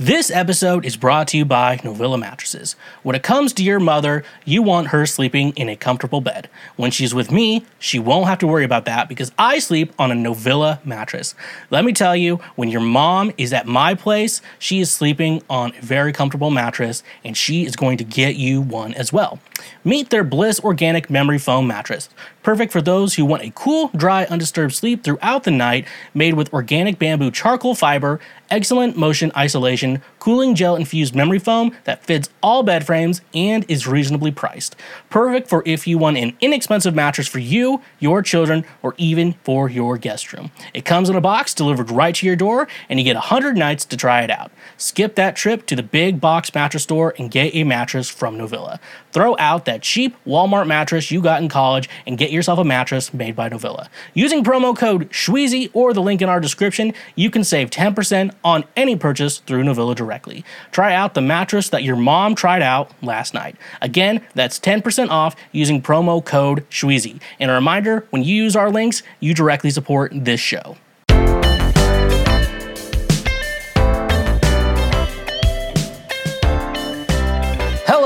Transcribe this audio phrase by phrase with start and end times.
[0.00, 2.74] This episode is brought to you by Novilla Mattresses.
[3.02, 6.48] When it comes to your mother, you want her sleeping in a comfortable bed.
[6.76, 10.10] When she's with me, she won't have to worry about that because I sleep on
[10.10, 11.34] a Novilla mattress.
[11.68, 15.74] Let me tell you, when your mom is at my place, she is sleeping on
[15.76, 19.38] a very comfortable mattress and she is going to get you one as well.
[19.84, 22.08] Meet their Bliss Organic Memory Foam Mattress.
[22.42, 26.52] Perfect for those who want a cool, dry, undisturbed sleep throughout the night, made with
[26.54, 28.18] organic bamboo charcoal fiber,
[28.50, 33.86] excellent motion isolation, cooling gel infused memory foam that fits all bed frames and is
[33.86, 34.76] reasonably priced.
[35.08, 39.68] Perfect for if you want an inexpensive mattress for you, your children, or even for
[39.68, 40.50] your guest room.
[40.74, 43.84] It comes in a box delivered right to your door, and you get 100 nights
[43.86, 44.52] to try it out.
[44.76, 48.78] Skip that trip to the big box mattress store and get a mattress from Novilla.
[49.12, 53.12] Throw out that cheap Walmart mattress you got in college and get yourself a mattress
[53.12, 53.88] made by Novilla.
[54.14, 58.64] Using promo code SHWEEZY or the link in our description, you can save 10% on
[58.76, 60.44] any purchase through Novilla directly.
[60.70, 63.56] Try out the mattress that your mom tried out last night.
[63.80, 67.20] Again, that's 10% off using promo code SHWEEZY.
[67.38, 70.76] And a reminder when you use our links, you directly support this show.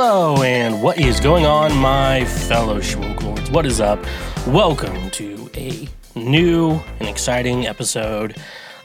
[0.06, 3.50] Hello, and what is going on, my fellow Schwoglords?
[3.50, 3.98] What is up?
[4.46, 8.36] Welcome to a new and exciting episode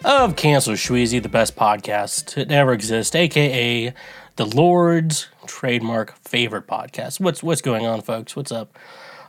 [0.05, 3.93] of Cancel Shweezy, the best podcast to ever exist, aka
[4.37, 7.19] the Lord's trademark favorite podcast.
[7.19, 8.37] What's what's going on, folks?
[8.37, 8.79] What's up?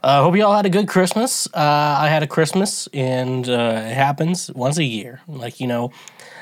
[0.00, 1.48] Uh, hope you all had a good Christmas.
[1.48, 5.22] Uh, I had a Christmas, and uh, it happens once a year.
[5.26, 5.90] Like you know,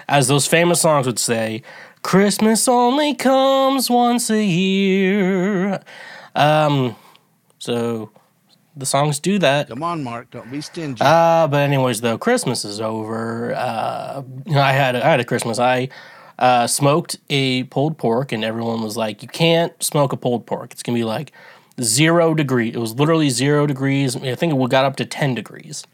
[0.09, 1.62] as those famous songs would say,
[2.03, 5.81] Christmas only comes once a year.
[6.35, 6.97] Um,
[7.59, 8.11] so
[8.77, 9.69] the songs do that.
[9.69, 10.31] Come on, Mark.
[10.31, 11.01] Don't be stingy.
[11.01, 13.55] Uh, but anyways, though Christmas is over.
[13.55, 14.23] Uh,
[14.55, 15.59] I had I had a Christmas.
[15.59, 15.89] I
[16.39, 20.73] uh, smoked a pulled pork, and everyone was like, "You can't smoke a pulled pork.
[20.73, 21.33] It's gonna be like
[21.81, 24.17] zero degree." It was literally zero degrees.
[24.17, 25.84] I think it got up to ten degrees.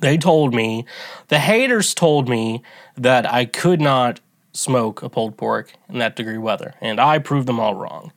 [0.00, 0.84] They told me,
[1.28, 2.62] the haters told me
[2.96, 4.20] that I could not
[4.52, 8.12] smoke a pulled pork in that degree weather, and I proved them all wrong.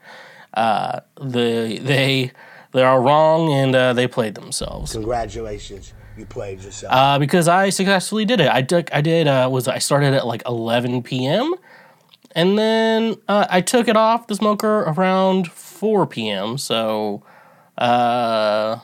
[0.53, 2.31] Uh, the they
[2.71, 4.91] they are wrong, and uh, they played themselves.
[4.91, 5.93] Congratulations.
[6.17, 6.93] You played yourself.
[6.93, 8.49] Uh, because I successfully did it.
[8.49, 11.53] I took I did uh, was I started at like 11 p.m.
[12.33, 16.57] and then uh, I took it off the smoker around 4 p.m.
[16.57, 17.23] So,
[17.77, 18.79] uh,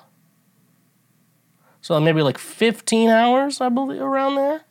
[1.80, 4.66] so maybe like 15 hours, I believe, around there.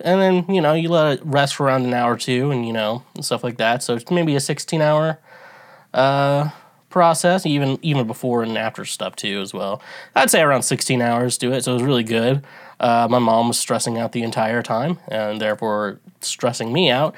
[0.00, 2.66] And then you know you let it rest for around an hour or two, and
[2.66, 3.82] you know and stuff like that.
[3.82, 5.18] So it's maybe a 16 hour
[5.92, 6.50] uh,
[6.90, 9.80] process, even even before and after stuff too as well.
[10.14, 12.44] I'd say around 16 hours to it, so it was really good.
[12.80, 17.14] Uh, my mom was stressing out the entire time, and therefore stressing me out.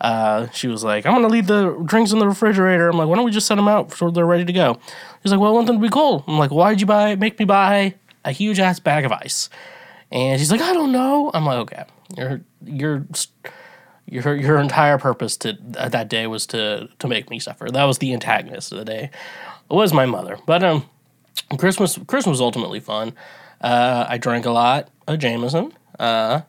[0.00, 3.16] Uh, she was like, "I'm gonna leave the drinks in the refrigerator." I'm like, "Why
[3.16, 4.78] don't we just set them out so they're ready to go?"
[5.22, 7.14] She's like, "Well, I want them to be cold." I'm like, "Why'd you buy?
[7.14, 7.94] Make me buy
[8.24, 9.48] a huge ass bag of ice?"
[10.12, 11.84] And she's like, "I don't know." I'm like, "Okay,
[12.16, 13.06] your your
[14.06, 17.70] your your entire purpose to uh, that day was to to make me suffer.
[17.70, 19.10] That was the antagonist of the day.
[19.70, 20.38] It was my mother.
[20.46, 20.88] But um,
[21.58, 23.14] Christmas Christmas was ultimately fun.
[23.60, 25.72] Uh, I drank a lot of Jameson.
[25.98, 26.42] Uh,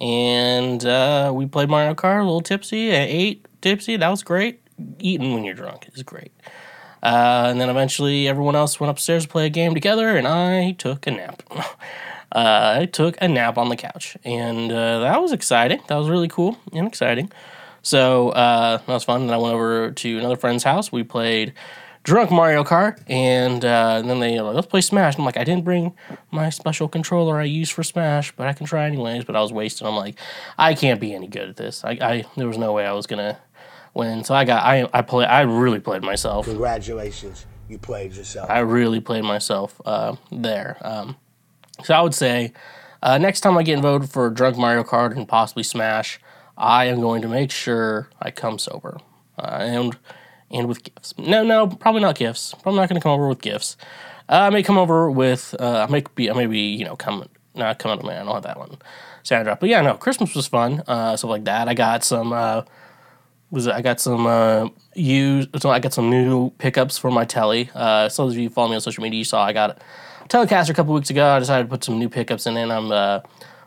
[0.00, 2.92] and uh, we played Mario Kart, a little tipsy.
[2.92, 3.96] I ate tipsy.
[3.96, 4.60] That was great.
[5.00, 6.32] Eating when you're drunk is great.
[7.02, 10.72] Uh, and then eventually everyone else went upstairs to play a game together, and I
[10.72, 11.42] took a nap.
[12.32, 15.80] uh, I took a nap on the couch, and uh, that was exciting.
[15.88, 17.32] That was really cool and exciting.
[17.82, 19.26] So uh, that was fun.
[19.26, 20.92] Then I went over to another friend's house.
[20.92, 21.54] We played
[22.02, 25.18] drunk Mario Kart, and, uh, and then they like, let's play Smash.
[25.18, 25.94] I'm like, I didn't bring
[26.30, 29.24] my special controller I use for Smash, but I can try anyways.
[29.24, 29.86] But I was wasted.
[29.86, 30.18] I'm like,
[30.58, 31.84] I can't be any good at this.
[31.84, 33.38] I, I there was no way I was gonna
[33.94, 34.24] win.
[34.24, 36.46] So I got I I play I really played myself.
[36.46, 37.46] Congratulations.
[37.68, 38.48] You played yourself.
[38.48, 40.78] I really played myself uh, there.
[40.80, 41.16] Um,
[41.84, 42.52] so I would say
[43.02, 46.20] uh, next time I get voted for a drunk Mario Kart and possibly Smash,
[46.56, 48.98] I am going to make sure I come sober
[49.38, 49.96] uh, and
[50.50, 51.14] and with gifts.
[51.18, 52.54] No, no, probably not gifts.
[52.62, 53.76] Probably not going to come over with gifts.
[54.28, 56.96] Uh, I may come over with uh, I may be I may be you know
[56.96, 58.22] come not come out of man.
[58.22, 58.78] I don't have that one
[59.28, 59.60] drop.
[59.60, 60.82] But yeah, no, Christmas was fun.
[60.86, 61.68] Uh, stuff like that.
[61.68, 62.32] I got some.
[62.32, 62.62] Uh,
[63.50, 65.50] was it, I got some uh, used.
[65.60, 67.70] So I got some new pickups for my telly.
[67.74, 69.80] Uh, some of you follow me on social media, you saw I got
[70.28, 71.26] Telecaster a couple weeks ago.
[71.26, 73.20] I decided to put some new pickups in, and I'm uh,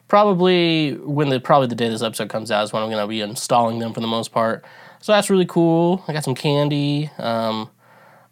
[0.07, 3.07] probably when the probably the day this episode comes out is when I'm going to
[3.07, 4.63] be installing them for the most part.
[4.99, 6.03] So that's really cool.
[6.07, 7.09] I got some candy.
[7.17, 7.69] Um,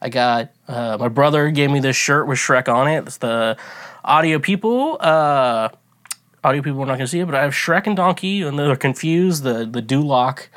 [0.01, 3.07] I got uh, my brother gave me this shirt with Shrek on it.
[3.07, 3.57] It's the
[4.03, 4.97] audio people.
[4.99, 5.69] Uh,
[6.43, 8.59] audio people are not going to see it, but I have Shrek and Donkey, and
[8.59, 9.43] they're confused.
[9.43, 10.47] The the Duloc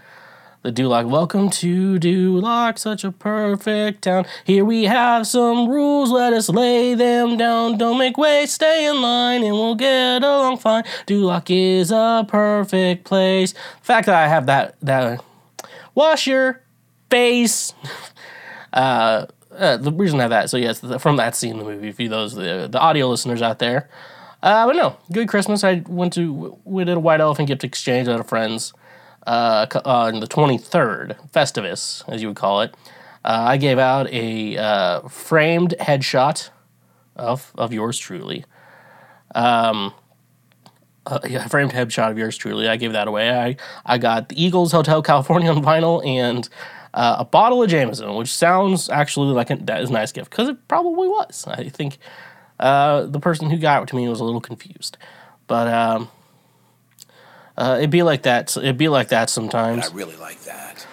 [0.63, 1.09] the Duloc.
[1.09, 4.27] Welcome to Duloc, such a perfect town.
[4.45, 7.79] Here we have some rules, let us lay them down.
[7.79, 10.85] Don't make way, stay in line, and we'll get along fine.
[11.07, 13.53] Duloc is a perfect place.
[13.53, 15.25] The fact that I have that that
[15.97, 16.63] wash your
[17.11, 17.75] face.
[18.73, 21.65] uh, uh, the reason I have that, so yes, the, from that scene in the
[21.65, 23.89] movie, for those the the audio listeners out there.
[24.45, 25.65] Uh, but no, good Christmas.
[25.65, 28.73] I went to we did a white elephant gift exchange at a friend's
[29.27, 32.75] uh, on the twenty third, Festivus as you would call it.
[33.25, 36.51] Uh, I gave out a uh, framed headshot
[37.17, 38.45] of of yours truly.
[39.35, 39.95] Um,
[41.07, 42.69] uh, yeah, framed headshot of yours truly.
[42.69, 43.31] I gave that away.
[43.31, 46.49] I I got the Eagles Hotel California on vinyl and
[46.95, 50.31] uh, a bottle of Jameson, which sounds actually like a, that is a nice gift
[50.31, 51.47] because it probably was.
[51.47, 51.99] I think
[52.61, 54.97] uh, the person who got it to me was a little confused,
[55.47, 56.09] but um,
[57.57, 58.57] uh, it'd be like that.
[58.57, 59.89] It'd be like that sometimes.
[59.91, 60.87] I really like that.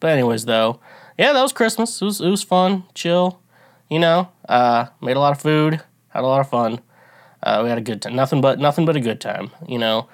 [0.00, 0.80] But anyways, though,
[1.16, 2.02] yeah, that was Christmas.
[2.02, 3.40] It was it was fun, chill.
[3.88, 6.80] You know, uh, made a lot of food, had a lot of fun.
[7.42, 8.16] Uh, we had a good time.
[8.16, 9.52] Nothing but nothing but a good time.
[9.68, 10.08] You know,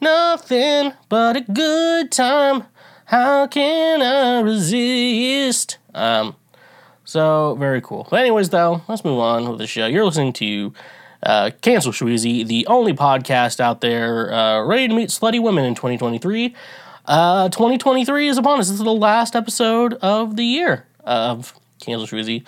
[0.00, 2.64] nothing but a good time.
[3.04, 5.78] How can I resist?
[5.94, 6.34] Um,
[7.04, 8.08] so very cool.
[8.10, 9.86] But anyways, though, let's move on with the show.
[9.86, 10.72] You're listening to
[11.22, 15.74] uh, Cancel Shweezy, the only podcast out there uh, ready to meet slutty women in
[15.74, 16.54] 2023.
[17.06, 18.68] Uh, 2023 is upon us.
[18.68, 22.44] This is the last episode of the year of Cancel Shweezy.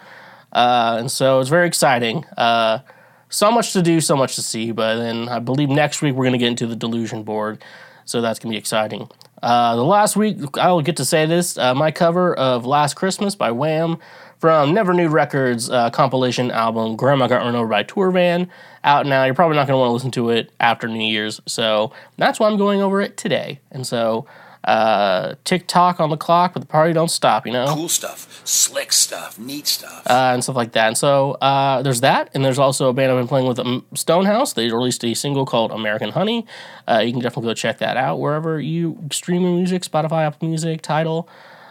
[0.52, 2.24] Uh, and so it's very exciting.
[2.36, 2.80] Uh,
[3.28, 4.72] so much to do, so much to see.
[4.72, 7.62] But then I believe next week we're going to get into the delusion board.
[8.04, 9.08] So that's going to be exciting.
[9.42, 13.34] Uh, the last week, I will get to say this my cover of Last Christmas
[13.34, 13.98] by Wham
[14.40, 18.50] from Never New Records uh, compilation album Grandma Got Run Over by Tour Van
[18.82, 19.24] out now.
[19.24, 21.40] You're probably not going to want to listen to it after New Year's.
[21.46, 23.60] So that's why I'm going over it today.
[23.70, 24.26] And so
[24.64, 27.66] uh, TikTok on the clock, but the party don't stop, you know?
[27.74, 30.06] Cool stuff, slick stuff, neat stuff.
[30.06, 30.88] uh, and stuff like that.
[30.88, 33.84] And so uh, there's that, and there's also a band I've been playing with, um,
[33.94, 34.54] Stonehouse.
[34.54, 36.46] They released a single called American Honey.
[36.88, 40.48] Uh, you can definitely go check that out wherever you stream your music, Spotify, Apple
[40.48, 41.28] Music, Tidal,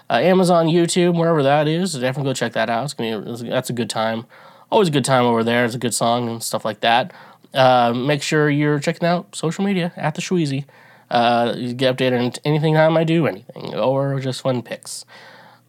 [0.09, 1.93] uh, Amazon, YouTube, wherever that is.
[1.93, 2.85] Definitely go check that out.
[2.85, 4.25] It's gonna be, that's a good time.
[4.71, 5.65] Always a good time over there.
[5.65, 7.13] It's a good song and stuff like that.
[7.53, 10.65] Uh, make sure you're checking out social media at the Shweezy.
[11.09, 15.05] Uh, you get updated on anything time I do anything, or just fun pics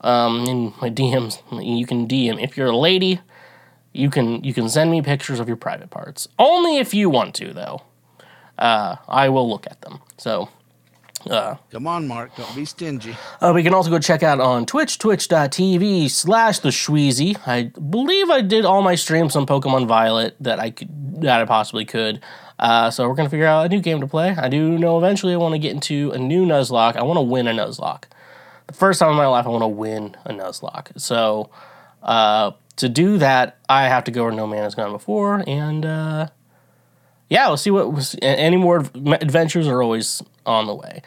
[0.03, 1.41] um, in my DMs.
[1.51, 3.21] You can DM if you're a lady.
[3.93, 6.29] You can you can send me pictures of your private parts.
[6.39, 7.83] Only if you want to, though.
[8.59, 10.01] Uh, I will look at them.
[10.19, 10.51] So
[11.29, 12.35] Come on, Mark.
[12.37, 13.17] Don't be stingy.
[13.41, 17.37] uh, we can also go check out on Twitch, twitch.tv slash the Shweezy.
[17.47, 20.89] I believe I did all my streams on Pokemon Violet that I could
[21.23, 22.23] that I possibly could.
[22.59, 24.31] Uh, so we're gonna figure out a new game to play.
[24.31, 26.97] I do know eventually I want to get into a new Nuzlocke.
[26.97, 28.05] I want to win a Nuzlocke.
[28.67, 30.99] The first time in my life I want to win a Nuzlocke.
[31.01, 31.51] So
[32.03, 35.85] uh, to do that, I have to go where no man has gone before, and
[35.85, 36.29] uh,
[37.31, 41.01] yeah, we'll see what was, any more adventures are always on the way.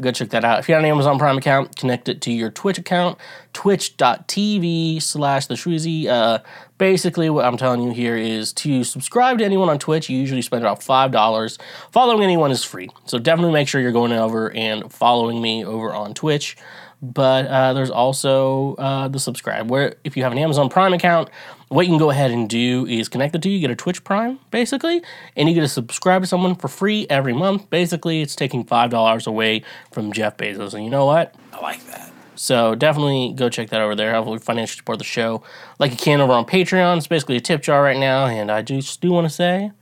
[0.00, 0.58] Go check that out.
[0.58, 3.18] If you have an Amazon Prime account, connect it to your Twitch account,
[3.54, 6.06] twitch.tv slash the Shweezy.
[6.06, 6.40] Uh,
[6.76, 10.10] basically, what I'm telling you here is to subscribe to anyone on Twitch.
[10.10, 11.58] You usually spend about $5.
[11.92, 12.90] Following anyone is free.
[13.06, 16.58] So definitely make sure you're going over and following me over on Twitch.
[17.00, 21.30] But uh, there's also uh, the subscribe, where if you have an Amazon Prime account,
[21.68, 23.50] what you can go ahead and do is connect the two.
[23.50, 25.02] you get a Twitch Prime, basically,
[25.36, 27.68] and you get to subscribe to someone for free every month.
[27.70, 30.74] Basically, it's taking $5 away from Jeff Bezos.
[30.74, 31.34] And you know what?
[31.52, 32.12] I like that.
[32.36, 34.14] So definitely go check that over there.
[34.14, 35.42] Hopefully financially support the show
[35.78, 36.98] like you can over on Patreon.
[36.98, 39.72] It's basically a tip jar right now, and I just do want to say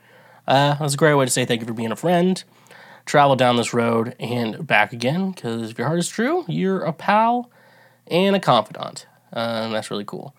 [0.47, 2.43] uh, that's a great way to say thank you for being a friend.
[3.07, 6.93] Travel down this road and back again, because if your heart is true, you're a
[6.93, 7.51] pal
[8.07, 10.35] and a confidant, uh, and that's really cool.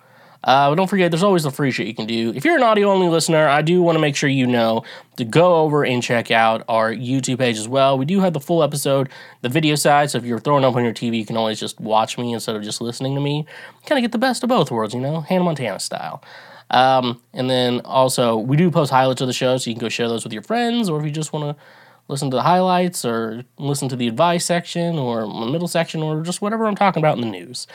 [0.46, 2.32] Uh, but don't forget, there's always the free shit you can do.
[2.36, 4.84] If you're an audio only listener, I do want to make sure you know
[5.18, 7.98] to go over and check out our YouTube page as well.
[7.98, 9.10] We do have the full episode,
[9.42, 11.80] the video side, so if you're throwing up on your TV, you can always just
[11.80, 13.48] watch me instead of just listening to me.
[13.88, 16.24] Kind of get the best of both worlds, you know, Hannah Montana style.
[16.70, 19.90] Um, and then also, we do post highlights of the show, so you can go
[19.90, 21.64] share those with your friends, or if you just want to
[22.08, 26.22] listen to the highlights or listen to the advice section or the middle section or
[26.22, 27.68] just whatever I'm talking about in the news.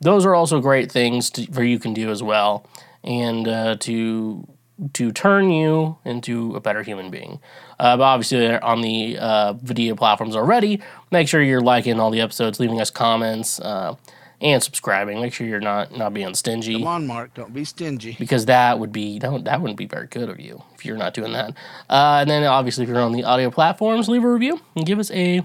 [0.00, 2.66] Those are also great things to, for you can do as well,
[3.02, 4.46] and uh, to
[4.92, 7.40] to turn you into a better human being.
[7.78, 10.82] Uh, but obviously, they're on the uh, video platforms already.
[11.10, 13.96] Make sure you're liking all the episodes, leaving us comments, uh,
[14.40, 15.20] and subscribing.
[15.20, 17.32] Make sure you're not not being stingy Come on, Mark.
[17.34, 18.16] Don't be stingy.
[18.18, 20.98] because that would be that, would, that wouldn't be very good of you if you're
[20.98, 21.50] not doing that.
[21.88, 24.98] Uh, and then obviously, if you're on the audio platforms, leave a review and give
[24.98, 25.42] us a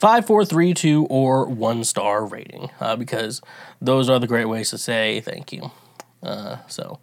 [0.00, 3.40] five, four, three, two, or one star rating uh, because
[3.80, 5.70] those are the great ways to say thank you.
[6.22, 6.98] Uh, so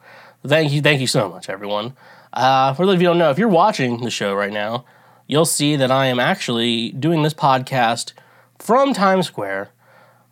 [0.45, 1.95] thank you, thank you so much, everyone.
[2.33, 4.83] Uh, for those of you don't know, if you're watching the show right now,
[5.27, 8.13] you'll see that I am actually doing this podcast
[8.59, 9.69] from Times Square.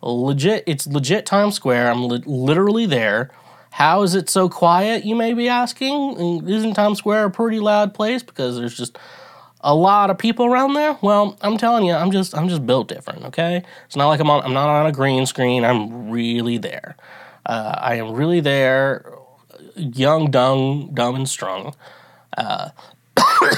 [0.02, 1.90] Legit, it's legit Times Square.
[1.90, 3.30] I'm li- literally there.
[3.70, 6.48] How is it so quiet, you may be asking?
[6.48, 8.98] Isn't Times Square a pretty loud place because there's just
[9.60, 10.98] a lot of people around there?
[11.02, 13.62] Well, I'm telling you, I'm just I'm just built different, okay?
[13.86, 15.64] It's not like I'm on I'm not on a green screen.
[15.64, 16.96] I'm really there.
[17.44, 19.12] Uh, I am really there,
[19.76, 21.74] young, dumb, dumb and strong.
[22.36, 22.70] Uh,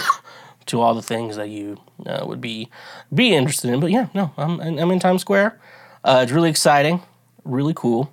[0.66, 2.70] to all the things that you uh, would be
[3.12, 3.80] be interested in.
[3.80, 5.58] But yeah, no, I'm I'm in Times Square.
[6.04, 7.02] Uh, it's really exciting,
[7.44, 8.12] really cool,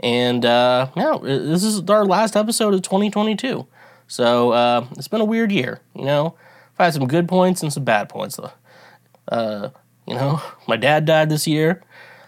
[0.00, 3.66] and uh, yeah, this is our last episode of 2022.
[4.08, 6.34] So uh, it's been a weird year, you know.
[6.82, 8.40] I've had some good points and some bad points.
[9.28, 9.70] Uh,
[10.06, 11.82] you know, my dad died this year,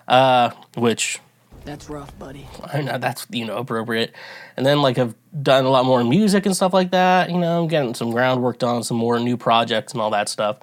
[0.06, 1.18] uh, which
[1.64, 2.46] that's rough, buddy.
[2.72, 4.14] I know that's you know appropriate.
[4.56, 7.30] And then like I've done a lot more music and stuff like that.
[7.30, 10.58] You know, I'm getting some groundwork done, some more new projects and all that stuff.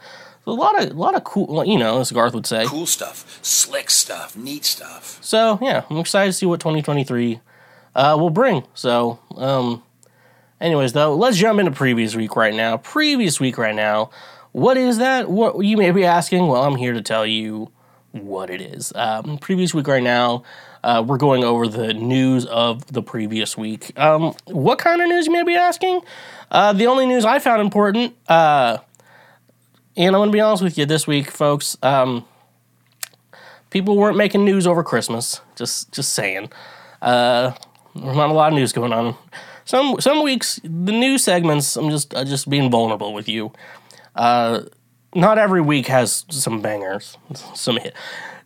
[0.46, 2.86] So a lot of a lot of cool, you know, as Garth would say, cool
[2.86, 5.20] stuff, slick stuff, neat stuff.
[5.22, 7.42] So yeah, I'm excited to see what 2023
[7.94, 8.64] uh, will bring.
[8.74, 9.84] So, um,
[10.62, 12.78] anyways, though, let's jump into previous week right now.
[12.78, 14.12] Previous week right now.
[14.54, 15.30] What is that?
[15.30, 16.48] What you may be asking?
[16.48, 17.72] Well, I'm here to tell you
[18.12, 18.92] what it is.
[18.96, 20.44] Um, previous week right now
[20.84, 23.98] uh, we're going over the news of the previous week.
[24.00, 26.02] Um, what kind of news you may be asking?
[26.50, 28.78] Uh, the only news I found important, uh,
[29.96, 31.78] and I'm going to be honest with you this week, folks.
[31.84, 32.26] Um,
[33.70, 35.42] people weren't making news over Christmas.
[35.56, 36.52] Just, just saying.
[37.02, 37.52] Uh,
[37.96, 39.16] there's not a lot of news going on.
[39.72, 41.78] Some, some weeks the news segments.
[41.78, 43.54] I'm just, uh, just being vulnerable with you.
[44.14, 44.64] Uh,
[45.16, 47.18] not every week has some bangers,
[47.56, 47.96] some hit.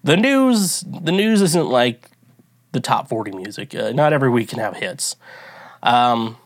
[0.03, 2.11] The news, the news isn't like
[2.73, 3.73] the top 40 music.
[3.73, 5.15] Uh, not every week can have hits.
[5.81, 6.37] Um,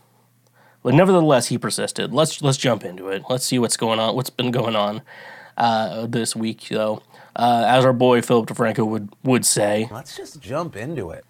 [0.82, 2.14] but nevertheless, he persisted.
[2.14, 3.24] Let's let's jump into it.
[3.30, 4.16] Let's see what's going on.
[4.16, 5.02] What's been going on
[5.58, 7.04] uh, this week, though.
[7.36, 9.90] Uh, as our boy Philip DeFranco would would say.
[9.92, 11.26] Let's just jump into it.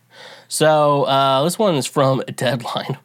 [0.48, 3.00] So uh, this one is from Deadline.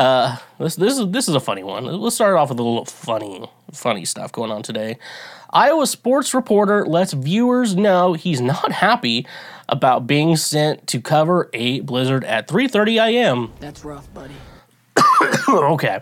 [0.00, 1.84] Uh, this this is this is a funny one.
[1.84, 4.96] Let's start off with a little funny funny stuff going on today.
[5.50, 9.26] Iowa sports reporter lets viewers know he's not happy
[9.68, 13.52] about being sent to cover a blizzard at 3:30 a.m.
[13.60, 14.32] That's rough, buddy.
[15.50, 16.00] okay.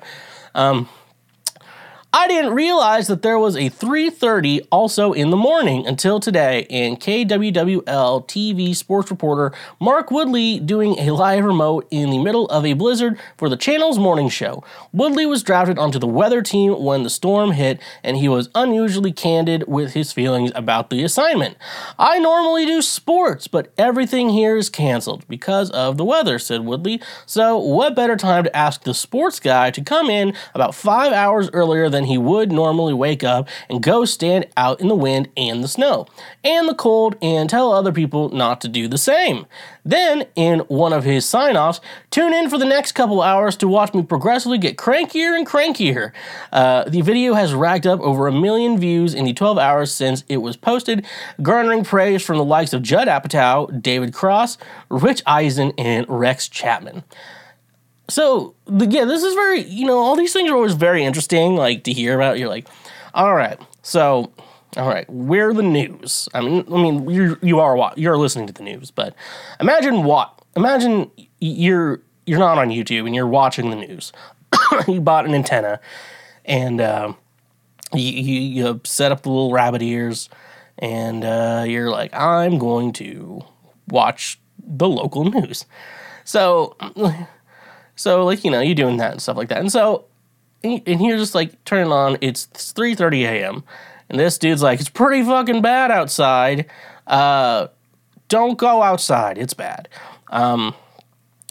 [0.55, 0.89] Um,
[2.11, 6.99] I didn't realize that there was a 3:30 also in the morning until today and
[6.99, 12.73] KWWL TV sports reporter Mark Woodley doing a live remote in the middle of a
[12.73, 14.65] blizzard for the channel's morning show.
[14.91, 19.13] Woodley was drafted onto the weather team when the storm hit and he was unusually
[19.13, 21.59] candid with his feelings about the assignment.
[21.99, 27.03] I normally do sports, but everything here is canceled because of the weather, said Woodley.
[27.27, 31.51] So, what better time to ask the sports guy to come in about 5 hours
[31.53, 35.29] earlier than than he would normally wake up and go stand out in the wind
[35.37, 36.07] and the snow
[36.45, 39.47] and the cold and tell other people not to do the same.
[39.85, 43.67] Then, in one of his sign offs, tune in for the next couple hours to
[43.67, 46.13] watch me progressively get crankier and crankier.
[46.53, 50.23] Uh, the video has racked up over a million views in the 12 hours since
[50.29, 51.05] it was posted,
[51.43, 57.03] garnering praise from the likes of Judd Apatow, David Cross, Rich Eisen, and Rex Chapman
[58.09, 61.85] so yeah, this is very you know all these things are always very interesting like
[61.85, 62.39] to hear about.
[62.39, 62.69] You're like,
[63.15, 64.33] all right, so
[64.77, 66.29] all right, we're the news.
[66.35, 69.15] I mean, I mean you you are you're listening to the news, but
[69.61, 71.11] imagine what imagine
[71.41, 74.13] you're you're not on YouTube and you're watching the news.
[74.89, 75.81] you bought an antenna
[76.45, 77.13] and uh,
[77.95, 80.29] you, you, you set up the little rabbit ears
[80.79, 83.43] and uh, you're like, I'm going to
[83.89, 85.65] watch the local news.
[86.25, 86.77] So
[87.99, 90.05] so like you know you're doing that and stuff like that, and so
[90.63, 92.19] and you're just like turning on.
[92.21, 93.65] It's 3:30 a.m.
[94.09, 96.67] and this dude's like, it's pretty fucking bad outside.
[97.07, 97.69] Uh,
[98.29, 99.39] don't go outside.
[99.39, 99.89] It's bad.
[100.29, 100.75] Um,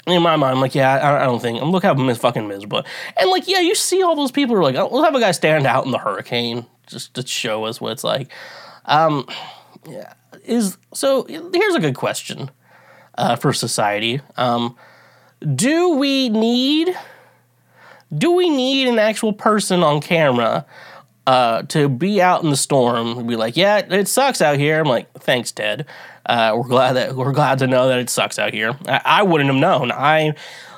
[0.06, 1.62] in my mind, I'm like, yeah, I, I don't think.
[1.62, 2.84] I'm look how mis- fucking miserable.
[3.18, 5.20] And like, yeah, you see all those people who are like, oh, let's have a
[5.20, 8.32] guy stand out in the hurricane just to show us what it's like.
[8.86, 9.28] Um,
[9.88, 10.14] yeah,
[10.46, 11.26] is so.
[11.26, 12.52] Here's a good question
[13.18, 14.22] uh, for society.
[14.38, 14.78] Um,
[15.56, 16.98] do we need
[18.16, 20.66] do we need an actual person on camera
[21.28, 24.80] uh, to be out in the storm and be like, yeah, it sucks out here.
[24.80, 25.86] I'm like, thanks, Ted.
[26.26, 28.78] Uh, we're glad that we're glad to know that it sucks out here.
[28.88, 29.92] I, I, wouldn't have known.
[29.92, 30.36] I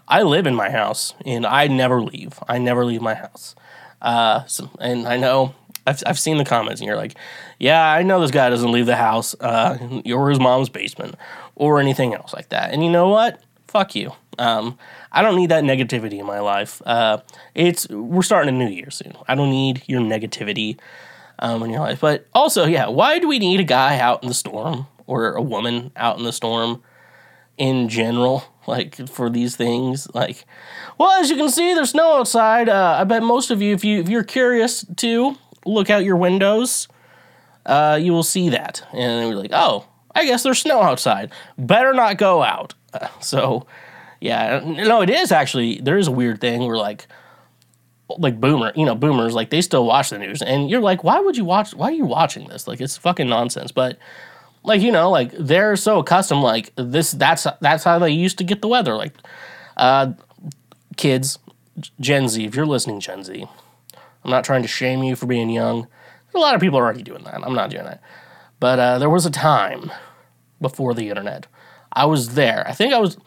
[0.08, 2.40] I live in my house and I never leave.
[2.48, 3.56] I never leave my house.
[4.02, 5.54] Uh, so, and I know
[5.86, 7.16] I've, I've seen the comments and you're like,
[7.60, 9.78] yeah, I know this guy doesn't leave the house uh,
[10.14, 11.16] or his mom's basement
[11.56, 12.72] or anything else like that.
[12.72, 13.42] And you know what?
[13.70, 14.14] Fuck you.
[14.40, 14.80] Um,
[15.12, 16.82] I don't need that negativity in my life.
[16.88, 17.20] Uh,
[17.54, 19.14] it's we're starting a new year soon.
[19.28, 20.80] I don't need your negativity
[21.38, 22.00] um, in your life.
[22.00, 25.42] But also, yeah, why do we need a guy out in the storm or a
[25.42, 26.82] woman out in the storm
[27.60, 28.44] in general?
[28.66, 30.46] Like for these things, like,
[30.98, 32.70] well, as you can see, there's snow outside.
[32.70, 36.18] Uh, I bet most of you, if you if you're curious to look out your
[36.18, 36.88] windows,
[37.68, 39.86] uh, you will see that, and we're like, oh,
[40.16, 41.32] I guess there's snow outside.
[41.56, 42.74] Better not go out.
[43.22, 43.66] So,
[44.22, 45.80] yeah, no, it is actually.
[45.82, 47.08] There is a weird thing where like,
[48.18, 51.20] like boomer, you know, boomers like they still watch the news, and you're like, why
[51.20, 51.74] would you watch?
[51.74, 52.68] Why are you watching this?
[52.68, 53.72] Like, it's fucking nonsense.
[53.72, 53.98] But
[54.64, 56.42] like you know, like they're so accustomed.
[56.42, 58.96] Like this, that's that's how they used to get the weather.
[58.96, 59.14] Like,
[59.78, 60.14] uh,
[60.98, 61.40] kids,
[62.00, 63.46] Gen Z, if you're listening, Gen Z,
[64.24, 65.88] I'm not trying to shame you for being young.
[66.34, 67.42] A lot of people are already doing that.
[67.44, 68.02] I'm not doing that.
[68.60, 69.92] But uh, there was a time
[70.62, 71.48] before the internet.
[71.92, 72.68] I was there.
[72.68, 73.18] I think I was.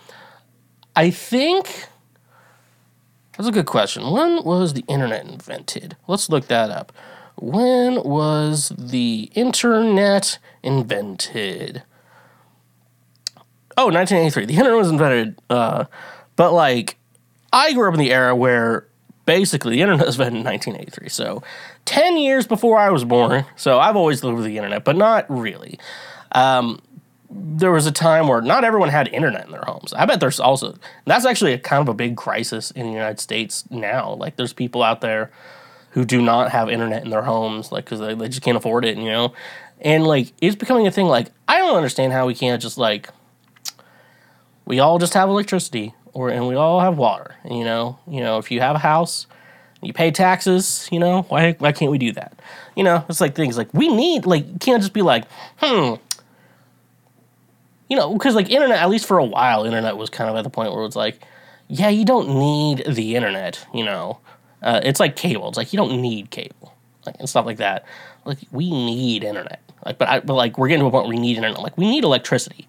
[0.95, 1.87] I think.
[3.37, 4.11] That's a good question.
[4.11, 5.97] When was the internet invented?
[6.07, 6.93] Let's look that up.
[7.37, 11.83] When was the internet invented?
[13.77, 14.45] Oh, 1983.
[14.45, 15.87] The internet was invented, uh,
[16.37, 16.99] but like,
[17.53, 18.87] I grew up in the era where
[19.25, 21.09] basically the internet was invented in 1983.
[21.09, 21.43] So
[21.87, 23.45] 10 years before I was born.
[23.57, 25.79] So I've always lived with the internet, but not really.
[26.33, 26.81] Um,
[27.35, 29.93] there was a time where not everyone had internet in their homes.
[29.93, 33.21] I bet there's also that's actually a kind of a big crisis in the United
[33.21, 34.15] States now.
[34.15, 35.31] Like there's people out there
[35.91, 38.85] who do not have internet in their homes, like because they, they just can't afford
[38.85, 39.33] it, you know.
[39.81, 41.07] And like it's becoming a thing.
[41.07, 43.09] Like I don't understand how we can't just like
[44.65, 47.35] we all just have electricity or and we all have water.
[47.49, 49.27] You know, you know if you have a house,
[49.81, 50.89] you pay taxes.
[50.93, 52.39] You know why why can't we do that?
[52.77, 55.25] You know it's like things like we need like can't just be like
[55.59, 55.95] hmm
[57.93, 60.45] you know, because like internet, at least for a while, internet was kind of at
[60.45, 61.21] the point where it's like,
[61.69, 64.19] yeah, you don't need the internet, you know.
[64.63, 65.47] Uh, it's like cable.
[65.51, 66.73] It's like you don't need cable,
[67.05, 67.85] like and stuff like that.
[68.25, 69.61] Like we need internet.
[69.85, 71.61] Like, but I, but like we're getting to a point where we need internet.
[71.61, 72.67] Like we need electricity.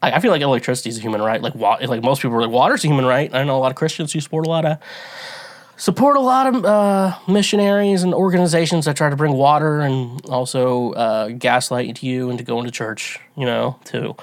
[0.00, 1.42] I, I feel like electricity is a human right.
[1.42, 3.34] Like wa- like most people are like water's a human right.
[3.34, 4.78] I know a lot of Christians who support a lot of
[5.76, 10.92] support a lot of uh, missionaries and organizations that try to bring water and also
[10.92, 14.16] uh, gaslight you into going to church, you know, to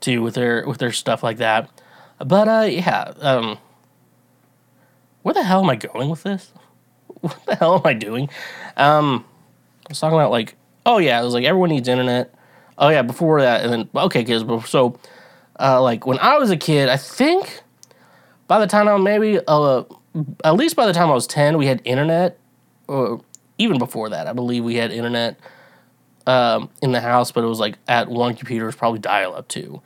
[0.00, 1.68] to with their with their stuff like that.
[2.18, 3.58] But uh, yeah, um,
[5.22, 6.52] where the hell am I going with this?
[7.22, 8.28] What the hell am I doing?
[8.76, 9.24] Um,
[9.86, 12.34] I was talking about like, oh yeah, it was like everyone needs internet.
[12.76, 14.44] Oh yeah, before that, and then okay, kids.
[14.68, 14.98] So,
[15.60, 17.62] uh, like when I was a kid, I think
[18.48, 19.84] by the time I was maybe uh
[20.44, 22.38] at least by the time I was 10, we had internet.
[22.88, 23.20] Or
[23.58, 25.38] even before that, I believe we had internet
[26.26, 29.34] um, in the house, but it was like at one computer, it was probably dial
[29.34, 29.80] up too.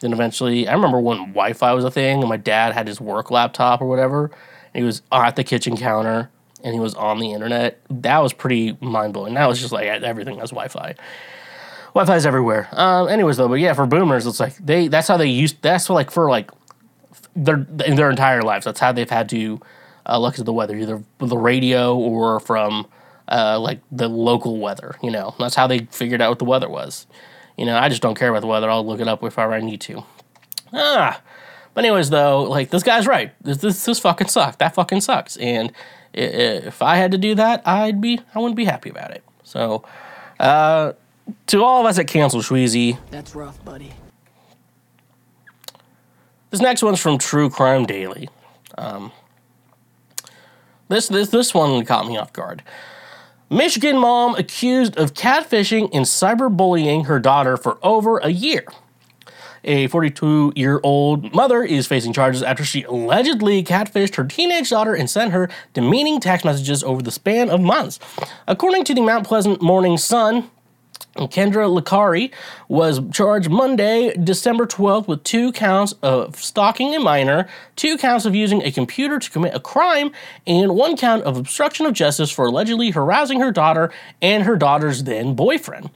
[0.00, 3.00] Then eventually, I remember when Wi Fi was a thing, and my dad had his
[3.00, 4.30] work laptop or whatever,
[4.74, 6.30] and he was at the kitchen counter
[6.62, 7.80] and he was on the internet.
[7.90, 9.34] That was pretty mind blowing.
[9.34, 10.94] Now it's just like everything has Wi Fi.
[11.94, 12.68] Wi Fi is everywhere.
[12.72, 15.62] Um, anyways, though, but yeah, for boomers, it's like they that's how they used.
[15.62, 16.50] That's like for like
[17.44, 18.64] their in their entire lives.
[18.64, 19.60] That's how they've had to
[20.06, 22.86] uh, look at the weather, either the radio or from
[23.28, 24.96] uh, like the local weather.
[25.02, 27.06] You know, that's how they figured out what the weather was.
[27.56, 28.70] You know, I just don't care about the weather.
[28.70, 30.04] I'll look it up if I need to.
[30.72, 31.20] Ah,
[31.74, 33.32] but anyways, though, like this guy's right.
[33.42, 34.56] This this, this fucking sucks.
[34.56, 35.36] That fucking sucks.
[35.36, 35.72] And
[36.14, 39.22] if I had to do that, I'd be I wouldn't be happy about it.
[39.42, 39.84] So,
[40.38, 40.92] uh,
[41.46, 43.92] to all of us at Cancel Shweezy, That's rough, buddy.
[46.50, 48.28] This next one's from True Crime Daily.
[48.76, 49.12] Um,
[50.88, 52.62] this this this one caught me off guard.
[53.50, 58.64] Michigan mom accused of catfishing and cyberbullying her daughter for over a year.
[59.64, 64.94] A 42 year old mother is facing charges after she allegedly catfished her teenage daughter
[64.94, 67.98] and sent her demeaning text messages over the span of months.
[68.46, 70.50] According to the Mount Pleasant Morning Sun,
[71.26, 72.32] Kendra Licari
[72.68, 78.34] was charged Monday, December 12th, with two counts of stalking a minor, two counts of
[78.34, 80.12] using a computer to commit a crime,
[80.46, 83.90] and one count of obstruction of justice for allegedly harassing her daughter
[84.22, 85.90] and her daughter's then boyfriend.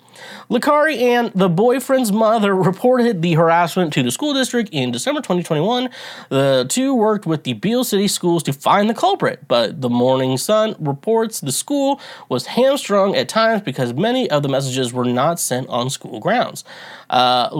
[0.50, 5.88] Licari and the boyfriend's mother reported the harassment to the school district in December 2021.
[6.28, 10.37] The two worked with the Beal City schools to find the culprit, but the Morning
[10.37, 15.38] Sun reports the school was hamstrung at times because many of the messages were not
[15.40, 16.64] sent on school grounds.
[17.11, 17.51] Uh,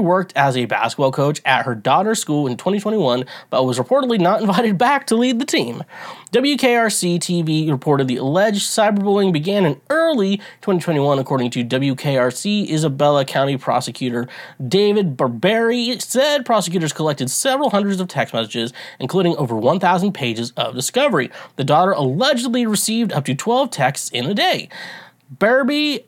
[0.00, 4.40] worked as a basketball coach at her daughter's school in 2021, but was reportedly not
[4.42, 5.82] invited back to lead the team.
[6.32, 13.56] WKRC TV reported the alleged cyberbullying began in early 2021, according to WKRC Isabella County
[13.56, 14.28] prosecutor
[14.66, 20.74] David Barberi said prosecutors collected several hundreds of text messages, including over 1,000 pages of
[20.74, 21.30] discovery.
[21.56, 24.68] The daughter allegedly received up to 12 texts in a day.
[25.30, 26.06] Barbie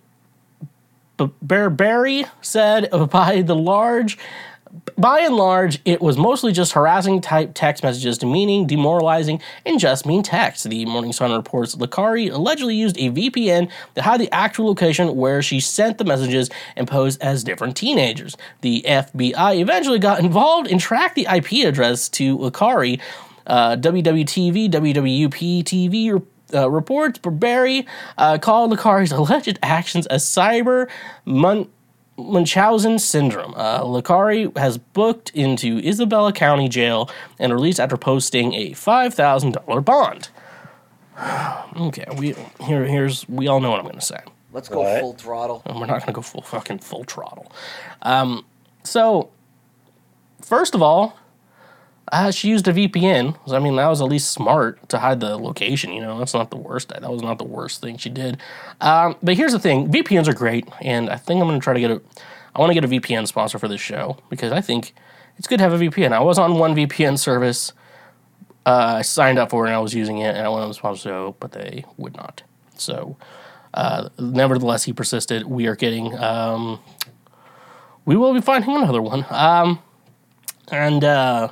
[1.18, 4.18] Barry said by the large
[4.96, 10.07] by and large, it was mostly just harassing type text messages, demeaning, demoralizing, and just
[10.07, 10.68] mean text.
[10.68, 15.42] The Morning Sun reports Licari allegedly used a VPN to hide the actual location where
[15.42, 18.37] she sent the messages and posed as different teenagers.
[18.62, 23.01] The FBI eventually got involved and tracked the IP address to Licari.
[23.44, 26.22] Uh, WWTV, WWP TV
[26.55, 27.87] uh, reports Barry
[28.19, 30.88] uh, called Licari's alleged actions a cyber
[31.25, 31.69] mun-
[32.17, 33.55] Munchausen syndrome.
[33.57, 39.53] Uh, Lakari has booked into Isabella County Jail and released after posting a five thousand
[39.53, 40.29] dollar bond.
[41.77, 42.35] okay, we
[42.65, 44.21] here here's we all know what I'm going to say.
[44.53, 45.01] Let's go what?
[45.01, 45.62] full throttle.
[45.65, 47.51] And we're not going to go full fucking full throttle.
[48.03, 48.45] Um,
[48.85, 49.31] so
[50.43, 51.17] first of all,
[52.12, 53.37] uh, she used a VPN.
[53.51, 55.94] I mean, that was at least smart to hide the location.
[55.94, 56.90] You know, that's not the worst.
[56.90, 58.37] That was not the worst thing she did.
[58.83, 61.72] Um, but here's the thing: VPNs are great, and I think I'm going to try
[61.72, 62.03] to get a.
[62.55, 64.94] I want to get a VPN sponsor for this show because I think
[65.38, 66.12] it's good to have a VPN.
[66.12, 67.72] I was on one VPN service.
[68.66, 70.75] Uh, I signed up for it and I was using it, and I wanted them
[70.75, 72.42] sponsor show, but they would not.
[72.77, 73.16] So,
[73.72, 75.46] uh, nevertheless, he persisted.
[75.46, 76.16] We are getting.
[76.18, 76.79] Um,
[78.05, 79.25] we will be finding another one.
[79.31, 79.79] Um,
[80.70, 81.48] and uh,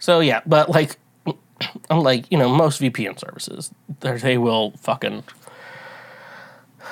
[0.00, 0.98] so yeah, but like,
[1.90, 5.22] unlike you know most VPN services, they will fucking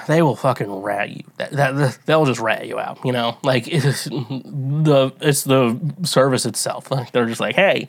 [0.06, 1.24] they will fucking rat you.
[1.36, 2.98] That, that, they'll just rat you out.
[3.04, 6.90] You know, like it's the it's the service itself.
[6.98, 7.88] Like they're just like, hey,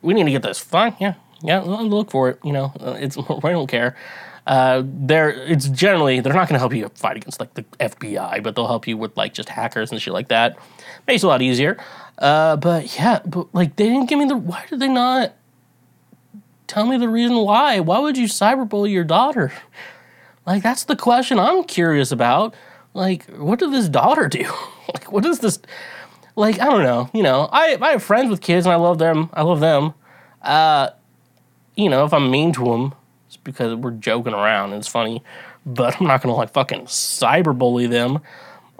[0.00, 0.60] we need to get this.
[0.60, 2.38] Fine, yeah, yeah, look for it.
[2.44, 3.96] You know, uh, it's we don't care.
[4.46, 8.42] Uh, they're it's generally they're not going to help you fight against like the FBI,
[8.42, 10.56] but they'll help you with like just hackers and shit like that.
[11.08, 11.78] Makes it a lot easier.
[12.18, 14.36] Uh, but yeah, but like they didn't give me the.
[14.36, 15.34] Why did they not
[16.66, 17.80] tell me the reason why?
[17.80, 19.52] Why would you cyberbully your daughter?
[20.46, 22.54] Like that's the question I'm curious about.
[22.92, 24.42] Like, what did this daughter do?
[24.94, 25.58] like, what is this?
[26.36, 27.10] Like, I don't know.
[27.12, 29.30] You know, I I have friends with kids and I love them.
[29.32, 29.94] I love them.
[30.42, 30.90] Uh,
[31.74, 32.94] you know, if I'm mean to them,
[33.26, 35.22] it's because we're joking around and it's funny.
[35.66, 38.20] But I'm not gonna like fucking cyberbully them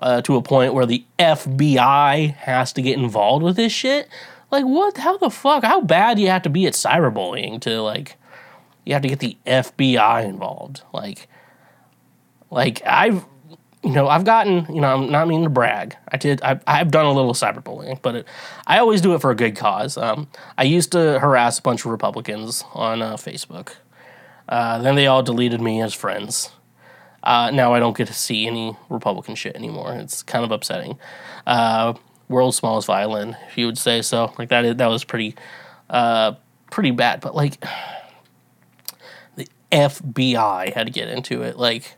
[0.04, 4.06] uh, to a point where the FBI has to get involved with this shit.
[4.50, 4.98] Like, what?
[4.98, 5.64] How the fuck?
[5.64, 8.16] How bad do you have to be at cyberbullying to like?
[8.84, 10.82] You have to get the FBI involved.
[10.92, 11.26] Like,
[12.50, 13.24] like I've,
[13.82, 15.96] you know, I've gotten, you know, I'm not meaning to brag.
[16.08, 18.28] I did, I've, I've done a little cyberbullying, but it,
[18.66, 19.96] I always do it for a good cause.
[19.96, 23.76] Um, I used to harass a bunch of Republicans on uh, Facebook.
[24.50, 26.50] Uh, then they all deleted me as friends.
[27.24, 29.94] Uh, now I don't get to see any Republican shit anymore.
[29.94, 30.98] It's kind of upsetting.
[31.46, 31.94] Uh,
[32.28, 34.32] world's smallest violin, if you would say so.
[34.38, 35.34] Like that, is, that was pretty,
[35.88, 36.34] uh,
[36.70, 37.22] pretty bad.
[37.22, 37.64] But like,
[39.37, 41.56] the FBI had to get into it.
[41.56, 41.96] Like,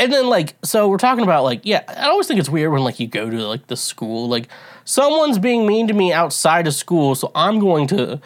[0.00, 2.82] and then like, so we're talking about like, yeah, I always think it's weird when
[2.84, 4.48] like you go to like the school, like
[4.84, 8.20] someone's being mean to me outside of school, so I'm going to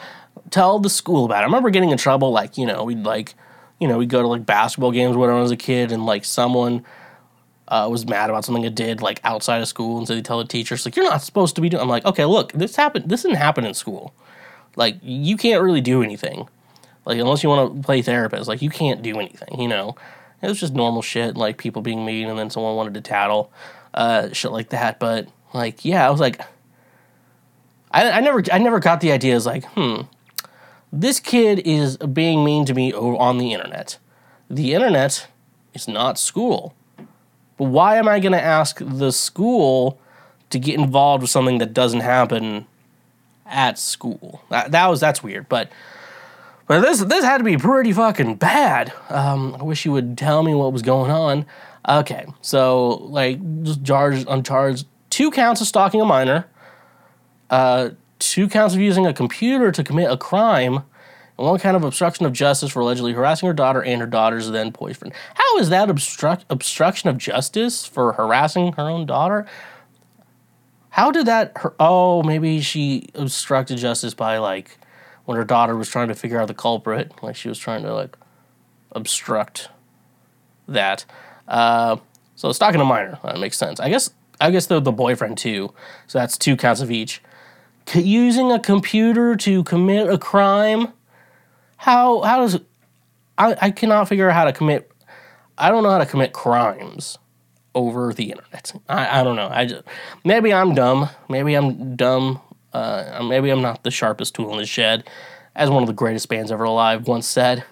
[0.50, 1.42] tell the school about it.
[1.42, 3.34] I remember getting in trouble, like you know, we'd like
[3.82, 6.24] you know, we go to like basketball games when I was a kid, and like
[6.24, 6.84] someone
[7.66, 10.38] uh, was mad about something I did like outside of school, and so they tell
[10.38, 13.08] the teachers like, "You're not supposed to be doing." I'm like, "Okay, look, this happened.
[13.08, 14.14] This didn't happen in school.
[14.76, 16.48] Like, you can't really do anything.
[17.04, 19.60] Like, unless you want to play therapist, like, you can't do anything.
[19.60, 19.96] You know,
[20.40, 23.52] it was just normal shit, like people being mean, and then someone wanted to tattle,
[23.94, 25.00] uh, shit like that.
[25.00, 26.40] But like, yeah, I was like,
[27.90, 29.34] I, I never, I never got the idea.
[29.34, 30.02] Is like, hmm,
[30.92, 33.98] this kid is being mean to me on the internet.
[34.50, 35.26] The internet
[35.72, 36.74] is not school.
[37.56, 39.98] But why am I going to ask the school
[40.50, 42.66] to get involved with something that doesn't happen
[43.46, 44.42] at school?
[44.50, 45.70] That, that was that's weird, but
[46.66, 48.92] but this this had to be pretty fucking bad.
[49.08, 51.46] Um, I wish you would tell me what was going on.
[51.88, 56.46] Okay, so like just charged uncharged two counts of stalking a minor,
[57.50, 57.90] uh,
[58.30, 60.76] two counts of using a computer to commit a crime,
[61.38, 64.50] and one count of obstruction of justice for allegedly harassing her daughter and her daughter's
[64.50, 65.14] then boyfriend.
[65.34, 69.46] How is that obstruct obstruction of justice for harassing her own daughter?
[70.90, 71.52] How did that?
[71.56, 74.78] Her, oh, maybe she obstructed justice by like
[75.24, 77.94] when her daughter was trying to figure out the culprit, like she was trying to
[77.94, 78.16] like
[78.92, 79.68] obstruct
[80.68, 81.04] that.
[81.48, 81.96] Uh,
[82.34, 83.80] So stalking a minor that makes sense.
[83.80, 85.72] I guess I guess the boyfriend too.
[86.08, 87.22] So that's two counts of each.
[87.94, 90.88] Using a computer to commit a crime.
[91.76, 92.60] How how does
[93.38, 94.90] I, I cannot figure out how to commit.
[95.58, 97.18] I don't know how to commit crimes
[97.74, 98.72] over the internet.
[98.88, 99.48] I, I don't know.
[99.50, 99.84] I just
[100.24, 101.08] maybe I'm dumb.
[101.28, 102.40] Maybe I'm dumb.
[102.72, 105.04] Uh, maybe I'm not the sharpest tool in the shed,
[105.54, 107.64] as one of the greatest bands ever alive once said.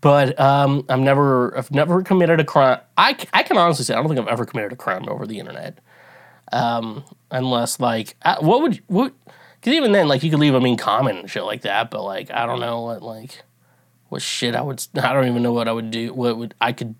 [0.00, 2.80] But um, I've never, I've never committed a crime.
[2.96, 5.38] I, I can honestly say I don't think I've ever committed a crime over the
[5.38, 5.78] internet,
[6.52, 9.12] um, unless like I, what would what?
[9.60, 11.90] Because even then, like you could leave a mean comment and shit like that.
[11.90, 13.42] But like I don't know what like
[14.08, 14.84] what shit I would.
[14.96, 16.14] I don't even know what I would do.
[16.14, 16.94] What would I could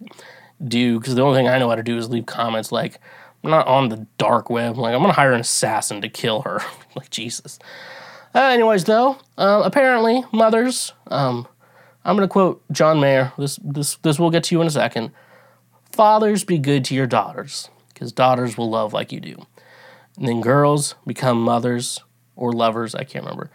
[0.62, 0.99] do?
[0.99, 2.70] Because the only thing I know how to do is leave comments.
[2.70, 3.01] Like
[3.42, 4.77] I'm not on the dark web.
[4.77, 6.61] Like I'm gonna hire an assassin to kill her.
[6.96, 7.59] like Jesus.
[8.35, 10.92] Uh, anyways, though, uh, apparently mothers.
[11.07, 11.49] Um,
[12.05, 13.33] I'm gonna quote John Mayer.
[13.38, 15.12] This this this will get to you in a second.
[15.92, 19.46] Fathers, be good to your daughters, because daughters will love like you do.
[20.16, 22.01] And then girls become mothers
[22.40, 22.94] or lovers.
[22.96, 23.50] I can't remember.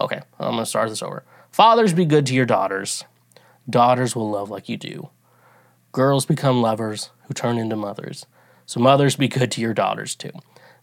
[0.00, 1.24] Okay, I'm gonna start this over.
[1.50, 3.04] Fathers, be good to your daughters.
[3.68, 5.08] Daughters will love like you do.
[5.92, 8.26] Girls become lovers who turn into mothers.
[8.66, 10.32] So mothers, be good to your daughters too.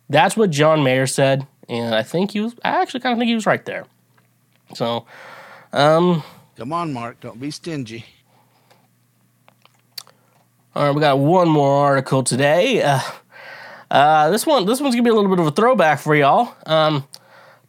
[0.10, 2.56] That's what John Mayer said, and I think he was.
[2.64, 3.86] I actually kind of think he was right there.
[4.74, 5.06] So,
[5.74, 6.24] um,
[6.58, 7.20] Come on, Mark.
[7.20, 8.06] Don't be stingy.
[10.76, 12.82] all right, we got one more article today.
[12.82, 13.00] Uh,
[13.92, 16.56] uh, this one, this one's gonna be a little bit of a throwback for y'all.
[16.66, 17.08] Um,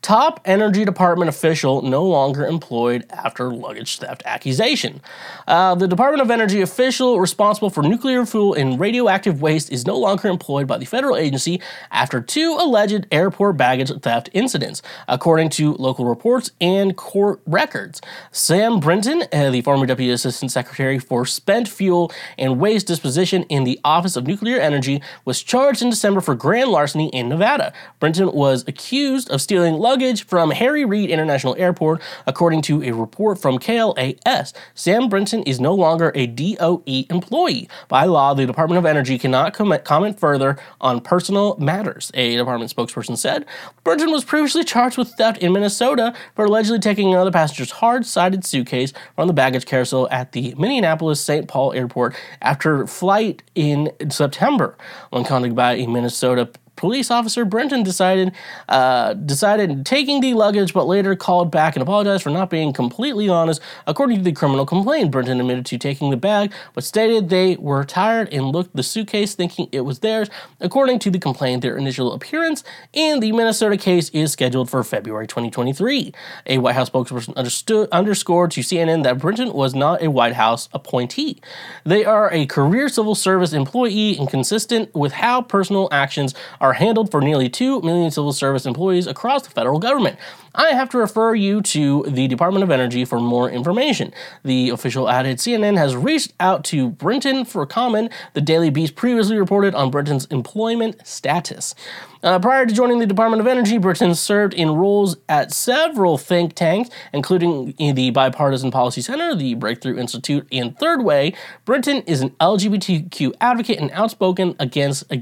[0.02, 5.00] top energy department official no longer employed after luggage theft accusation.
[5.46, 9.96] Uh, the Department of Energy official responsible for nuclear fuel and radioactive waste is no
[9.96, 11.60] longer employed by the federal agency
[11.92, 18.00] after two alleged airport baggage theft incidents, according to local reports and court records.
[18.32, 23.62] Sam Brinton, uh, the former Deputy Assistant Secretary for Spent Fuel and Waste Disposition in
[23.62, 27.72] the Office of Nuclear Energy, was charged in December for grand larceny in Nevada.
[28.00, 33.38] Brinton was accused of stealing luggage from Harry Reid International Airport, according to a report
[33.38, 34.52] from KLAS.
[34.74, 37.68] Sam Brinton is no longer a DOE employee.
[37.88, 42.74] By law, the Department of Energy cannot comment, comment further on personal matters, a department
[42.74, 43.44] spokesperson said.
[43.84, 48.44] Brinton was previously charged with theft in Minnesota for allegedly taking another passenger's hard sided
[48.44, 51.46] suitcase from the baggage carousel at the Minneapolis St.
[51.46, 54.76] Paul airport after flight in September.
[55.10, 56.48] When contacted by a Minnesota
[56.82, 58.32] police officer Brinton decided
[58.68, 63.28] uh, decided taking the luggage, but later called back and apologized for not being completely
[63.28, 63.62] honest.
[63.86, 67.84] According to the criminal complaint, Brinton admitted to taking the bag, but stated they were
[67.84, 70.28] tired and looked the suitcase thinking it was theirs.
[70.58, 75.28] According to the complaint, their initial appearance in the Minnesota case is scheduled for February
[75.28, 76.12] 2023.
[76.46, 80.68] A White House spokesperson understood, underscored to CNN that Brinton was not a White House
[80.72, 81.40] appointee.
[81.84, 87.10] They are a career civil service employee and consistent with how personal actions are handled
[87.10, 90.18] for nearly 2 million civil service employees across the federal government.
[90.54, 94.12] I have to refer you to the Department of Energy for more information.
[94.44, 98.12] The official added CNN has reached out to Brinton for comment.
[98.34, 101.74] The Daily Beast previously reported on Brinton's employment status.
[102.22, 106.54] Uh, prior to joining the Department of Energy, Brinton served in roles at several think
[106.54, 111.34] tanks, including the Bipartisan Policy Center, the Breakthrough Institute, and Third Way.
[111.64, 115.16] Brinton is an LGBTQ advocate and outspoken against uh,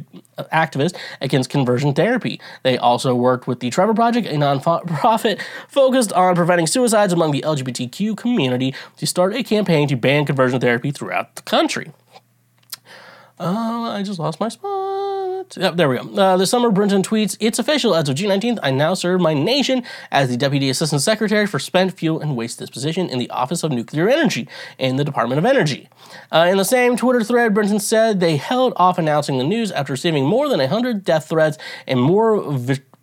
[0.53, 2.39] activist against conversion therapy.
[2.65, 5.20] They also worked with the Trevor Project, a nonprofit
[5.69, 10.61] focused on preventing suicides among the LGBTQ community, to start a campaign to ban conversion
[10.61, 11.93] therapy throughout the country.
[13.41, 15.57] Uh, I just lost my spot.
[15.57, 16.03] Yep, there we go.
[16.15, 17.95] Uh, this summer, Brinton tweets, It's official.
[17.95, 21.59] As of June 19th, I now serve my nation as the Deputy Assistant Secretary for
[21.59, 24.47] Spent Fuel and Waste Disposition in the Office of Nuclear Energy
[24.79, 25.89] in the Department of Energy.
[26.31, 29.95] Uh, in the same Twitter thread, Brinton said they held off announcing the news after
[29.95, 31.57] receiving more than 100 death threats
[31.87, 32.53] and more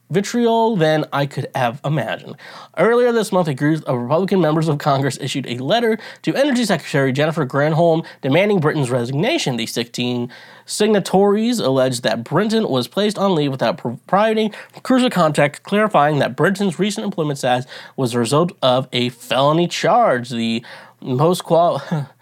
[0.10, 2.36] vitriol than I could have imagined.
[2.78, 6.66] Earlier this month, a group of Republican members of Congress issued a letter to Energy
[6.66, 9.58] Secretary Jennifer Granholm demanding Brinton's resignation.
[9.58, 10.32] The 16
[10.66, 16.80] signatories alleged that Brinton was placed on leave without providing crucial context, clarifying that Brinton's
[16.80, 17.66] recent employment status
[17.96, 20.30] was a result of a felony charge.
[20.30, 20.64] The
[21.02, 21.82] most qual.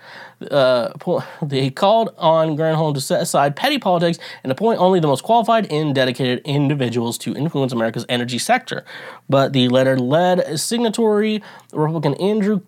[0.52, 0.90] uh,
[1.42, 5.72] they called on Granholm to set aside petty politics and appoint only the most qualified
[5.72, 8.86] and dedicated individuals to influence America's energy sector.
[9.30, 11.42] But the letter led signatory
[11.74, 12.62] Republican Andrew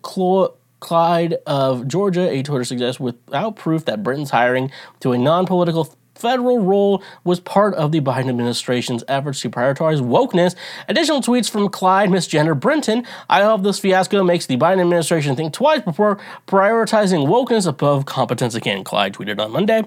[0.80, 5.92] Clyde of Georgia, a Twitter suggests, without proof that Brinton's hiring to a non political
[6.18, 10.54] federal role was part of the Biden administration's efforts to prioritize wokeness.
[10.88, 13.04] Additional tweets from Clyde misgender Brinton.
[13.28, 18.54] I hope this fiasco makes the Biden administration think twice before prioritizing wokeness above competence
[18.54, 19.84] again, Clyde tweeted on Monday.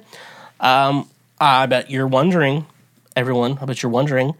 [0.59, 2.67] Um, I bet you're wondering,
[3.15, 3.57] everyone.
[3.61, 4.35] I bet you're wondering.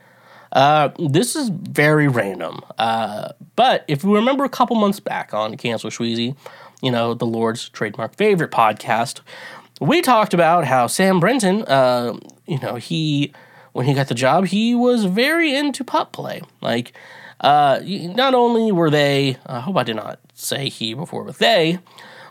[0.52, 2.62] Uh, this is very random.
[2.78, 6.36] Uh, but if you remember a couple months back on Cancel Shweezy,
[6.82, 9.22] you know the Lord's trademark favorite podcast,
[9.82, 12.14] we talked about how Sam Brinton, uh,
[12.46, 13.34] you know, he
[13.74, 16.42] when he got the job, he was very into pup play.
[16.62, 16.94] Like,
[17.40, 21.80] uh, not only were they, I hope I did not say he before, but they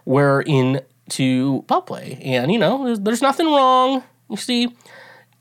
[0.05, 4.05] were into pup play, and you know, there's, there's nothing wrong.
[4.29, 4.73] You see,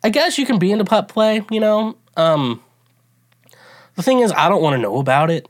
[0.03, 1.43] I guess you can be into pup play.
[1.51, 2.63] You know, um,
[3.95, 5.47] the thing is, I don't want to know about it.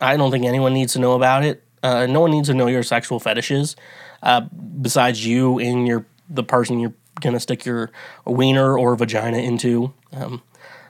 [0.00, 1.62] I don't think anyone needs to know about it.
[1.82, 3.76] Uh, no one needs to know your sexual fetishes
[4.22, 4.42] uh,
[4.80, 7.90] besides you and your the person you're gonna stick your
[8.24, 9.92] wiener or vagina into.
[10.12, 10.42] Um,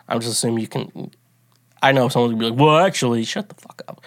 [0.08, 1.10] I'm just assuming you can.
[1.82, 4.00] I know someone's gonna be like, "Well, actually, shut the fuck up."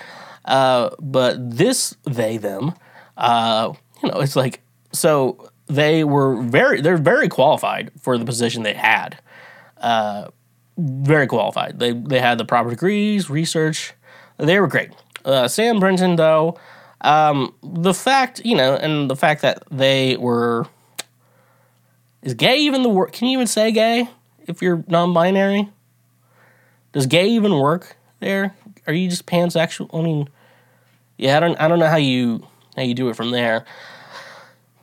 [0.45, 2.73] Uh, but this they them,
[3.17, 8.63] uh, you know, it's like so they were very they're very qualified for the position
[8.63, 9.19] they had.
[9.77, 10.27] Uh,
[10.77, 11.79] very qualified.
[11.79, 13.93] They they had the proper degrees, research.
[14.37, 14.91] They were great.
[15.23, 16.57] Uh, Sam Brinton, though,
[17.01, 20.67] um, the fact you know, and the fact that they were
[22.21, 23.11] is gay even the word?
[23.11, 24.07] Can you even say gay
[24.47, 25.69] if you're non-binary?
[26.91, 28.55] Does gay even work there?
[28.87, 29.89] Are you just pansexual?
[29.97, 30.29] I mean,
[31.17, 33.65] yeah, I don't I don't know how you how you do it from there.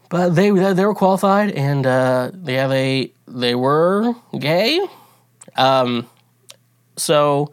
[0.09, 4.81] But they they were qualified and uh, yeah they they were gay.
[5.57, 6.09] Um,
[6.97, 7.53] so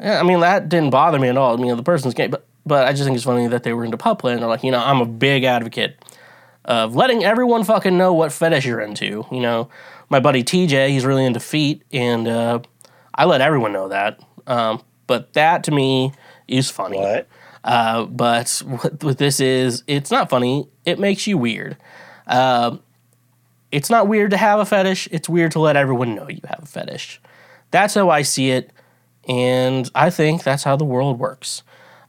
[0.00, 1.54] yeah, I mean that didn't bother me at all.
[1.54, 3.84] I mean the person's gay, but but I just think it's funny that they were
[3.84, 5.96] into pup play and they're like, you know, I'm a big advocate
[6.64, 9.26] of letting everyone fucking know what fetish you're into.
[9.30, 9.68] You know,
[10.08, 12.60] my buddy TJ, he's really into feet, and uh,
[13.14, 14.20] I let everyone know that.
[14.46, 16.12] Um, but that to me
[16.48, 16.98] is funny.
[16.98, 17.28] What?
[17.62, 20.68] Uh, but what, what this is, it's not funny.
[20.84, 21.76] It makes you weird.
[22.26, 22.78] Uh,
[23.72, 25.08] it's not weird to have a fetish.
[25.10, 27.20] It's weird to let everyone know you have a fetish.
[27.70, 28.70] That's how I see it,
[29.26, 31.62] and I think that's how the world works.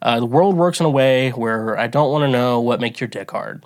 [0.05, 3.01] Uh, the world works in a way where I don't want to know what makes
[3.01, 3.65] your dick hard.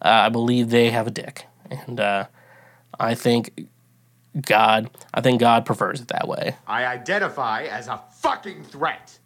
[0.00, 2.26] Uh, I believe they have a dick, and uh,
[3.00, 3.66] I think
[4.40, 6.54] God, I think God prefers it that way.
[6.68, 9.18] I identify as a fucking threat.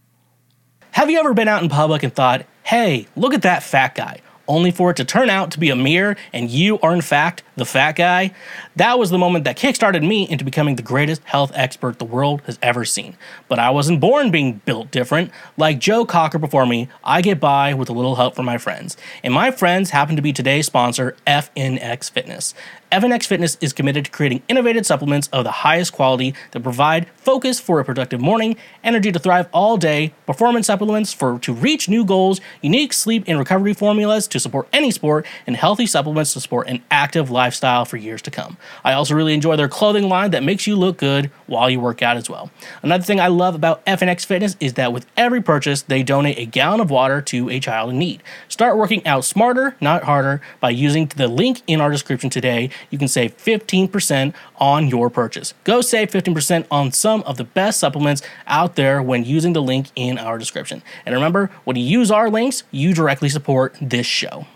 [0.93, 4.23] Have you ever been out in public and thought, hey, look at that fat guy?
[4.49, 7.43] Only for it to turn out to be a mirror and you are in fact
[7.57, 8.33] the fat guy?
[8.77, 12.43] That was the moment that kickstarted me into becoming the greatest health expert the world
[12.47, 13.17] has ever seen.
[13.49, 15.31] But I wasn't born being built different.
[15.57, 18.97] Like Joe Cocker before me, I get by with a little help from my friends.
[19.23, 22.55] And my friends happen to be today's sponsor, FNX Fitness.
[22.93, 27.59] FNX Fitness is committed to creating innovative supplements of the highest quality that provide focus
[27.59, 32.05] for a productive morning, energy to thrive all day, performance supplements for to reach new
[32.05, 36.69] goals, unique sleep and recovery formulas to support any sport, and healthy supplements to support
[36.69, 38.57] an active lifestyle for years to come.
[38.85, 42.03] I also really enjoy their clothing line that makes you look good while you work
[42.03, 42.53] out as well.
[42.85, 46.47] Another thing I love about FNX Fitness is that with every purchase, they donate a
[46.47, 48.23] gallon of water to a child in need.
[48.47, 52.99] Start working out smarter, not harder, by using the link in our description today you
[52.99, 55.55] can save 15% on your purchase.
[55.65, 59.89] Go save 15% on some of the best supplements out there when using the link
[59.95, 60.83] in our description.
[61.05, 64.47] And remember, when you use our links, you directly support this show.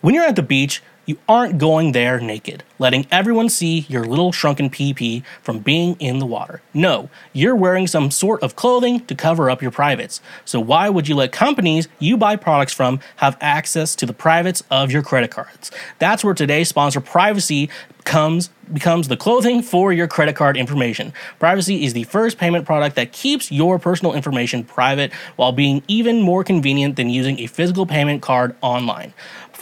[0.00, 4.32] When you're at the beach, you aren't going there naked, letting everyone see your little
[4.32, 6.62] shrunken PP from being in the water.
[6.72, 10.20] No, you're wearing some sort of clothing to cover up your privates.
[10.44, 14.62] So why would you let companies you buy products from have access to the privates
[14.70, 15.70] of your credit cards?
[15.98, 17.68] That's where today's sponsor Privacy
[18.04, 21.12] comes becomes the clothing for your credit card information.
[21.38, 26.22] Privacy is the first payment product that keeps your personal information private while being even
[26.22, 29.12] more convenient than using a physical payment card online.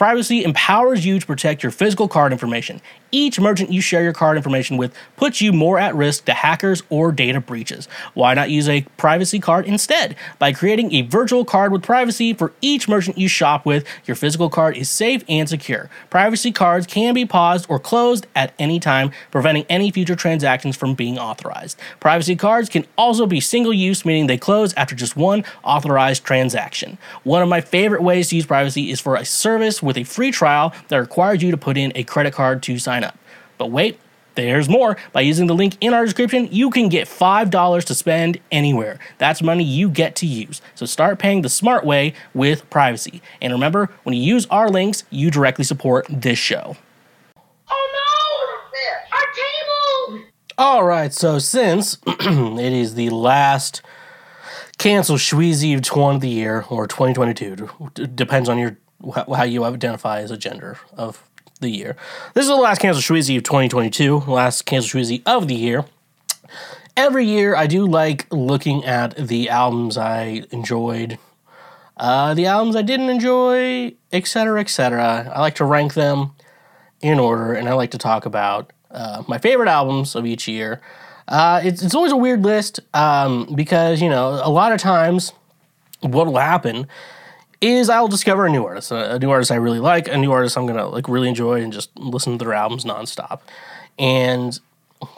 [0.01, 2.81] Privacy empowers you to protect your physical card information.
[3.13, 6.83] Each merchant you share your card information with puts you more at risk to hackers
[6.89, 7.87] or data breaches.
[8.15, 10.17] Why not use a privacy card instead?
[10.39, 14.49] By creating a virtual card with privacy for each merchant you shop with, your physical
[14.49, 15.91] card is safe and secure.
[16.09, 20.95] Privacy cards can be paused or closed at any time, preventing any future transactions from
[20.95, 21.79] being authorized.
[21.99, 26.97] Privacy cards can also be single use, meaning they close after just one authorized transaction.
[27.23, 30.31] One of my favorite ways to use privacy is for a service with a free
[30.31, 33.19] trial that requires you to put in a credit card to sign up.
[33.59, 33.99] But wait,
[34.37, 34.97] there's more.
[35.13, 39.01] By using the link in our description, you can get $5 to spend anywhere.
[39.19, 40.63] That's money you get to use.
[40.77, 43.21] So start paying the smart way with privacy.
[43.43, 46.77] And remember, when you use our links, you directly support this show.
[47.69, 49.17] Oh no!
[49.17, 50.25] Our table!
[50.57, 53.83] All right, so since it is the last
[54.79, 58.79] cancel Shweezy of 20 of the year or 2022, d- depends on your
[59.15, 61.23] how how you identify as a gender of
[61.61, 61.97] the year.
[62.35, 65.85] This is the last Cancel Shweezy of 2022, last Cancel Shweezy of the year.
[66.97, 71.19] Every year, I do like looking at the albums I enjoyed,
[71.97, 75.33] uh, the albums I didn't enjoy, etc., etc.
[75.35, 76.33] I like to rank them
[77.01, 80.81] in order, and I like to talk about uh, my favorite albums of each year.
[81.29, 85.33] Uh, it's, it's always a weird list um, because, you know, a lot of times
[86.01, 86.89] what will happen
[87.61, 90.57] is I'll discover a new artist, a, new artist I really like, a new artist
[90.57, 93.41] I'm gonna like really enjoy and just listen to their albums nonstop.
[93.99, 94.59] And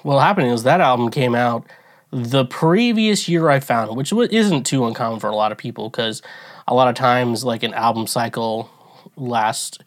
[0.02, 1.66] what happened is that album came out
[2.10, 6.20] the previous year I found which isn't too uncommon for a lot of people because
[6.68, 8.70] a lot of times like an album cycle
[9.16, 9.78] lasts.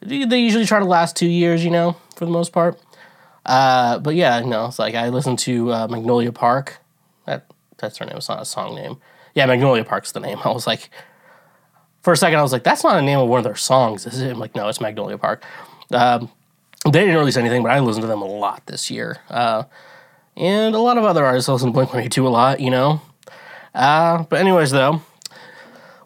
[0.00, 2.80] They usually try to last two years, you know, for the most part.
[3.46, 6.78] Uh, but yeah, no, it's like I listened to uh, Magnolia Park.
[7.26, 7.46] That
[7.78, 8.16] that's her name.
[8.16, 8.98] It's not a song name.
[9.34, 10.38] Yeah, Magnolia Park's the name.
[10.44, 10.90] I was like,
[12.02, 14.06] for a second, I was like, that's not a name of one of their songs,
[14.06, 14.30] is it?
[14.30, 15.44] I'm like, no, it's Magnolia Park.
[15.92, 16.30] Um,
[16.84, 19.18] they didn't release anything, but I listened to them a lot this year.
[19.30, 19.64] Uh,
[20.36, 23.00] and a lot of other artists listen to Blink 182 a lot, you know.
[23.74, 25.02] Uh, but anyways, though,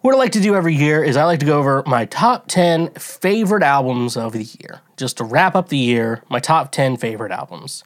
[0.02, 2.46] what I like to do every year is I like to go over my top
[2.48, 4.80] 10 favorite albums of the year.
[4.96, 7.84] Just to wrap up the year, my top 10 favorite albums.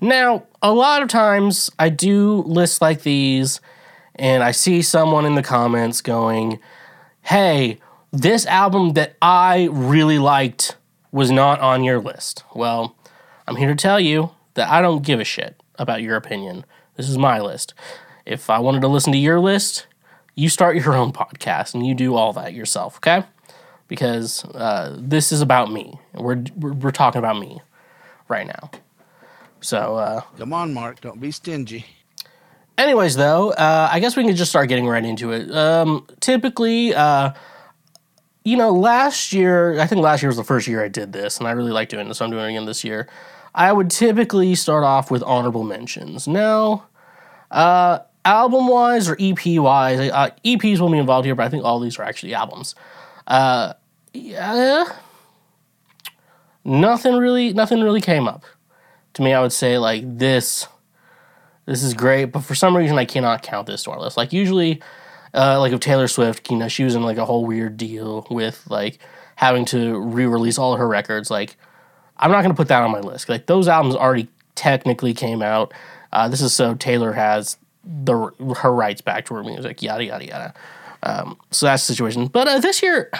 [0.00, 3.60] Now, a lot of times I do lists like these,
[4.14, 6.58] and I see someone in the comments going,
[7.26, 7.78] hey,
[8.12, 10.76] this album that I really liked
[11.10, 12.44] was not on your list.
[12.54, 12.96] Well,
[13.48, 16.64] I'm here to tell you that I don't give a shit about your opinion.
[16.96, 17.74] This is my list.
[18.24, 19.88] If I wanted to listen to your list,
[20.36, 23.24] you start your own podcast and you do all that yourself, okay?
[23.88, 25.98] Because uh, this is about me.
[26.14, 27.60] We're, we're, we're talking about me
[28.28, 28.70] right now.
[29.60, 31.00] So, uh, Come on, Mark.
[31.00, 31.86] Don't be stingy.
[32.78, 35.50] Anyways, though, uh, I guess we can just start getting right into it.
[35.54, 37.32] Um, typically, uh,
[38.44, 41.38] you know, last year, I think last year was the first year I did this,
[41.38, 43.08] and I really like doing this, so I'm doing it again this year.
[43.54, 46.28] I would typically start off with honorable mentions.
[46.28, 46.86] Now,
[47.50, 51.64] uh, album wise or EP wise, uh, EPs will be involved here, but I think
[51.64, 52.74] all these are actually albums.
[53.26, 53.72] Uh,
[54.12, 54.84] yeah,
[56.64, 58.44] nothing really, nothing really came up
[59.14, 59.32] to me.
[59.32, 60.68] I would say like this,
[61.66, 64.16] this is great, but for some reason I cannot count this to our list.
[64.16, 64.80] Like usually,
[65.34, 68.26] uh, like of Taylor Swift, you know, she was in like a whole weird deal
[68.30, 68.98] with like
[69.34, 71.30] having to re-release all her records.
[71.30, 71.56] Like,
[72.16, 73.28] I'm not gonna put that on my list.
[73.28, 75.74] Like those albums already technically came out.
[76.12, 79.82] Uh, this is so Taylor has the her rights back to her music.
[79.82, 80.54] Yada yada yada.
[81.02, 82.28] Um, so that's the situation.
[82.28, 83.10] But uh, this year,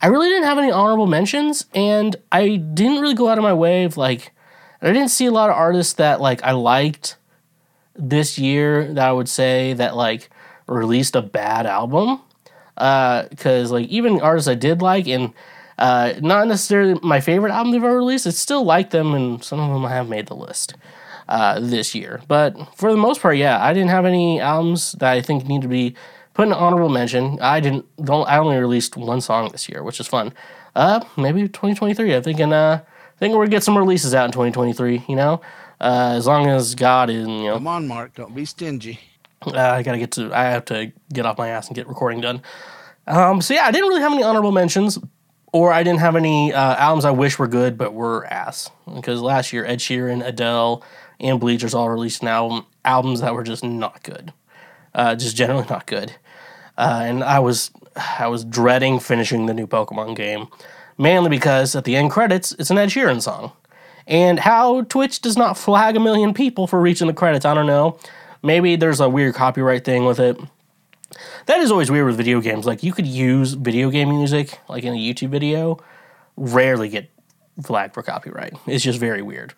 [0.00, 3.54] I really didn't have any honorable mentions, and I didn't really go out of my
[3.54, 4.30] way of like.
[4.82, 7.16] I didn't see a lot of artists that like I liked
[7.96, 10.30] this year that I would say that like
[10.66, 12.20] released a bad album.
[12.74, 15.32] Because like even artists I did like and
[15.78, 19.60] uh, not necessarily my favorite album they've ever released, I still like them and some
[19.60, 20.74] of them have made the list
[21.28, 22.20] uh, this year.
[22.28, 25.62] But for the most part, yeah, I didn't have any albums that I think need
[25.62, 25.94] to be
[26.34, 27.38] put in honorable mention.
[27.40, 27.86] I didn't.
[28.04, 28.28] Don't.
[28.28, 30.32] I only released one song this year, which is fun.
[30.74, 32.14] Uh, maybe 2023.
[32.14, 32.52] I'm thinking.
[32.52, 32.82] Uh,
[33.18, 35.04] thinking we're gonna get some releases out in 2023.
[35.08, 35.40] You know,
[35.84, 38.14] uh, as long as God is, you know, Come on, Mark.
[38.14, 38.98] Don't be stingy.
[39.46, 40.32] uh, I gotta get to.
[40.32, 42.40] I have to get off my ass and get recording done.
[43.06, 44.98] Um, so yeah, I didn't really have any honorable mentions,
[45.52, 48.70] or I didn't have any uh, albums I wish were good but were ass.
[48.94, 50.82] Because last year, Ed Sheeran, Adele,
[51.20, 54.32] and Bleachers all released an album albums that were just not good,
[54.94, 56.12] uh, just generally not good.
[56.78, 57.70] Uh, and I was
[58.18, 60.48] I was dreading finishing the new Pokemon game,
[60.96, 63.52] mainly because at the end credits it's an Ed Sheeran song.
[64.06, 67.66] And how Twitch does not flag a million people for reaching the credits, I don't
[67.66, 67.98] know.
[68.42, 70.38] Maybe there's a weird copyright thing with it.
[71.46, 72.66] That is always weird with video games.
[72.66, 75.78] Like you could use video game music, like in a YouTube video,
[76.36, 77.10] rarely get
[77.62, 78.54] flagged for copyright.
[78.66, 79.54] It's just very weird.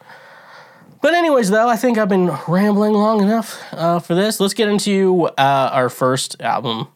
[1.02, 4.40] But anyways, though, I think I've been rambling long enough uh, for this.
[4.40, 6.88] Let's get into uh, our first album,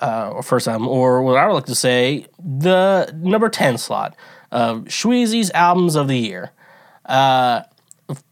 [0.00, 4.16] uh, or first album, or what I would like to say, the number ten slot
[4.54, 6.50] of Shweezy's albums of the year.
[7.04, 7.62] Uh,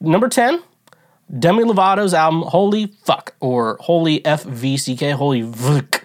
[0.00, 0.62] number ten,
[1.38, 6.04] Demi Lovato's album "Holy Fuck" or "Holy FVCK," "Holy Vuk,"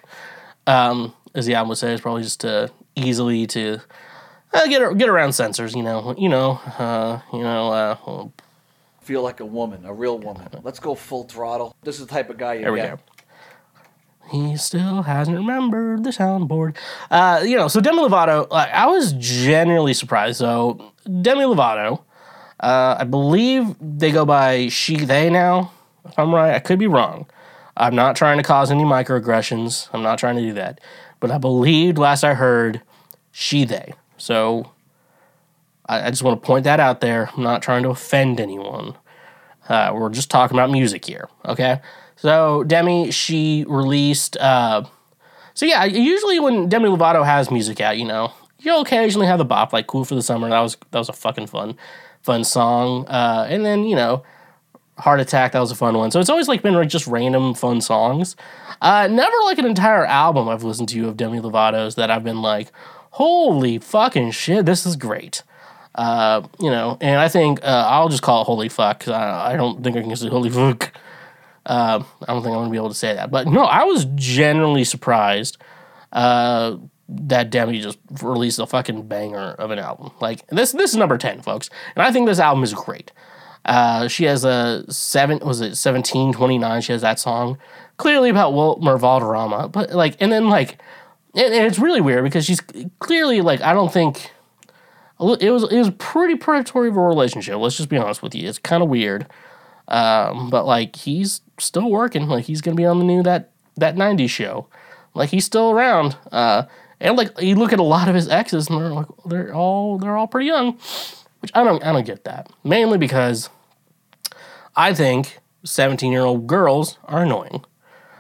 [0.66, 3.80] um, as the album would say, is probably just to easily to
[4.54, 5.76] uh, get get around censors.
[5.76, 7.72] You know, you know, uh, you know.
[7.72, 8.28] Uh,
[9.02, 10.50] feel like a woman, a real woman.
[10.64, 11.74] Let's go full throttle.
[11.84, 12.98] This is the type of guy you There we get.
[12.98, 13.00] go.
[14.30, 16.76] He still hasn't remembered the soundboard.
[17.10, 20.38] Uh, you know, so Demi Lovato, like, I was genuinely surprised.
[20.38, 22.02] So Demi Lovato,
[22.60, 25.72] uh, I believe they go by she, they now.
[26.06, 27.28] If I'm right, I could be wrong.
[27.76, 29.90] I'm not trying to cause any microaggressions.
[29.94, 30.82] I'm not trying to do that.
[31.20, 32.82] But I believed last I heard
[33.32, 33.94] she, they.
[34.18, 34.72] So
[35.88, 37.30] I, I just want to point that out there.
[37.36, 38.96] I'm not trying to offend anyone.
[39.70, 41.82] Uh, we're just talking about music here, okay?
[42.18, 44.36] So Demi, she released.
[44.38, 44.84] Uh,
[45.54, 49.46] so yeah, usually when Demi Lovato has music out, you know, you'll occasionally have the
[49.46, 51.78] bop like "Cool for the Summer." That was that was a fucking fun,
[52.22, 53.08] fun song.
[53.08, 54.24] Uh, and then you know,
[54.98, 55.54] Heart Attack.
[55.54, 56.12] That was a fun one.
[56.12, 58.36] So it's always like been like, just random fun songs.
[58.82, 62.42] Uh, never like an entire album I've listened to of Demi Lovato's that I've been
[62.42, 62.72] like,
[63.12, 65.44] holy fucking shit, this is great.
[65.96, 69.54] Uh, you know, and I think uh, I'll just call it holy fuck because I,
[69.54, 70.94] I don't think I can say holy fuck.
[71.68, 74.06] Uh, I don't think I'm gonna be able to say that, but no, I was
[74.16, 75.58] genuinely surprised
[76.14, 76.78] uh,
[77.10, 80.12] that Demi just released a fucking banger of an album.
[80.22, 83.12] Like this, this is number ten, folks, and I think this album is great.
[83.66, 86.80] Uh, she has a seven, was it seventeen twenty nine?
[86.82, 87.58] She has that song,
[87.98, 90.78] clearly about Wilmer Valderrama, but like, and then like,
[91.36, 92.62] and, and it's really weird because she's
[93.00, 94.32] clearly like, I don't think
[95.20, 97.58] it was it was pretty predatory of a relationship.
[97.58, 98.48] Let's just be honest with you.
[98.48, 99.28] It's kind of weird,
[99.90, 102.28] um, but like he's still working.
[102.28, 104.68] Like he's gonna be on the new that that '90s show.
[105.14, 106.18] Like he's still around.
[106.32, 106.64] Uh,
[107.00, 109.98] and like you look at a lot of his exes, and they're like they're all
[109.98, 110.78] they're all pretty young,
[111.40, 112.52] which I don't I don't get that.
[112.64, 113.50] Mainly because
[114.76, 117.64] I think 17 year old girls are annoying.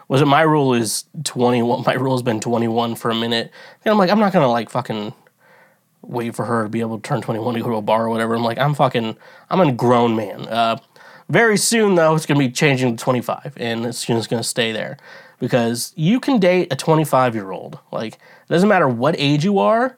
[0.09, 1.83] Was it my rule is 21?
[1.85, 3.51] My rule has been 21 for a minute.
[3.83, 5.13] And I'm like I'm not gonna like fucking
[6.01, 8.09] wait for her to be able to turn 21 to go to a bar or
[8.09, 8.35] whatever.
[8.35, 9.17] I'm like, I'm fucking,
[9.49, 10.47] I'm a grown man.
[10.47, 10.77] Uh,
[11.29, 14.47] very soon, though, it's going to be changing to 25, and it's just going to
[14.47, 14.97] stay there
[15.39, 17.79] because you can date a 25 year old.
[17.91, 19.97] Like, it doesn't matter what age you are.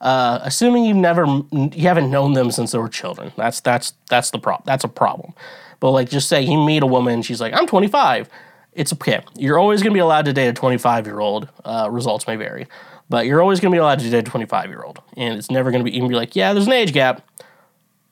[0.00, 3.32] Uh, assuming you've never, you haven't known them since they were children.
[3.36, 4.62] That's that's that's the problem.
[4.64, 5.32] That's a problem.
[5.80, 8.28] But like, just say you meet a woman, she's like, I'm 25.
[8.74, 9.22] It's okay.
[9.36, 11.48] You're always going to be allowed to date a 25 year old.
[11.64, 12.68] Uh, results may vary,
[13.08, 15.50] but you're always going to be allowed to date a 25 year old, and it's
[15.50, 17.26] never going to be even be like, yeah, there's an age gap,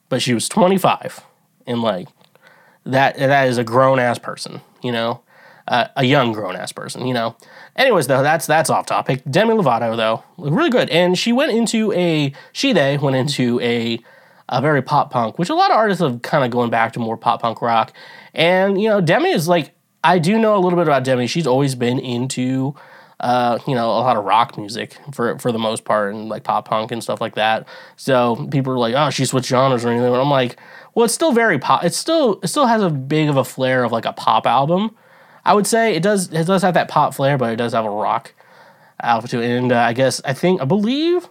[0.09, 1.21] but she was 25,
[1.67, 2.09] and like
[2.91, 5.21] that that is a grown ass person, you know,
[5.67, 7.35] uh, a young grown ass person, you know.
[7.75, 9.21] Anyways, though, that's that's off topic.
[9.29, 13.99] Demi Lovato, though, really good, and she went into a she they went into a
[14.49, 16.99] a very pop punk, which a lot of artists have kind of going back to
[16.99, 17.93] more pop punk rock,
[18.33, 19.73] and you know, Demi is like
[20.03, 21.27] I do know a little bit about Demi.
[21.27, 22.75] She's always been into
[23.19, 26.43] uh, you know, a lot of rock music for for the most part, and like
[26.43, 27.67] pop punk and stuff like that.
[27.95, 30.57] So people are like, "Oh, she switched genres or anything." But I'm like,
[30.93, 31.83] well, it's still very pop.
[31.83, 34.95] It still it still has a big of a flair of like a pop album.
[35.45, 37.85] I would say it does it does have that pop flair, but it does have
[37.85, 38.33] a rock
[39.03, 39.33] it.
[39.33, 41.27] And uh, I guess I think I believe.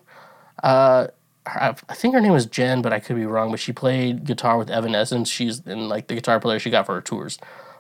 [0.63, 1.09] Uh,
[1.49, 3.53] I think her name is Jen, but I could be wrong.
[3.53, 5.31] But she played guitar with Evanescence.
[5.31, 7.39] She's in like the guitar player she got for her tours.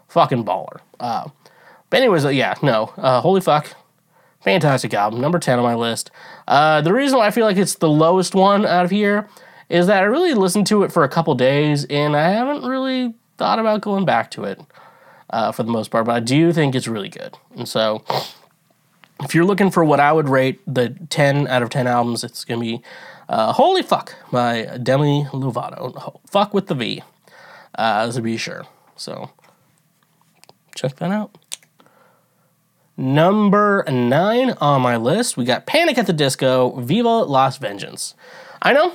[0.09, 0.81] Fucking baller.
[1.01, 1.29] Uh,
[1.91, 3.75] but anyways, uh, yeah, no, uh, holy fuck,
[4.43, 6.11] fantastic album, number ten on my list.
[6.47, 9.28] Uh, the reason why I feel like it's the lowest one out of here
[9.68, 13.14] is that I really listened to it for a couple days and I haven't really
[13.37, 14.61] thought about going back to it
[15.30, 16.07] uh, for the most part.
[16.07, 18.05] But I do think it's really good, and so
[19.22, 22.45] if you're looking for what I would rate the ten out of ten albums, it's
[22.45, 22.82] gonna be
[23.28, 26.20] uh, "Holy Fuck" by Demi Lovato.
[26.28, 27.03] Fuck with the V,
[27.76, 28.64] uh, to be sure.
[28.95, 29.30] So
[30.74, 31.37] check that out.
[32.97, 38.14] Number nine on my list, we got Panic at the Disco, Viva Las Vengeance.
[38.62, 38.92] I know,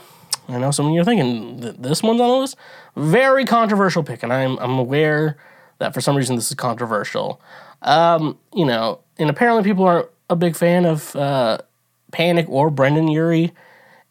[0.48, 2.56] I know some of you are thinking that this one's on the list.
[2.96, 5.38] Very controversial pick, and I'm, I'm aware
[5.78, 7.40] that for some reason this is controversial.
[7.84, 11.60] Um, you know, and apparently people aren't a big fan of uh,
[12.12, 13.52] Panic or Brendon Urie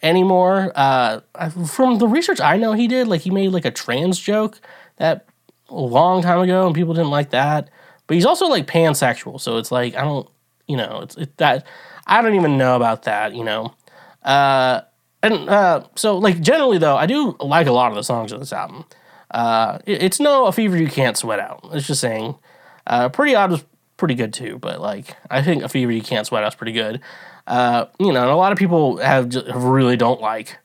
[0.02, 0.72] anymore.
[0.74, 1.20] Uh,
[1.66, 4.60] from the research I know he did, like he made like a trans joke
[4.96, 5.26] that
[5.68, 7.70] a long time ago, and people didn't like that.
[8.10, 10.28] But he's also like pansexual, so it's like I don't,
[10.66, 11.64] you know, it's it, that
[12.08, 13.72] I don't even know about that, you know.
[14.24, 14.80] Uh,
[15.22, 18.40] and uh, so like generally though, I do like a lot of the songs on
[18.40, 18.84] this album.
[19.30, 21.60] Uh, it, it's no a fever you can't sweat out.
[21.72, 22.34] It's just saying,
[22.88, 23.64] uh, pretty odd was
[23.96, 27.00] pretty good too, but like I think a fever you can't sweat out's pretty good.
[27.46, 30.58] Uh, you know, and a lot of people have just, really don't like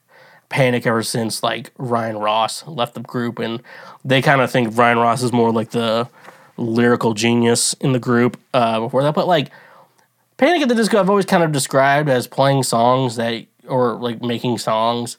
[0.49, 3.61] Panic ever since like Ryan Ross left the group, and
[4.03, 6.09] they kind of think Ryan Ross is more like the
[6.57, 9.13] lyrical genius in the group uh, before that.
[9.13, 9.51] But like
[10.37, 14.21] Panic at the Disco, I've always kind of described as playing songs that, or like
[14.21, 15.17] making songs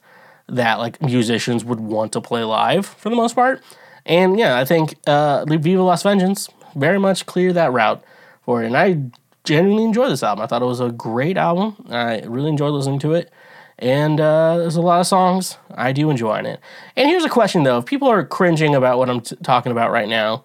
[0.48, 3.62] that like musicians would want to play live for the most part.
[4.04, 8.04] And yeah, I think uh, Viva Las Vengeance very much clear that route
[8.42, 8.66] for it.
[8.66, 9.00] And I
[9.44, 10.44] genuinely enjoy this album.
[10.44, 11.76] I thought it was a great album.
[11.88, 13.32] I really enjoyed listening to it.
[13.78, 16.60] And uh, there's a lot of songs I do enjoy in it.
[16.96, 19.90] And here's a question though: If people are cringing about what I'm t- talking about
[19.90, 20.44] right now,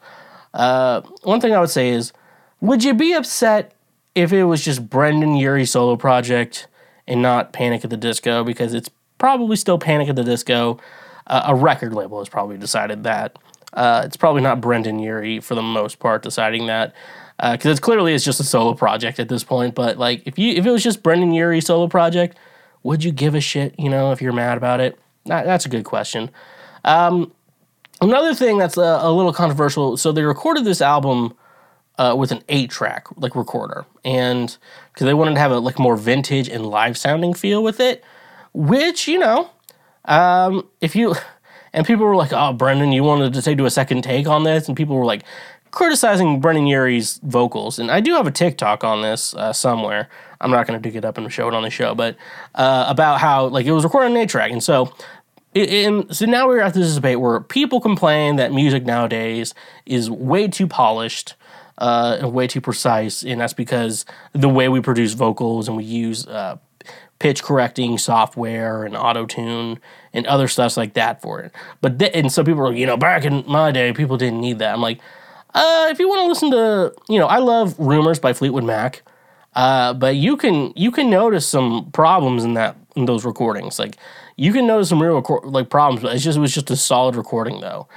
[0.53, 2.13] uh, one thing I would say is,
[2.59, 3.73] would you be upset
[4.15, 6.67] if it was just Brendon Urie solo project
[7.07, 10.79] and not Panic at the Disco because it's probably still Panic at the Disco.
[11.27, 13.37] Uh, a record label has probably decided that.
[13.73, 16.93] Uh, it's probably not Brendon Urie for the most part deciding that
[17.39, 19.73] because it's clearly it's just a solo project at this point.
[19.75, 22.37] But like if you if it was just Brendon Urie solo project,
[22.83, 23.75] would you give a shit?
[23.79, 26.29] You know, if you're mad about it, that, that's a good question.
[26.83, 27.31] Um,
[28.01, 29.97] another thing that's a, a little controversial.
[29.97, 31.35] So they recorded this album
[31.97, 34.57] uh, with an eight track like recorder, and
[34.93, 38.03] because they wanted to have a like more vintage and live sounding feel with it,
[38.53, 39.49] which you know,
[40.05, 41.15] um, if you
[41.73, 44.43] and people were like, "Oh, Brendon, you wanted to take do a second take on
[44.43, 45.23] this," and people were like
[45.71, 47.79] criticizing Brendon Urie's vocals.
[47.79, 50.09] And I do have a TikTok on this uh, somewhere.
[50.41, 52.17] I'm not going to dig it up and show it on the show, but
[52.55, 54.93] uh, about how like it was recorded on an eight track, and so.
[55.53, 59.53] And so now we're at this debate where people complain that music nowadays
[59.85, 61.35] is way too polished
[61.77, 65.83] uh, and way too precise, and that's because the way we produce vocals and we
[65.83, 66.57] use uh,
[67.19, 69.79] pitch correcting software and auto tune
[70.13, 71.51] and other stuff like that for it.
[71.81, 74.59] But th- and some people are, you know, back in my day, people didn't need
[74.59, 74.73] that.
[74.73, 74.99] I'm like,
[75.53, 79.01] uh, if you want to listen to, you know, I love Rumors by Fleetwood Mac,
[79.53, 83.77] uh, but you can you can notice some problems in that in those recordings.
[83.79, 83.97] Like
[84.35, 86.75] you can notice some real record, like problems, but it's just it was just a
[86.75, 87.87] solid recording though,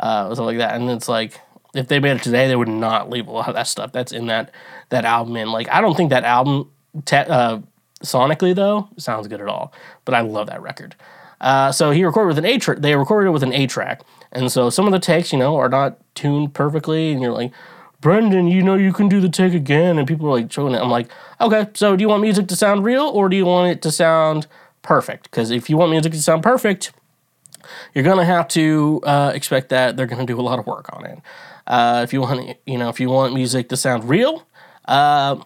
[0.00, 0.74] uh, something like that.
[0.74, 1.40] And it's like
[1.74, 4.12] if they made it today, they would not leave a lot of that stuff that's
[4.12, 4.50] in that
[4.90, 5.50] that album in.
[5.52, 6.70] Like I don't think that album
[7.04, 7.60] te- uh,
[8.02, 9.72] sonically though sounds good at all,
[10.04, 10.94] but I love that record.
[11.40, 12.78] Uh, so he recorded with an eight track.
[12.78, 15.56] They recorded it with an eight track, and so some of the takes, you know,
[15.56, 17.52] are not tuned perfectly, and you're like,
[18.00, 20.78] Brendon, you know, you can do the take again, and people are like showing it.
[20.78, 21.08] I'm like,
[21.40, 23.90] okay, so do you want music to sound real or do you want it to
[23.90, 24.46] sound
[24.82, 25.24] perfect?
[25.24, 26.92] Because if you want music to sound perfect,
[27.94, 31.04] you're gonna have to uh, expect that they're gonna do a lot of work on
[31.06, 31.18] it.
[31.66, 34.46] Uh, if you want, you know, if you want music to sound real,
[34.86, 35.36] uh,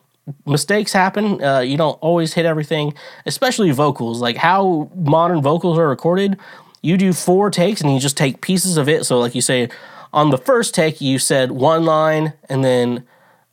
[0.46, 1.42] mistakes happen.
[1.42, 2.94] Uh, you don't always hit everything,
[3.26, 4.20] especially vocals.
[4.20, 6.38] Like how modern vocals are recorded,
[6.82, 9.04] you do four takes and you just take pieces of it.
[9.04, 9.68] So, like you say,
[10.12, 13.04] on the first take, you said one line, and then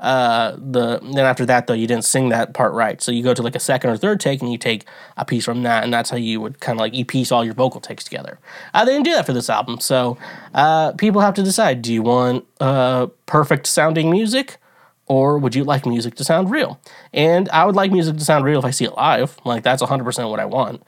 [0.03, 3.01] uh, the then after that though, you didn't sing that part right.
[3.01, 4.85] So you go to like a second or third take and you take
[5.15, 7.43] a piece from that, and that's how you would kind of like you piece all
[7.43, 8.37] your vocal takes together.
[8.73, 10.17] Uh, they didn't do that for this album, so
[10.53, 14.57] uh, people have to decide: do you want uh, perfect sounding music?
[15.05, 16.79] or would you like music to sound real?
[17.13, 19.35] And I would like music to sound real if I see it live.
[19.43, 20.81] Like that's 100% what I want.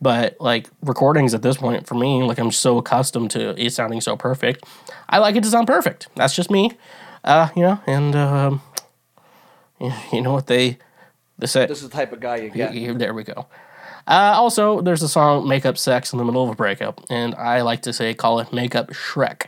[0.00, 4.02] But like recordings at this point for me, like I'm so accustomed to it sounding
[4.02, 4.64] so perfect.
[5.08, 6.08] I like it to sound perfect.
[6.16, 6.72] That's just me.
[7.24, 8.62] Uh, you know, and um,
[10.12, 10.78] you know what they
[11.38, 11.66] they say.
[11.66, 12.74] This is the type of guy you get.
[12.74, 13.46] Yeah, there we go.
[14.06, 17.34] Uh, also, there's a song "Make Up Sex" in the middle of a breakup, and
[17.36, 19.46] I like to say call it "Make Up Shrek."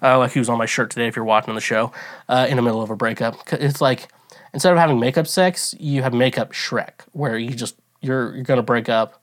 [0.00, 1.08] Uh, like he was on my shirt today.
[1.08, 1.92] If you're watching the show,
[2.28, 4.08] uh, in the middle of a breakup, it's like
[4.54, 8.62] instead of having makeup sex, you have makeup Shrek, where you just you're you're gonna
[8.62, 9.20] break up,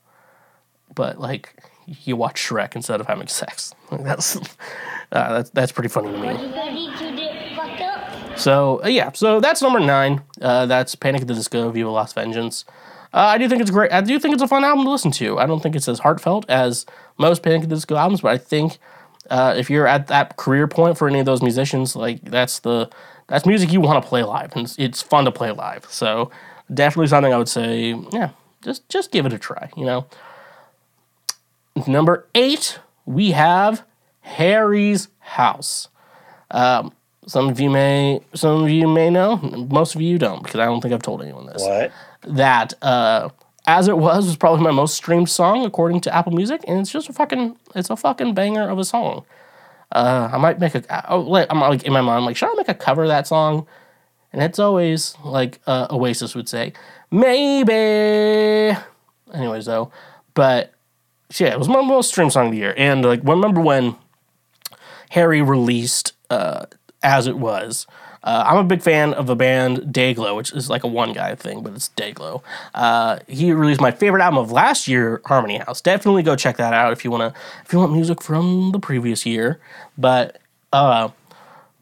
[0.94, 1.54] but like
[1.86, 3.74] you watch Shrek instead of having sex.
[3.90, 4.40] Like, that's uh,
[5.10, 6.28] that's that's pretty funny to me.
[6.28, 8.25] You ready to get fucked up?
[8.36, 10.22] So uh, yeah, so that's number nine.
[10.40, 12.64] Uh, that's Panic at the Disco, Viva Las Vengeance.
[13.12, 13.92] Uh, I do think it's great.
[13.92, 15.38] I do think it's a fun album to listen to.
[15.38, 16.84] I don't think it's as heartfelt as
[17.18, 18.78] most Panic at the Disco albums, but I think
[19.30, 22.90] uh, if you're at that career point for any of those musicians, like that's the
[23.28, 25.86] that's music you want to play live, and it's, it's fun to play live.
[25.88, 26.30] So
[26.72, 28.30] definitely something I would say, yeah,
[28.62, 29.70] just just give it a try.
[29.76, 30.06] You know.
[31.86, 33.84] Number eight, we have
[34.20, 35.88] Harry's House.
[36.50, 36.92] Um,
[37.26, 39.36] some of you may, some of you may know.
[39.36, 41.62] Most of you don't, because I don't think I've told anyone this.
[41.62, 41.92] What?
[42.22, 43.30] That uh,
[43.66, 46.90] as it was was probably my most streamed song according to Apple Music, and it's
[46.90, 49.24] just a fucking, it's a fucking banger of a song.
[49.92, 52.54] Uh, I might make a, oh, like, I'm like in my mind, like, should I
[52.54, 53.66] make a cover of that song?
[54.32, 56.72] And it's always like uh, Oasis would say,
[57.10, 58.76] maybe.
[59.32, 59.90] Anyways, though,
[60.34, 60.72] but
[61.38, 62.74] yeah, it was my most streamed song of the year.
[62.76, 63.96] And like, remember when
[65.10, 66.66] Harry released uh,
[67.06, 67.86] "As It Was"?
[68.22, 71.36] Uh, I'm a big fan of the band, Dayglow, which is like a one guy
[71.36, 72.42] thing, but it's Dayglow.
[72.74, 75.80] Uh, he released my favorite album of last year, Harmony House.
[75.80, 77.32] Definitely go check that out if you wanna
[77.64, 79.60] if you want music from the previous year.
[79.96, 80.40] But
[80.72, 81.10] uh,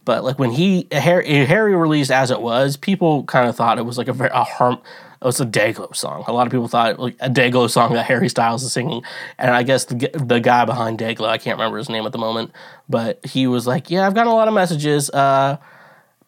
[0.05, 3.87] but like when he Harry, Harry released "As It Was," people kind of thought it
[3.87, 4.79] was like a a harm.
[5.25, 6.23] It was a Dayglow song.
[6.27, 9.03] A lot of people thought like a Dayglow song that Harry Styles is singing,
[9.39, 12.19] and I guess the the guy behind Dayglow, I can't remember his name at the
[12.19, 12.53] moment,
[12.91, 15.09] but he was like, "Yeah, I've gotten a lot of messages.
[15.09, 15.57] Uh,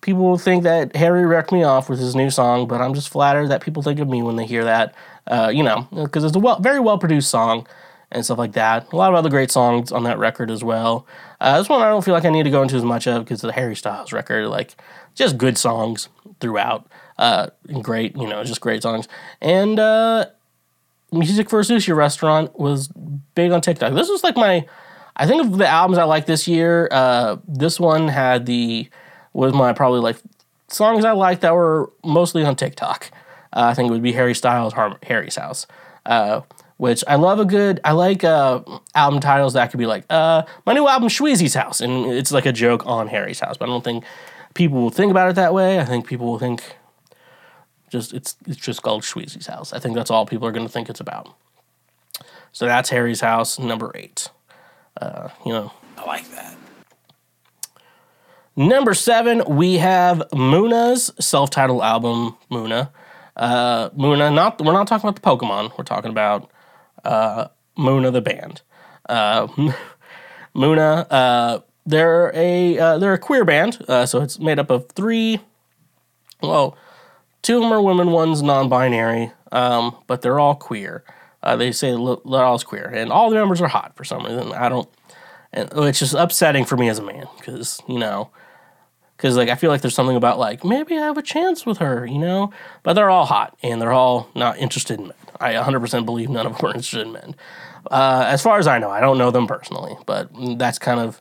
[0.01, 3.49] people think that Harry wrecked me off with his new song, but I'm just flattered
[3.49, 4.95] that people think of me when they hear that.
[5.27, 7.67] Uh, you know, because it's a well, very well produced song
[8.13, 8.91] and stuff like that.
[8.93, 11.07] A lot of other great songs on that record as well.
[11.41, 13.25] Uh, this one I don't feel like I need to go into as much of
[13.25, 14.75] because the Harry Styles record, like
[15.15, 16.09] just good songs
[16.41, 16.87] throughout,
[17.19, 17.49] uh,
[17.83, 19.09] great, you know, just great songs.
[19.41, 20.27] And uh,
[21.13, 22.89] Music for a Sushi Restaurant was
[23.35, 23.95] big on TikTok.
[23.95, 24.67] This was like my,
[25.17, 26.89] I think of the albums I like this year.
[26.91, 28.89] Uh, this one had the
[29.33, 30.17] was my probably like
[30.69, 33.11] songs I liked that were mostly on TikTok.
[33.53, 35.67] Uh, I think it would be Harry Styles, Har- Harry's House,
[36.05, 36.41] uh,
[36.77, 37.81] which I love a good.
[37.85, 38.61] I like uh,
[38.95, 42.47] album titles that could be like uh, my new album Shweezy's House, and it's like
[42.47, 43.57] a joke on Harry's House.
[43.57, 44.05] But I don't think
[44.55, 45.79] people will think about it that way.
[45.79, 46.76] I think people will think
[47.91, 49.73] just it's it's just called Shweezy's House.
[49.73, 51.29] I think that's all people are going to think it's about.
[52.53, 54.31] So that's Harry's House, number eight.
[55.01, 56.57] Uh, you know, I like that.
[58.57, 62.89] Number seven, we have Muna's self-titled album, Muna.
[63.37, 65.77] Uh, Muna, not we're not talking about the Pokemon.
[65.77, 66.51] We're talking about
[67.05, 68.63] uh, Muna the band.
[69.07, 69.47] Uh,
[70.55, 74.89] Muna, uh, they're a uh, they're a queer band, uh, so it's made up of
[74.89, 75.41] three.
[76.43, 76.79] Well,
[77.43, 81.05] two of them are women, one's non-binary, um, but they're all queer.
[81.43, 84.53] Uh, they say they're all queer, and all the members are hot for some reason.
[84.53, 84.89] I don't,
[85.53, 88.31] and it's just upsetting for me as a man because you know
[89.17, 91.79] because like I feel like there's something about like maybe I have a chance with
[91.79, 92.53] her, you know.
[92.83, 95.17] But they're all hot and they're all not interested in men.
[95.41, 97.35] I 100% believe none of them are interested in men.
[97.91, 101.21] Uh, as far as I know, I don't know them personally, but that's kind of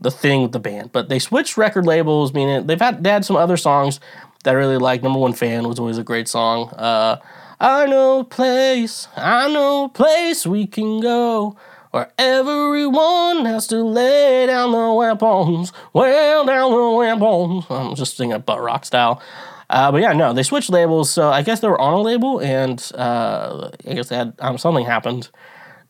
[0.00, 0.92] the thing with the band.
[0.92, 4.00] But they switched record labels, meaning they've had they had some other songs
[4.42, 5.02] that I really like.
[5.02, 6.70] Number one fan was always a great song.
[6.70, 7.16] Uh,
[7.60, 11.56] I know a place, I know a place we can go
[11.92, 17.66] where everyone has to lay down the weapons, well down the weapons.
[17.70, 19.22] I'm just singing butt rock style.
[19.70, 22.40] Uh, but yeah, no, they switched labels, so I guess they were on a label,
[22.40, 25.30] and uh, I guess they had um, something happened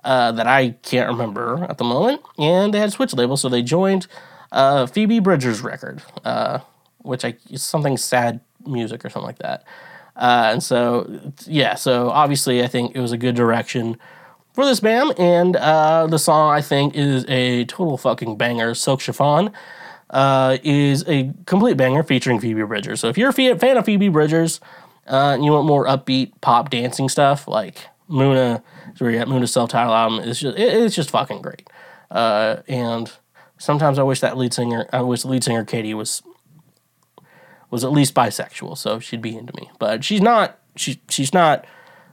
[0.04, 3.62] uh, that I can't remember at the moment, and they had switched labels, so they
[3.62, 4.06] joined
[4.52, 6.60] uh, Phoebe Bridgers' record, uh,
[7.02, 9.64] which I something sad music or something like that.
[10.16, 13.96] Uh, and so, yeah, so obviously, I think it was a good direction
[14.52, 18.74] for this band, and uh, the song I think is a total fucking banger.
[18.74, 19.50] Silk Chiffon
[20.10, 23.00] uh, is a complete banger featuring Phoebe Bridgers.
[23.00, 24.60] So if you're a fan of Phoebe Bridgers,
[25.06, 28.62] uh, and you want more upbeat pop dancing stuff like Muna,
[28.98, 31.68] where you got Muna's self-titled album, is just it, it's just fucking great.
[32.10, 33.10] Uh, and
[33.58, 36.22] sometimes I wish that lead singer, I wish lead singer Katie was
[37.72, 39.68] was at least bisexual, so she'd be into me.
[39.80, 40.58] But she's not.
[40.76, 41.66] She she's not.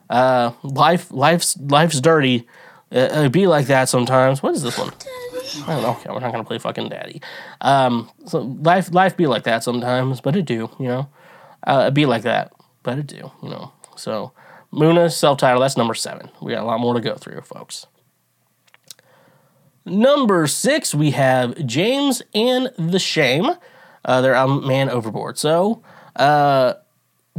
[0.10, 2.48] Uh, life life's life's dirty.
[2.92, 4.42] Uh, it'd be like that sometimes.
[4.42, 4.92] What is this one?
[5.68, 5.90] I don't know.
[5.92, 7.22] Okay, we're not gonna play fucking daddy.
[7.62, 10.72] Um, so life life be like that sometimes, but it do.
[10.80, 11.10] You know,
[11.68, 12.52] uh, it be like that,
[12.82, 13.32] but it do.
[13.44, 13.72] You know.
[13.96, 14.32] So
[14.74, 15.64] Muna self titled.
[15.64, 16.30] That's number seven.
[16.42, 17.88] We got a lot more to go through, folks.
[19.86, 23.52] Number six, we have James and the Shame.
[24.06, 25.38] Uh, their album Man Overboard.
[25.38, 25.84] So,
[26.16, 26.74] uh,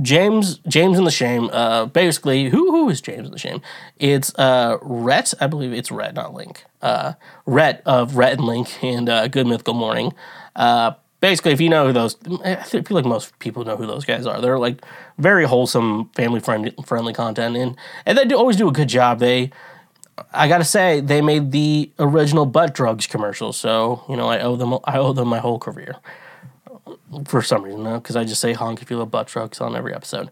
[0.02, 1.50] James James and the Shame.
[1.52, 3.60] Uh, basically, who who is James and the Shame?
[3.98, 5.34] It's uh, Rhett.
[5.40, 6.64] I believe it's Rhett, not Link.
[6.80, 7.14] Uh,
[7.46, 10.12] Rhett of Rhett and Link and uh, Good Mythical Morning.
[10.56, 14.04] Uh, basically, if you know who those, I feel like most people know who those
[14.04, 14.40] guys are.
[14.40, 14.84] They're like
[15.18, 19.18] very wholesome, family friendly friendly content, and and they do always do a good job.
[19.18, 19.50] They
[20.32, 24.56] I gotta say, they made the original butt drugs commercial, so you know I owe
[24.56, 24.74] them.
[24.84, 25.96] I owe them my whole career
[27.26, 29.76] for some reason, though, because I just say honk if you love butt trucks on
[29.76, 30.30] every episode.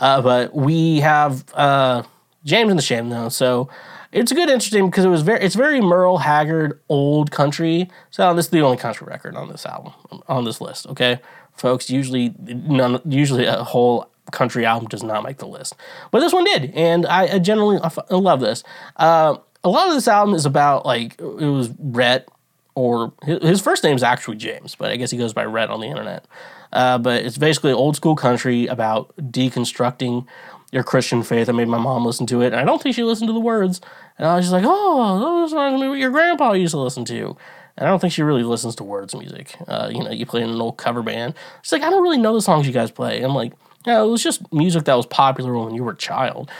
[0.00, 2.02] Uh, but we have uh,
[2.44, 3.68] James and the Shame though, so
[4.12, 7.88] it's a good, interesting because it was very, it's very Merle Haggard old country.
[8.10, 9.92] So this is the only country record on this album
[10.28, 10.86] on this list.
[10.88, 11.20] Okay,
[11.52, 11.90] folks.
[11.90, 15.74] Usually, none, usually a whole country album does not make the list,
[16.10, 17.78] but this one did, and I, I generally
[18.10, 18.62] love this.
[18.96, 22.28] Uh, a lot of this album is about like it was Rhett
[22.74, 25.86] or his, first name's actually James, but I guess he goes by Rhett on the
[25.86, 26.26] internet.
[26.72, 30.26] Uh, but it's basically old school country about deconstructing
[30.72, 31.48] your Christian faith.
[31.48, 33.40] I made my mom listen to it, and I don't think she listened to the
[33.40, 33.80] words.
[34.18, 37.04] And I was just like, oh, those reminds me what your grandpa used to listen
[37.06, 37.36] to.
[37.76, 39.56] And I don't think she really listens to words music.
[39.66, 41.34] Uh, you know, you play in an old cover band.
[41.62, 43.22] She's like, I don't really know the songs you guys play.
[43.22, 43.52] I'm like,
[43.86, 46.50] yeah, it was just music that was popular when you were a child.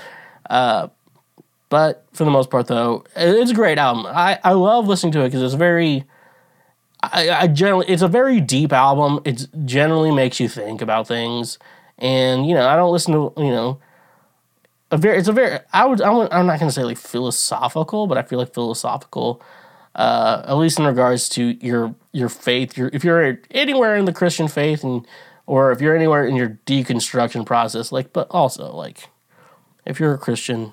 [0.50, 0.88] Uh,
[1.74, 4.06] but for the most part, though, it's a great album.
[4.06, 6.04] I, I love listening to it because it's very.
[7.02, 9.18] I, I generally it's a very deep album.
[9.24, 11.58] It generally makes you think about things,
[11.98, 13.80] and you know I don't listen to you know
[14.92, 16.96] a very it's a very I would I would, I'm not going to say like
[16.96, 19.42] philosophical, but I feel like philosophical,
[19.96, 22.78] uh, at least in regards to your your faith.
[22.78, 25.04] Your if you're anywhere in the Christian faith and
[25.48, 29.08] or if you're anywhere in your deconstruction process, like but also like
[29.84, 30.72] if you're a Christian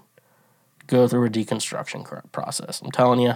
[0.91, 2.81] go through a deconstruction process.
[2.81, 3.33] I'm telling you,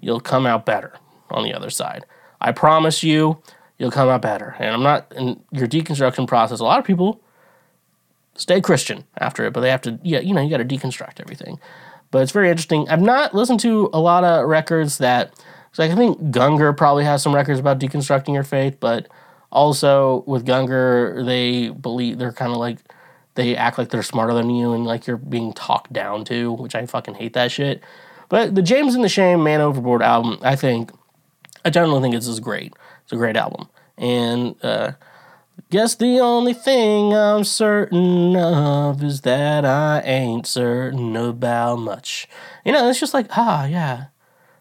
[0.00, 0.94] you'll come out better
[1.30, 2.06] on the other side.
[2.40, 3.42] I promise you,
[3.78, 4.54] you'll come out better.
[4.58, 6.60] And I'm not in your deconstruction process.
[6.60, 7.20] A lot of people
[8.36, 11.20] stay Christian after it, but they have to, yeah, you know, you got to deconstruct
[11.20, 11.58] everything.
[12.10, 12.88] But it's very interesting.
[12.88, 15.34] I've not listened to a lot of records that,
[15.76, 19.08] like I think Gungor probably has some records about deconstructing your faith, but
[19.52, 22.78] also with Gungor, they believe they're kind of like
[23.38, 26.74] they act like they're smarter than you and like you're being talked down to, which
[26.74, 27.80] I fucking hate that shit.
[28.28, 30.90] But the James and the Shame Man Overboard album, I think,
[31.64, 32.74] I generally think it's is great.
[33.04, 34.92] It's a great album, and uh,
[35.70, 42.28] guess the only thing I'm certain of is that I ain't certain about much.
[42.64, 44.06] You know, it's just like ah yeah.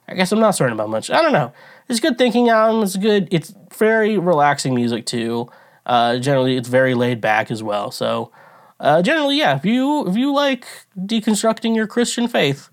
[0.08, 1.10] I guess I'm not certain about much.
[1.10, 1.52] I don't know.
[1.90, 2.84] It's good thinking album.
[2.84, 3.28] It's good.
[3.32, 5.50] It's very relaxing music too.
[5.86, 7.92] Uh, generally, it's very laid back as well.
[7.92, 8.32] So,
[8.80, 9.56] uh, generally, yeah.
[9.56, 10.66] If you if you like
[10.98, 12.70] deconstructing your Christian faith,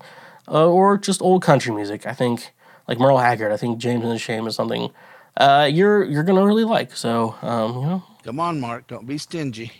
[0.47, 2.53] uh, or just old country music, I think
[2.87, 4.91] like Merle Haggard, I think James and the Shame is something
[5.37, 6.95] uh, you're you're gonna really like.
[6.95, 8.87] So, um, you know, Come on, Mark.
[8.87, 9.71] Don't be stingy.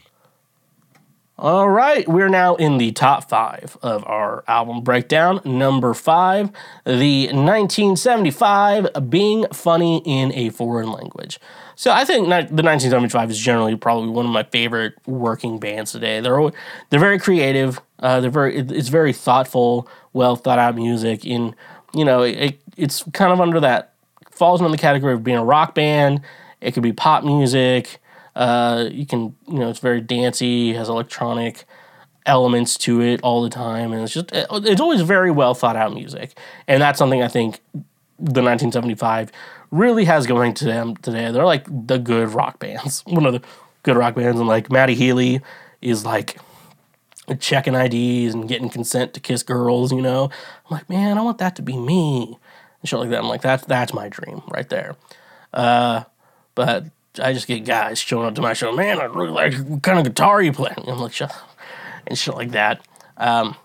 [1.37, 5.41] All right, we're now in the top five of our album breakdown.
[5.43, 6.49] Number five,
[6.85, 11.39] the 1975 Being Funny in a Foreign Language.
[11.75, 16.21] So I think the 1975 is generally probably one of my favorite working bands today.
[16.21, 16.51] They're
[16.89, 17.81] they're very creative.
[17.99, 21.25] Uh, they're very it's very thoughtful, well thought out music.
[21.25, 21.55] In
[21.93, 23.93] you know, it, it's kind of under that
[24.31, 26.21] falls under the category of being a rock band.
[26.61, 27.99] It could be pop music.
[28.35, 31.63] Uh, you can, you know, it's very dancey, has electronic
[32.25, 35.93] elements to it all the time, and it's just, it's always very well thought out
[35.93, 37.61] music, and that's something I think
[38.17, 39.31] the 1975
[39.75, 41.31] really has going to them today.
[41.31, 43.41] They're like the good rock bands, one of the
[43.83, 45.41] good rock bands, and like Matty Healy
[45.81, 46.39] is like
[47.39, 49.91] checking IDs and getting consent to kiss girls.
[49.91, 52.37] You know, I'm like, man, I want that to be me,
[52.81, 53.19] and shit like that.
[53.19, 54.95] I'm like, that's that's my dream right there.
[55.53, 56.03] Uh,
[56.55, 56.85] but
[57.19, 59.99] I just get guys showing up to my show, man, I really like what kind
[59.99, 60.73] of guitar you play.
[60.77, 61.35] I'm like, shut.
[62.07, 62.85] And shit like that.
[63.17, 63.55] Um,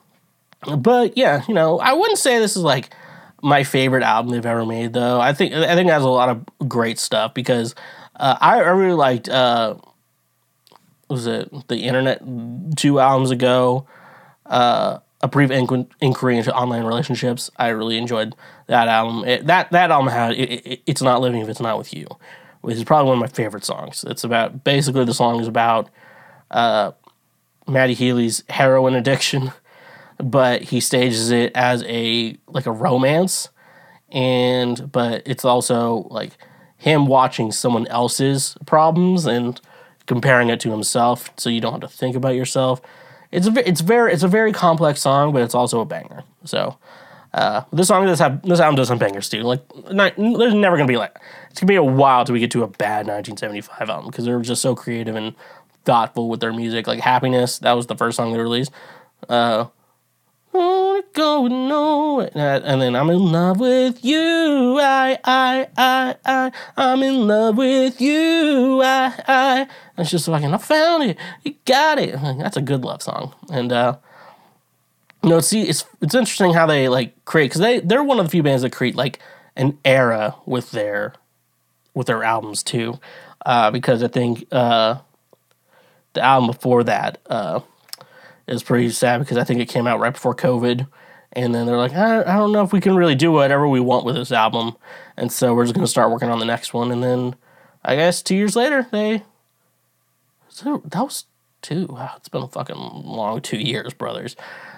[0.79, 2.91] but yeah, you know, I wouldn't say this is like
[3.43, 5.21] my favorite album they've ever made, though.
[5.21, 7.75] I think I think it has a lot of great stuff because
[8.17, 9.77] uh, I, I really liked uh,
[11.09, 12.23] was it the Internet
[12.77, 13.87] two albums ago,
[14.47, 17.51] uh, a brief inqu- inquiry into online relationships.
[17.57, 18.35] I really enjoyed
[18.69, 19.25] that album.
[19.29, 22.07] It, that that album had it, it, it's not living if it's not with you,
[22.63, 24.05] which is probably one of my favorite songs.
[24.09, 25.91] It's about basically the song is about
[26.51, 26.93] uh,
[27.67, 29.53] Matty Healy's heroin addiction,
[30.23, 33.49] but he stages it as a like a romance,
[34.11, 36.33] and but it's also like
[36.77, 39.61] him watching someone else's problems and
[40.07, 42.81] comparing it to himself, so you don't have to think about yourself.
[43.31, 46.25] It's a it's very it's a very complex song, but it's also a banger.
[46.45, 46.77] So.
[47.33, 49.43] Uh, this song does have this album does have bangers too.
[49.43, 49.63] Like,
[49.93, 51.17] not, there's never gonna be like
[51.49, 54.41] it's gonna be a while till we get to a bad 1975 album because they're
[54.41, 55.37] just so creative and
[55.85, 56.89] thoughtful with their music.
[56.89, 58.73] Like Happiness, that was the first song they released.
[59.29, 59.67] Uh,
[60.53, 62.31] wanna go nowhere.
[62.35, 64.79] And then I'm in love with you.
[64.81, 68.81] I, I, I, I, I'm in love with you.
[68.83, 69.67] I, I.
[69.99, 71.19] It's just fucking, I found it.
[71.45, 72.21] You got it.
[72.21, 73.35] That's a good love song.
[73.51, 73.97] And, uh,
[75.23, 78.31] no, see, it's it's interesting how they like create because they they're one of the
[78.31, 79.19] few bands that create like
[79.57, 81.15] an era with their
[81.93, 82.99] with their albums too,
[83.45, 84.99] uh, because I think uh,
[86.15, 87.61] the album before that uh,
[88.51, 90.87] is pretty sad because I think it came out right before COVID,
[91.33, 93.81] and then they're like, I, I don't know if we can really do whatever we
[93.81, 94.77] want with this album,
[95.17, 97.37] and so we're just gonna start working on the next one, and then
[97.85, 99.23] I guess two years later they
[100.49, 101.25] so that was
[101.63, 101.87] two.
[101.87, 104.37] Wow, it's been a fucking long two years, brothers.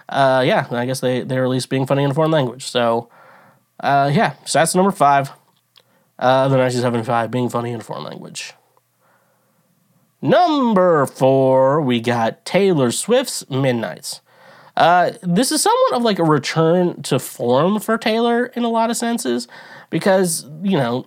[0.08, 2.66] Uh, yeah, I guess they they released being funny in a foreign language.
[2.66, 3.08] So,
[3.80, 5.30] uh, yeah, so that's number five.
[6.18, 8.54] Uh, the 1975 being funny in a foreign language.
[10.22, 14.20] Number four, we got Taylor Swift's Midnights.
[14.76, 18.88] Uh, this is somewhat of like a return to form for Taylor in a lot
[18.88, 19.48] of senses
[19.90, 21.06] because, you know,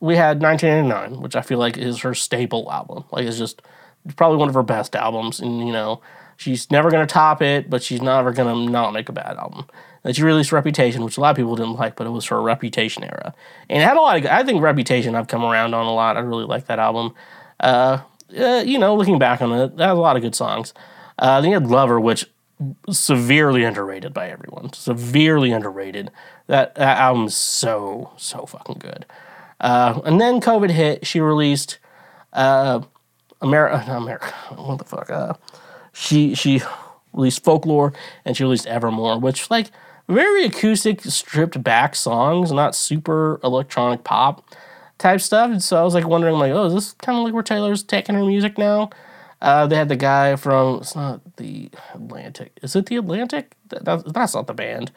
[0.00, 3.04] we had 1989, which I feel like is her staple album.
[3.12, 3.62] Like, it's just
[4.04, 5.40] it's probably one of her best albums.
[5.40, 6.00] And, you know,
[6.36, 9.36] she's never going to top it, but she's never going to not make a bad
[9.36, 9.66] album.
[10.04, 12.42] And she released Reputation, which a lot of people didn't like, but it was her
[12.42, 13.32] Reputation era.
[13.70, 16.16] And it had a lot of, I think Reputation I've come around on a lot.
[16.16, 17.14] I really like that album.
[17.58, 18.00] Uh,
[18.38, 20.72] uh, you know, looking back on it, that has a lot of good songs.
[21.18, 22.26] Uh, then you had Lover, which
[22.90, 24.72] severely underrated by everyone.
[24.72, 26.10] Severely underrated.
[26.46, 29.06] That, that album is so, so fucking good.
[29.60, 31.06] Uh, and then COVID hit.
[31.06, 31.78] She released
[32.32, 32.80] uh,
[33.40, 35.10] America, not America, what the fuck?
[35.10, 35.34] Uh,
[35.92, 36.60] she she
[37.14, 39.70] released Folklore and she released Evermore, which like
[40.08, 44.44] very acoustic, stripped back songs, not super electronic pop
[44.98, 45.50] type stuff.
[45.50, 47.82] And so I was like wondering, like, oh, is this kind of like where Taylor's
[47.82, 48.90] taking her music now?
[49.40, 52.58] Uh, they had the guy from it's not the Atlantic.
[52.62, 53.54] Is it the Atlantic?
[53.68, 54.92] That, that's, that's not the band.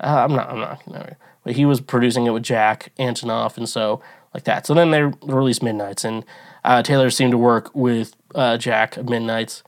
[0.00, 0.50] Uh, I'm not.
[0.50, 0.86] I'm not.
[0.86, 1.14] No,
[1.44, 4.00] but he was producing it with Jack Antonoff, and so
[4.34, 4.66] like that.
[4.66, 6.24] So then they released Midnight's, and
[6.64, 9.62] uh, Taylor seemed to work with uh, Jack Midnight's.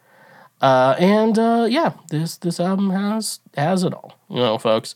[0.60, 4.94] Uh, and uh, yeah, this this album has has it all, you know, folks.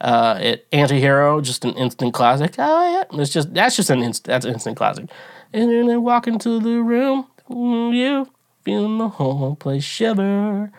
[0.00, 2.54] Uh, it Antihero, just an instant classic.
[2.58, 5.10] Oh yeah, it's just that's just an inst- that's an instant classic.
[5.52, 8.30] And then I walk into the room, mm, you
[8.64, 10.70] feeling the whole place shiver.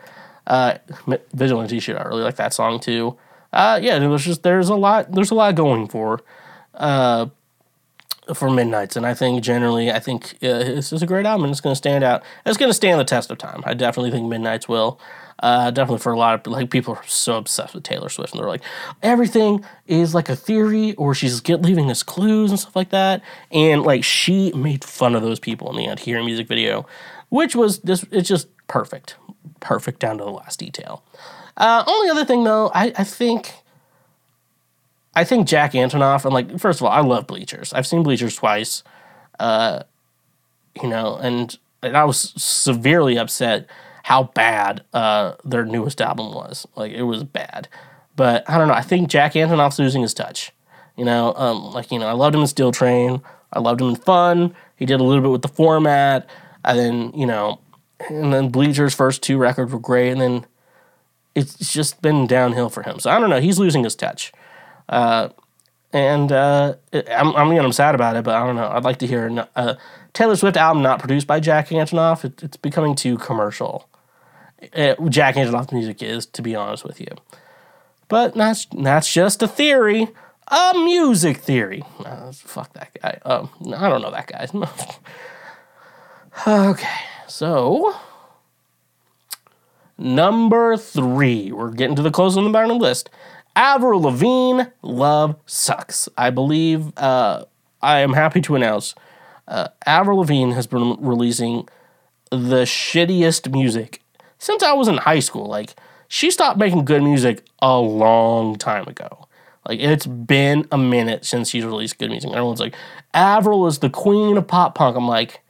[0.46, 0.78] Uh,
[1.34, 3.16] Vigilante shit, I really like that song too.
[3.52, 6.20] Uh, yeah, there's just there's a lot there's a lot going for
[6.74, 7.26] uh
[8.34, 11.50] for Midnight's, and I think generally, I think uh, this is a great album, and
[11.50, 12.22] it's going to stand out.
[12.46, 13.62] It's going to stand the test of time.
[13.64, 15.00] I definitely think Midnight's will.
[15.40, 18.40] Uh, definitely for a lot of like people are so obsessed with Taylor Swift, and
[18.40, 18.62] they're like
[19.02, 23.22] everything is like a theory, or she's get leaving us clues and stuff like that.
[23.50, 26.86] And like she made fun of those people in the Anti-Hero music video,
[27.30, 28.04] which was this.
[28.10, 29.16] It's just perfect,
[29.60, 31.02] perfect down to the last detail.
[31.56, 33.54] Uh, only other thing though, I, I think
[35.14, 37.72] I think Jack Antonoff and like first of all, I love Bleachers.
[37.72, 38.82] I've seen Bleachers twice.
[39.38, 39.84] Uh,
[40.80, 43.66] you know, and, and I was severely upset
[44.02, 46.66] how bad uh, their newest album was.
[46.76, 47.68] Like it was bad.
[48.16, 48.74] But I don't know.
[48.74, 50.52] I think Jack Antonoff's losing his touch.
[50.96, 53.22] You know, um, like you know, I loved him in Steel Train.
[53.52, 54.54] I loved him in Fun.
[54.76, 56.28] He did a little bit with the format,
[56.64, 57.60] and then you know,
[58.08, 60.46] and then Bleachers' first two records were great, and then
[61.34, 62.98] it's just been downhill for him.
[62.98, 63.40] So I don't know.
[63.40, 64.32] He's losing his touch.
[64.88, 65.30] Uh,
[65.92, 68.68] and uh, I'm, I mean, I'm sad about it, but I don't know.
[68.68, 69.26] I'd like to hear
[69.56, 69.76] a
[70.12, 72.24] Taylor Swift album not produced by Jack Antonoff.
[72.24, 73.88] It, it's becoming too commercial.
[74.74, 77.08] Uh, Jack Antonoff music is, to be honest with you.
[78.08, 80.08] But that's that's just a theory,
[80.48, 81.84] a music theory.
[82.04, 83.18] Uh, fuck that guy.
[83.24, 84.48] Um, I don't know that guy.
[86.70, 86.98] okay,
[87.28, 87.94] so
[89.96, 93.10] number three, we're getting to the close of the bottom list.
[93.54, 96.08] Avril Lavigne, Love Sucks.
[96.16, 97.44] I believe, uh,
[97.82, 98.94] I am happy to announce,
[99.46, 101.68] uh, Avril Lavigne has been releasing
[102.30, 104.02] the shittiest music
[104.40, 105.46] since I was in high school.
[105.46, 105.76] Like,
[106.08, 109.28] she stopped making good music a long time ago.
[109.68, 112.30] Like, it's been a minute since she's released good music.
[112.30, 112.74] Everyone's like,
[113.14, 114.96] Avril is the queen of pop punk.
[114.96, 115.40] I'm like,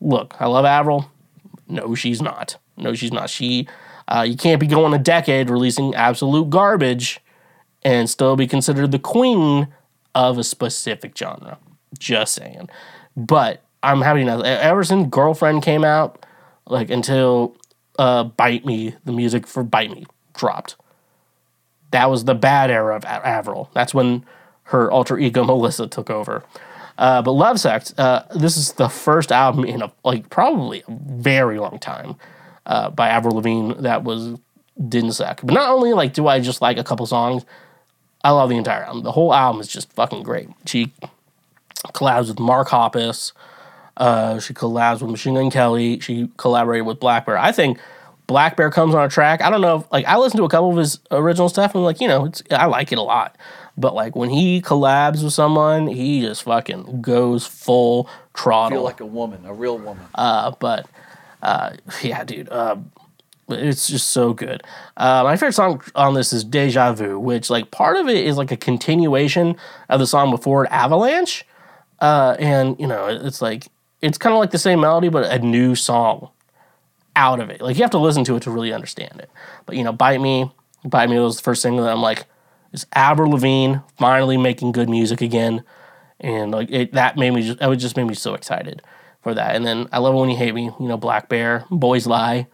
[0.00, 1.10] look, I love Avril.
[1.66, 2.56] No, she's not.
[2.76, 3.30] No, she's not.
[3.30, 3.66] She
[4.08, 7.20] uh, you can't be going a decade releasing absolute garbage
[7.82, 9.68] and still be considered the queen
[10.14, 11.58] of a specific genre.
[11.98, 12.68] Just saying.
[13.16, 14.40] But I'm happy to know.
[14.40, 16.24] Ever since Girlfriend came out,
[16.66, 17.56] like until
[17.98, 20.76] uh, Bite Me, the music for Bite Me dropped.
[21.90, 23.70] That was the bad era of Avril.
[23.72, 24.24] That's when
[24.64, 26.42] her alter ego Melissa took over.
[26.96, 30.92] Uh, but Love Sucks, uh, this is the first album in a like probably a
[30.92, 32.16] very long time
[32.66, 34.38] uh, by Avril Lavigne that was
[34.88, 35.40] didn't suck.
[35.42, 37.44] But not only like do I just like a couple songs,
[38.22, 39.02] I love the entire album.
[39.02, 40.48] The whole album is just fucking great.
[40.66, 40.92] She
[41.92, 43.32] collabs with Mark Hoppus.
[43.96, 46.00] Uh, she collabs with Machine Gun Kelly.
[46.00, 47.38] She collaborated with Black Bear.
[47.38, 47.78] I think
[48.26, 49.42] Black Bear comes on a track.
[49.42, 49.80] I don't know.
[49.80, 52.26] If, like I listened to a couple of his original stuff and like you know
[52.26, 53.36] it's I like it a lot.
[53.76, 58.78] But like when he collabs with someone, he just fucking goes full throttle.
[58.78, 60.06] Feel like a woman, a real woman.
[60.14, 60.86] Uh, but
[61.42, 61.72] uh,
[62.02, 62.48] yeah, dude.
[62.48, 62.76] Uh,
[63.48, 64.62] it's just so good.
[64.96, 68.38] Uh, my favorite song on this is Deja Vu, which like part of it is
[68.38, 69.56] like a continuation
[69.90, 71.44] of the song before it, Avalanche.
[72.00, 73.68] Uh, and you know, it's like
[74.04, 76.28] it's kind of like the same melody, but a new song
[77.16, 77.62] out of it.
[77.62, 79.30] Like you have to listen to it to really understand it.
[79.64, 80.52] But you know, Bite Me,
[80.84, 82.26] Bite Me was the first single that I'm like,
[82.72, 85.64] is Avril Lavigne finally making good music again,
[86.20, 88.82] and like it, that made me just, that would just made me so excited
[89.22, 89.56] for that.
[89.56, 92.46] And then I love it when you hate me, you know, Black Bear, Boys Lie.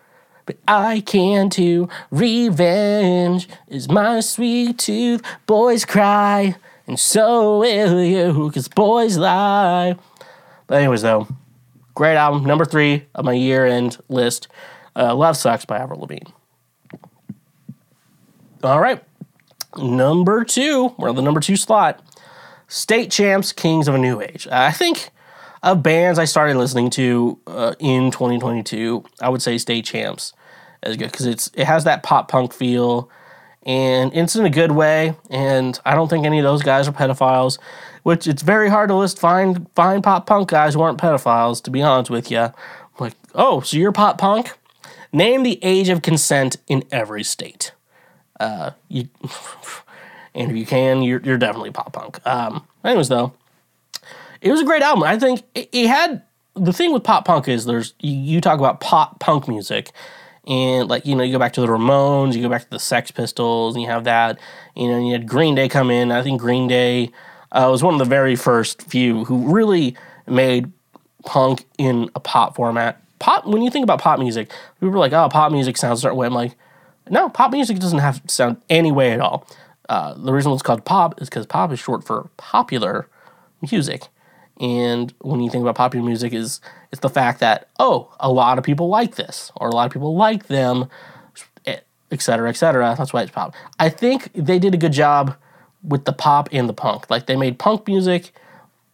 [0.46, 1.88] But I can too.
[2.10, 5.22] Revenge is my sweet tooth.
[5.46, 6.54] Boys cry,
[6.86, 9.96] and so will you, cause boys lie.
[10.66, 11.26] But anyways, though,
[12.00, 14.48] great album, number three of my year-end list.
[14.96, 16.30] Uh, Love Sucks by Avril Lavigne.
[18.62, 19.04] All right,
[19.76, 22.02] number two, we're on the number two slot.
[22.68, 24.48] State Champs, Kings of a New Age.
[24.50, 25.10] I think
[25.62, 30.32] of bands I started listening to uh, in 2022, I would say State Champs
[30.82, 33.10] is good because it's it has that pop punk feel,
[33.64, 35.16] and it's in a good way.
[35.28, 37.58] And I don't think any of those guys are pedophiles,
[38.02, 41.62] which it's very hard to list fine find pop punk guys who aren't pedophiles.
[41.64, 42.52] To be honest with you,
[42.98, 44.52] like oh, so you're pop punk?
[45.12, 47.72] Name the age of consent in every state.
[48.38, 49.08] Uh, you,
[50.34, 52.24] and if you can, you're you're definitely pop punk.
[52.26, 53.32] Um, anyways, though
[54.40, 55.04] it was a great album.
[55.04, 56.22] I think it, it had
[56.54, 59.90] the thing with pop punk is there's you, you talk about pop punk music,
[60.46, 62.78] and like you know you go back to the Ramones, you go back to the
[62.78, 64.38] Sex Pistols, and you have that.
[64.74, 66.10] You know, and you had Green Day come in.
[66.12, 67.10] I think Green Day
[67.52, 69.96] uh, was one of the very first few who really
[70.26, 70.72] made
[71.24, 73.02] punk in a pop format.
[73.18, 73.46] Pop.
[73.46, 76.16] When you think about pop music, people are like, "Oh, pop music sounds a certain
[76.16, 76.56] way." I'm like,
[77.10, 79.46] no, pop music doesn't have to sound any way at all.
[79.88, 83.08] Uh, the reason it's called pop is because pop is short for popular
[83.70, 84.04] music.
[84.60, 86.60] And when you think about popular music, is
[86.92, 89.92] it's the fact that oh, a lot of people like this, or a lot of
[89.92, 90.88] people like them,
[91.66, 92.94] et cetera, et cetera.
[92.96, 93.54] That's why it's pop.
[93.78, 95.34] I think they did a good job
[95.82, 97.10] with the pop and the punk.
[97.10, 98.32] Like they made punk music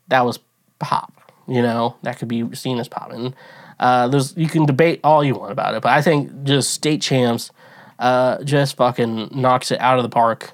[0.09, 0.39] that was
[0.79, 1.13] pop.
[1.49, 3.13] You know, that could be seen as pop.
[3.13, 3.35] And
[3.79, 7.03] uh, there's you can debate all you want about it, but I think just state
[7.03, 7.51] champs
[7.99, 10.53] uh, just fucking knocks it out of the park.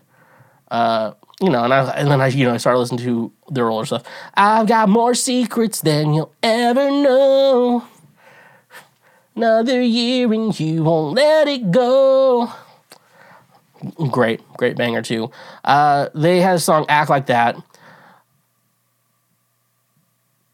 [0.70, 3.68] Uh, you know, and I and then I you know I started listening to their
[3.68, 4.04] older stuff.
[4.34, 7.84] I've got more secrets than you'll ever know.
[9.34, 12.52] Another year and you won't let it go.
[14.10, 15.30] Great, great banger too.
[15.64, 17.56] Uh, they had a song "Act Like That."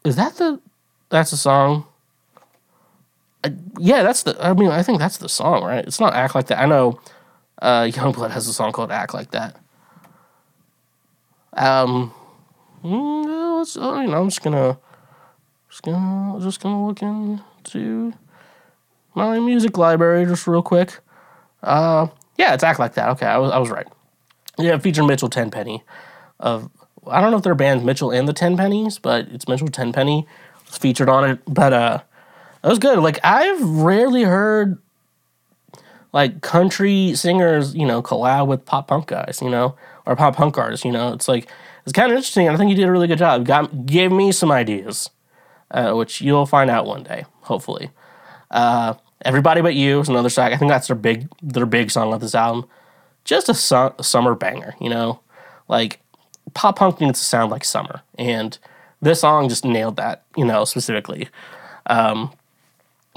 [0.03, 0.59] Is that the?
[1.09, 1.85] That's the song.
[3.43, 4.35] Uh, yeah, that's the.
[4.43, 5.85] I mean, I think that's the song, right?
[5.85, 6.99] It's not "Act Like That." I know
[7.61, 9.59] uh, Youngblood has a song called "Act Like That."
[11.53, 12.13] Um,
[12.83, 14.77] mm, let's, uh, you know, I'm just gonna,
[15.69, 18.13] just gonna, just gonna look into
[19.15, 20.99] my music library just real quick.
[21.61, 22.07] Uh,
[22.39, 23.87] yeah, it's "Act Like That." Okay, I was, I was right.
[24.57, 25.83] Yeah, featured Mitchell Tenpenny
[26.39, 26.69] of
[27.05, 30.25] I don't know if they're band Mitchell and the Tenpennies, but it's Mitchell Tenpenny
[30.65, 31.39] was featured on it.
[31.47, 32.01] But uh,
[32.63, 32.99] it was good.
[32.99, 34.77] Like I've rarely heard
[36.13, 39.75] like country singers, you know, collab with pop punk guys, you know,
[40.05, 40.85] or pop punk artists.
[40.85, 41.47] You know, it's like
[41.83, 42.47] it's kind of interesting.
[42.47, 43.45] I think you did a really good job.
[43.45, 45.09] Got gave me some ideas,
[45.71, 47.91] uh, which you'll find out one day, hopefully.
[48.49, 48.93] Uh,
[49.25, 50.53] Everybody but you is another song.
[50.53, 52.69] I think that's their big their big song on this album.
[53.25, 55.19] Just a, su- a summer banger, you know,
[55.67, 55.99] like
[56.53, 58.57] pop punk needs to sound like summer, and
[59.01, 61.27] this song just nailed that, you know, specifically.
[61.87, 62.31] Um,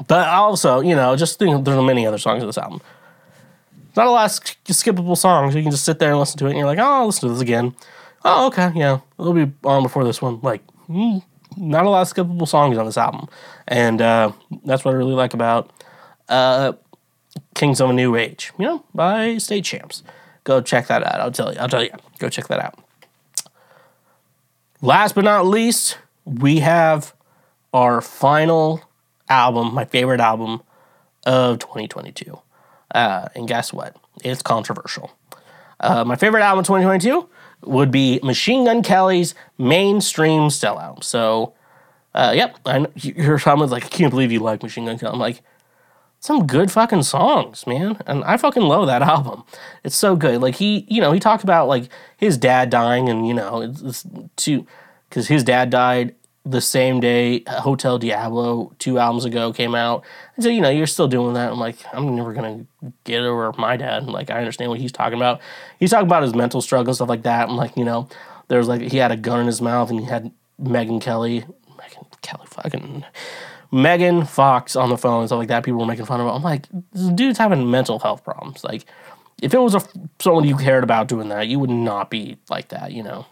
[0.09, 2.81] but also, you know, just think there's many other songs on this album.
[3.97, 5.55] Not a lot of sk- skippable songs.
[5.55, 7.29] You can just sit there and listen to it, and you're like, oh, I'll listen
[7.29, 7.75] to this again.
[8.25, 10.41] Oh, okay, yeah, it'll be on before this one.
[10.43, 11.23] Like, mm,
[11.57, 13.29] not a lot of skippable songs on this album,
[13.69, 14.33] and uh,
[14.65, 15.71] that's what I really like about
[16.33, 16.73] uh,
[17.55, 18.53] Kings of a New Age.
[18.59, 20.03] You know, by State Champs.
[20.45, 21.21] Go check that out.
[21.21, 21.61] I'll tell you.
[21.61, 21.91] I'll tell you.
[22.19, 22.79] Go check that out.
[24.81, 27.15] Last but not least, we have
[27.73, 28.83] our final
[29.29, 30.63] album, my favorite album
[31.25, 32.39] of 2022.
[32.93, 33.97] Uh, and guess what?
[34.25, 35.13] It's controversial.
[35.79, 37.29] Uh, my favorite album of 2022
[37.63, 41.05] would be Machine Gun Kelly's mainstream sellout.
[41.05, 41.55] So,
[42.15, 45.13] uh, yep, I know, you're someone's like, I can't believe you like Machine Gun Kelly.
[45.13, 45.43] I'm like,
[46.23, 48.01] some good fucking songs, man.
[48.07, 49.43] And I fucking love that album.
[49.83, 50.41] It's so good.
[50.41, 53.83] Like he, you know, he talked about like his dad dying and, you know, it's,
[53.83, 54.47] it's
[55.09, 56.15] because his dad died
[56.45, 60.05] the same day Hotel Diablo two albums ago came out.
[60.37, 61.51] And so, you know, you're still doing that.
[61.51, 64.07] I'm like, I'm never going to get over my dad.
[64.07, 65.41] Like, I understand what he's talking about.
[65.81, 67.49] He's talking about his mental struggle stuff like that.
[67.49, 68.09] And like, you know,
[68.47, 71.45] there's like, he had a gun in his mouth and he had Megan Kelly,
[71.77, 73.05] Megan Kelly fucking,
[73.73, 75.65] Megan Fox on the phone and stuff like that.
[75.65, 76.27] People were making fun of.
[76.27, 78.63] I'm like, this dude's having mental health problems.
[78.63, 78.85] Like,
[79.43, 79.83] if it was a,
[80.21, 83.27] someone you cared about doing that, you would not be like that, you know?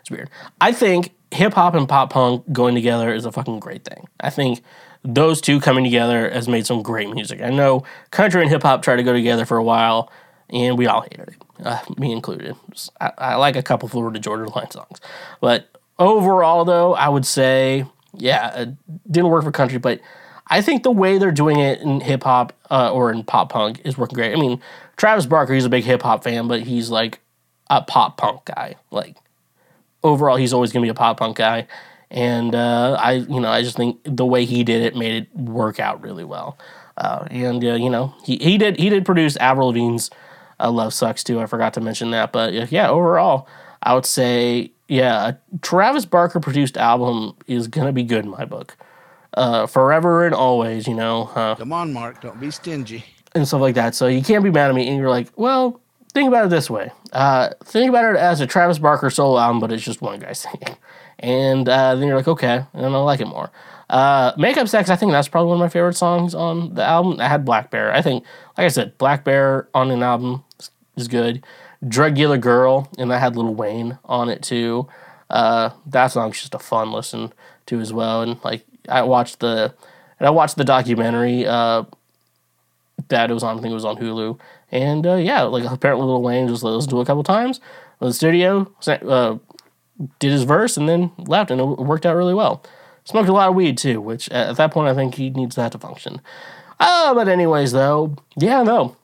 [0.00, 0.30] It's weird.
[0.60, 4.06] I think hip hop and pop punk going together is a fucking great thing.
[4.20, 4.62] I think
[5.02, 7.42] those two coming together has made some great music.
[7.42, 10.10] I know country and hip hop tried to go together for a while,
[10.48, 12.56] and we all hated it, uh, me included.
[13.00, 15.00] I, I, like a couple Florida Georgia Line songs,
[15.40, 17.84] but overall, though, I would say,
[18.16, 18.68] yeah, it
[19.10, 20.00] didn't work for country, but
[20.48, 23.80] I think the way they're doing it in hip hop uh, or in pop punk
[23.84, 24.32] is working great.
[24.36, 24.60] I mean,
[24.96, 27.20] Travis Barker, he's a big hip hop fan, but he's like
[27.70, 28.76] a pop punk guy.
[28.90, 29.16] Like
[30.02, 31.66] overall, he's always gonna be a pop punk guy.
[32.10, 35.36] And uh, I, you know, I just think the way he did it made it
[35.36, 36.58] work out really well.
[36.96, 40.10] Uh, and uh, you know, he, he did he did produce Avril Lavigne's
[40.60, 41.40] uh, "Love Sucks" too.
[41.40, 43.48] I forgot to mention that, but yeah, overall,
[43.84, 48.44] I would say yeah, a Travis Barker produced album is gonna be good in my
[48.44, 48.76] book.
[49.32, 51.24] Uh, forever and always, you know.
[51.34, 52.20] Uh, Come on, Mark.
[52.20, 53.04] Don't be stingy.
[53.34, 53.94] and stuff like that.
[53.94, 54.86] So you can't be mad at me.
[54.86, 55.80] And you're like, well,
[56.12, 56.92] think about it this way.
[57.12, 60.32] Uh, think about it as a Travis Barker solo album, but it's just one guy
[60.34, 60.76] singing.
[61.18, 63.50] And uh, then you're like, okay, and I like it more.
[63.90, 67.20] Uh, Makeup Sex, I think that's probably one of my favorite songs on the album.
[67.20, 67.92] I had Black Bear.
[67.92, 68.24] I think,
[68.56, 70.44] like I said, Black Bear on an album
[70.96, 71.44] is good.
[71.86, 74.88] Drug Dealer, and that had Lil Wayne on it too.
[75.30, 77.32] Uh, that song's just a fun listen
[77.66, 78.22] to as well.
[78.22, 79.74] And like, I watched the
[80.18, 81.84] and I watched the documentary uh,
[83.08, 83.58] that it was on.
[83.58, 84.38] I think it was on Hulu,
[84.70, 87.60] and uh, yeah, like apparently Lil Wayne just listened to it a couple times.
[88.00, 89.38] The studio uh,
[90.18, 92.62] did his verse and then left, and it worked out really well.
[93.04, 95.72] Smoked a lot of weed too, which at that point I think he needs that
[95.72, 96.20] to function.
[96.80, 98.96] Oh, but anyways, though, yeah, no.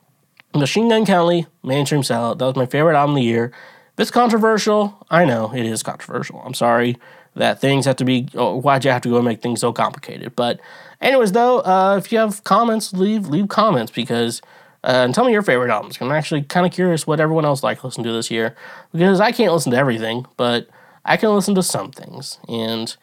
[0.55, 3.51] Machine Gun Kelly, Mainstream Sellout, that was my favorite album of the year.
[3.93, 6.41] If it's controversial, I know it is controversial.
[6.45, 6.97] I'm sorry
[7.35, 9.71] that things have to be, oh, why'd you have to go and make things so
[9.71, 10.35] complicated?
[10.35, 10.59] But,
[10.99, 14.41] anyways, though, uh, if you have comments, leave leave comments because,
[14.83, 15.97] uh, and tell me your favorite albums.
[16.01, 18.55] I'm actually kind of curious what everyone else like listen to this year
[18.91, 20.67] because I can't listen to everything, but
[21.05, 22.39] I can listen to some things.
[22.49, 22.95] And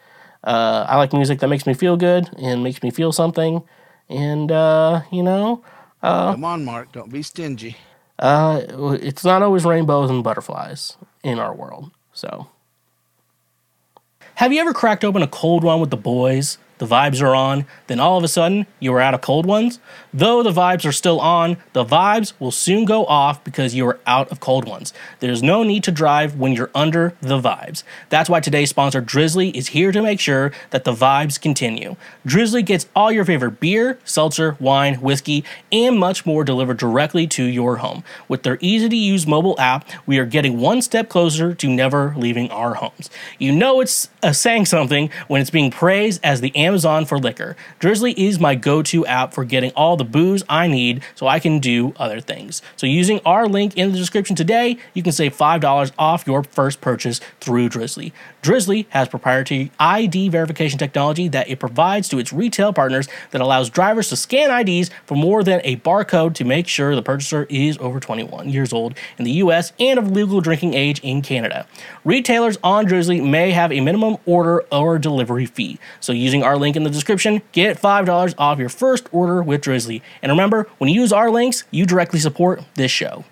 [0.45, 3.63] uh, I like music that makes me feel good and makes me feel something.
[4.09, 5.63] And, uh, you know,
[6.03, 6.93] Come on, Mark.
[6.93, 7.77] Don't be stingy.
[8.19, 8.61] uh,
[9.01, 11.91] it's not always rainbows and butterflies in our world.
[12.13, 12.49] So,
[14.37, 16.59] have you ever cracked open a cold one with the boys?
[16.79, 19.81] The vibes are on, then all of a sudden you are out of cold ones?
[20.13, 23.99] Though the vibes are still on, the vibes will soon go off because you are
[24.07, 24.95] out of cold ones.
[25.21, 27.83] There's no need to drive when you're under the vibes.
[28.09, 31.97] That's why today's sponsor, Drizly, is here to make sure that the vibes continue.
[32.27, 37.45] Drizly gets all your favorite beer, seltzer, wine, whiskey, and much more delivered directly to
[37.45, 38.03] your home.
[38.29, 42.15] With their easy to use mobile app, we are getting one step closer to never
[42.17, 43.11] leaving our homes.
[43.39, 47.57] You know it's uh, saying something when it's being praised as the Amazon for liquor.
[47.79, 51.39] Drizly is my go to app for getting all the booze I need so I
[51.39, 52.63] can do other things.
[52.77, 56.81] So, using our link in the description today, you can save $5 off your first
[56.81, 58.13] purchase through Drizly.
[58.43, 63.69] Drizly has proprietary ID verification technology that it provides to its retail partners that allows
[63.69, 67.77] drivers to scan IDs for more than a barcode to make sure the purchaser is
[67.79, 71.67] over 21 years old in the US and of legal drinking age in Canada.
[72.05, 75.79] Retailers on Drizly may have a minimum order or delivery fee.
[76.01, 79.88] So using our link in the description, get $5 off your first order with Drizly.
[80.23, 83.25] And remember, when you use our links, you directly support this show.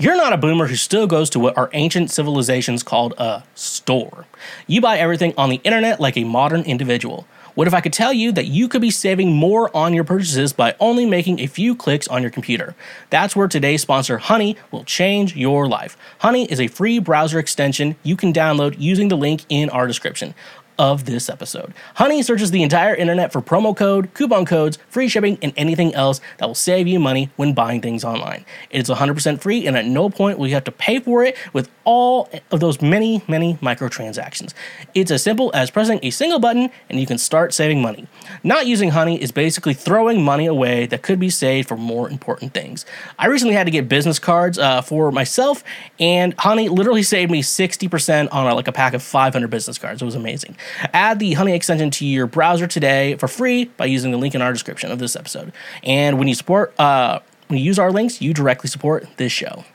[0.00, 4.26] You're not a boomer who still goes to what our ancient civilizations called a store.
[4.68, 7.26] You buy everything on the internet like a modern individual.
[7.56, 10.52] What if I could tell you that you could be saving more on your purchases
[10.52, 12.76] by only making a few clicks on your computer?
[13.10, 15.96] That's where today's sponsor, Honey, will change your life.
[16.20, 20.36] Honey is a free browser extension you can download using the link in our description
[20.78, 21.74] of this episode.
[21.94, 26.20] Honey searches the entire internet for promo code, coupon codes, free shipping, and anything else
[26.38, 28.44] that will save you money when buying things online.
[28.70, 31.70] It's 100% free, and at no point will you have to pay for it with
[31.84, 34.52] all of those many, many microtransactions.
[34.94, 38.06] It's as simple as pressing a single button and you can start saving money.
[38.44, 42.52] Not using Honey is basically throwing money away that could be saved for more important
[42.52, 42.84] things.
[43.18, 45.64] I recently had to get business cards uh, for myself,
[45.98, 50.02] and Honey literally saved me 60% on a, like a pack of 500 business cards.
[50.02, 50.56] It was amazing.
[50.92, 54.42] Add the Honey extension to your browser today for free by using the link in
[54.42, 55.52] our description of this episode.
[55.82, 59.64] And when you support, uh, when you use our links, you directly support this show.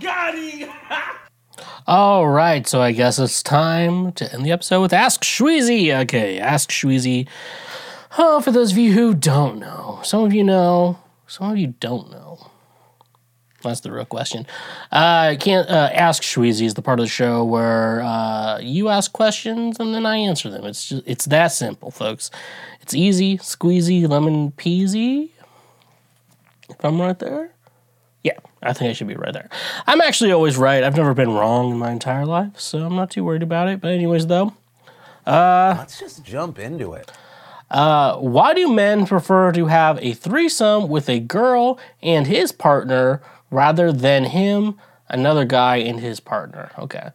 [1.86, 5.96] All right, so I guess it's time to end the episode with Ask Shweezy.
[6.02, 7.28] Okay, Ask Shweezy.
[8.18, 11.74] Oh, for those of you who don't know, some of you know, some of you
[11.78, 12.50] don't know.
[13.70, 14.46] That's the real question.
[14.92, 18.88] Uh, I can't uh, ask Shweezy is the part of the show where uh, you
[18.88, 20.64] ask questions and then I answer them.
[20.64, 22.30] It's just it's that simple, folks.
[22.82, 25.30] It's easy, squeezy, lemon peasy.
[26.68, 27.52] If I'm right there,
[28.24, 29.48] yeah, I think I should be right there.
[29.86, 30.82] I'm actually always right.
[30.82, 33.80] I've never been wrong in my entire life, so I'm not too worried about it.
[33.80, 34.52] But anyways, though,
[35.78, 37.10] Let's just jump into it.
[37.70, 43.22] uh, why do men prefer to have a threesome with a girl and his partner
[43.50, 44.78] rather than him,
[45.08, 46.70] another guy, and his partner?
[46.78, 47.10] Okay.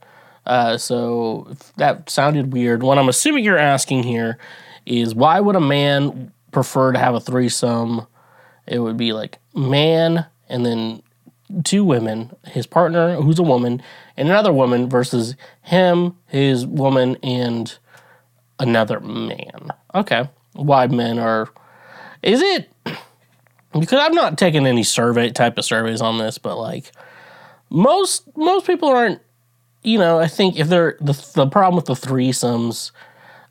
[0.45, 2.83] Uh, so that sounded weird.
[2.83, 4.37] What I'm assuming you're asking here
[4.85, 8.07] is why would a man prefer to have a threesome?
[8.67, 11.03] It would be like man and then
[11.63, 13.81] two women, his partner, who's a woman,
[14.17, 17.77] and another woman versus him, his woman, and
[18.59, 19.69] another man.
[19.93, 20.29] Okay.
[20.53, 21.49] Why men are.
[22.21, 22.69] Is it.
[23.73, 26.91] Because I'm not taking any survey type of surveys on this, but like
[27.69, 29.21] most most people aren't
[29.83, 32.91] you know, I think if they're the the problem with the threesomes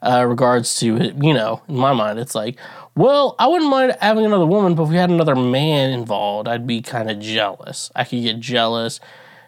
[0.03, 2.59] uh regards to you know, in my mind it's like,
[2.95, 6.67] well, I wouldn't mind having another woman, but if we had another man involved, I'd
[6.67, 7.91] be kind of jealous.
[7.97, 9.01] I could get jealous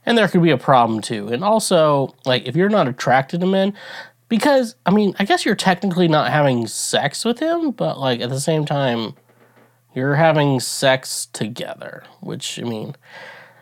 [0.05, 1.29] and there could be a problem too.
[1.29, 3.75] And also, like if you're not attracted to men,
[4.29, 8.31] because I mean, I guess you're technically not having sex with him, but like at
[8.31, 9.15] the same time,
[9.95, 12.95] you're having sex together, which I mean,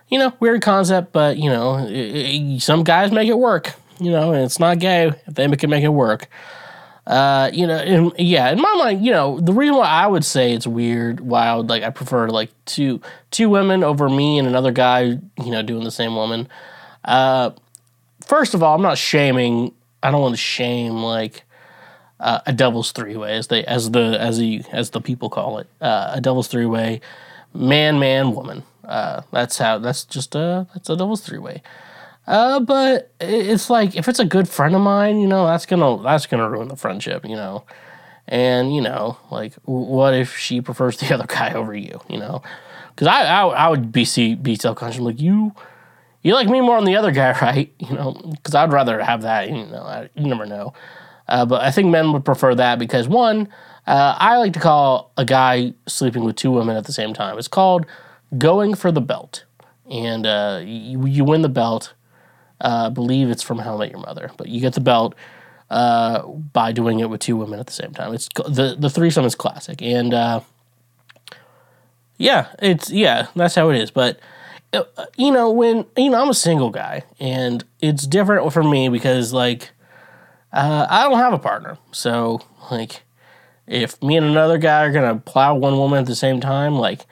[0.08, 4.10] you know, weird concept, but you know, i- i- some guys make it work, you
[4.10, 6.28] know, and it's not gay if they can make it work.
[7.06, 10.24] Uh, you know, in, yeah, in my mind, you know, the reason why I would
[10.24, 13.00] say it's weird, would like, I prefer like two
[13.30, 16.46] two women over me and another guy, you know, doing the same woman.
[17.04, 17.50] Uh,
[18.26, 19.72] first of all, I'm not shaming.
[20.02, 21.42] I don't want to shame like
[22.20, 25.58] uh, a devil's three way, as they as the as the as the people call
[25.58, 27.00] it, uh, a devil's three way,
[27.54, 28.62] man, man, woman.
[28.84, 29.78] Uh, that's how.
[29.78, 31.62] That's just a that's a devil's three way.
[32.26, 36.02] Uh, but it's like if it's a good friend of mine, you know, that's gonna
[36.02, 37.64] that's gonna ruin the friendship, you know.
[38.28, 42.00] And you know, like, what if she prefers the other guy over you?
[42.08, 42.42] You know,
[42.94, 45.52] because I, I I would be see be self conscious like you
[46.22, 47.72] you like me more than the other guy, right?
[47.78, 49.48] You know, because I'd rather have that.
[49.48, 50.74] You know, I, you never know.
[51.30, 53.48] Uh, but I think men would prefer that because one,
[53.86, 57.38] uh, I like to call a guy sleeping with two women at the same time.
[57.38, 57.86] It's called
[58.36, 59.44] going for the belt,
[59.90, 61.94] and uh, you, you win the belt.
[62.60, 65.14] Uh, believe it's from How I Met Your Mother, but you get the belt
[65.70, 68.12] uh, by doing it with two women at the same time.
[68.12, 70.12] It's the the threesome is classic, and
[72.18, 73.90] yeah, it's yeah, that's how it is.
[73.90, 74.20] But
[75.16, 79.32] you know, when you know, I'm a single guy, and it's different for me because
[79.32, 79.70] like
[80.52, 82.40] uh, I don't have a partner, so
[82.70, 83.02] like
[83.66, 87.06] if me and another guy are gonna plow one woman at the same time, like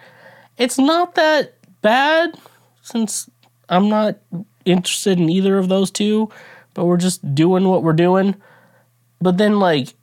[0.57, 2.39] it's not that bad
[2.83, 3.31] since
[3.69, 4.19] I'm not
[4.65, 6.31] interested in either of those two,
[6.75, 8.35] but we're just doing what we're doing.
[9.21, 9.95] But then like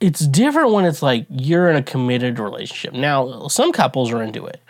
[0.00, 2.92] it's different when it's like you're in a committed relationship.
[2.92, 4.60] Now, some couples are into it.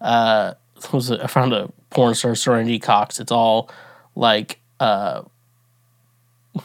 [0.00, 0.54] Uh,
[0.92, 3.20] I found a porn star Serenity Cox.
[3.20, 3.70] It's all
[4.14, 5.22] like uh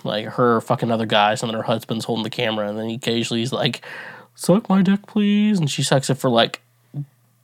[0.03, 2.95] like her fucking other guys and then her husband's holding the camera and then he
[2.95, 3.81] occasionally he's like,
[4.35, 6.61] Suck my dick, please and she sucks it for like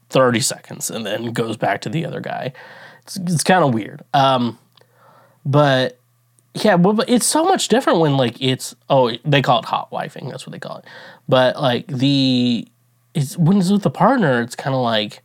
[0.09, 2.53] thirty seconds and then goes back to the other guy.
[3.03, 4.03] It's it's kind of weird.
[4.13, 4.57] Um
[5.45, 5.99] but
[6.53, 10.29] yeah, but it's so much different when like it's oh they call it hot wifing,
[10.29, 10.85] that's what they call it.
[11.27, 12.67] But like the
[13.13, 15.21] it's when it's with the partner, it's kind of like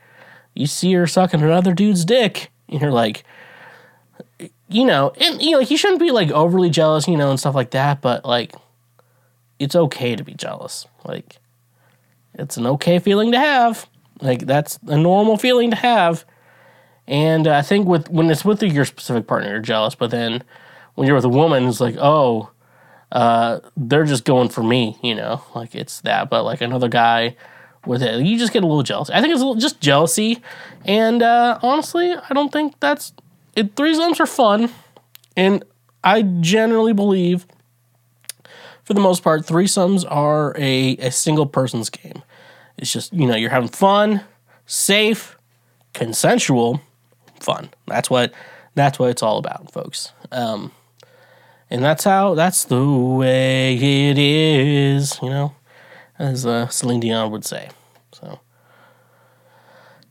[0.55, 3.25] you see her sucking another dude's dick, and you're like,
[4.71, 7.55] you know, and you know, you shouldn't be like overly jealous, you know, and stuff
[7.55, 8.01] like that.
[8.01, 8.55] But like,
[9.59, 10.87] it's okay to be jealous.
[11.05, 11.39] Like,
[12.35, 13.87] it's an okay feeling to have.
[14.23, 16.25] Like that's a normal feeling to have.
[17.07, 19.95] And I think with when it's with your specific partner, you're jealous.
[19.95, 20.45] But then
[20.95, 22.51] when you're with a woman, it's like, oh,
[23.13, 26.31] uh, they're just going for me, you know, like it's that.
[26.31, 27.37] But like another guy
[27.87, 28.25] with it.
[28.25, 29.11] You just get a little jealous.
[29.11, 30.43] I think it's just jealousy,
[30.85, 33.13] and uh, honestly, I don't think that's
[33.55, 33.75] it.
[33.75, 34.71] Threesomes are fun,
[35.37, 35.65] and
[36.03, 37.47] I generally believe,
[38.85, 42.23] for the most part, threesomes are a, a single person's game.
[42.77, 44.23] It's just you know you're having fun,
[44.67, 45.37] safe,
[45.93, 46.81] consensual,
[47.41, 47.71] fun.
[47.87, 48.33] That's what
[48.75, 50.13] that's what it's all about, folks.
[50.33, 50.73] Um,
[51.69, 55.55] and that's how that's the way it is, you know
[56.21, 57.71] as uh, Celine Dion would say.
[58.13, 58.39] So,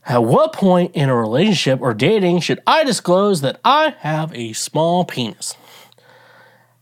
[0.06, 4.52] at what point in a relationship or dating should I disclose that I have a
[4.52, 5.56] small penis?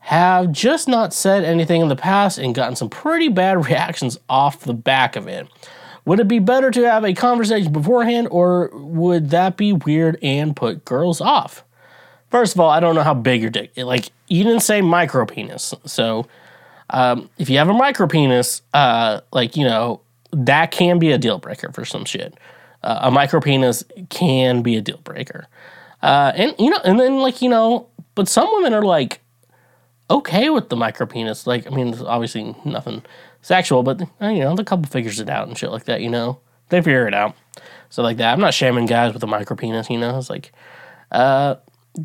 [0.01, 4.61] Have just not said anything in the past and gotten some pretty bad reactions off
[4.61, 5.47] the back of it.
[6.05, 10.57] Would it be better to have a conversation beforehand, or would that be weird and
[10.57, 11.65] put girls off?
[12.31, 13.73] First of all, I don't know how big your dick.
[13.77, 16.27] Like you didn't say micro penis, so
[16.89, 20.01] um, if you have a micro penis, uh, like you know,
[20.31, 22.39] that can be a deal breaker for some shit.
[22.83, 25.49] Uh, a micro penis can be a deal breaker,
[26.03, 29.21] uh, and you know, and then like you know, but some women are like
[30.11, 31.47] okay with the micro penis.
[31.47, 33.03] Like, I mean, obviously nothing
[33.43, 36.01] sexual, but uh, you know, the couple figures it out and shit like that.
[36.01, 37.35] You know, they figure it out.
[37.91, 38.33] So like that.
[38.33, 39.91] I'm not shaming guys with a micro penis.
[39.91, 40.53] You know, it's like,
[41.11, 41.57] uh,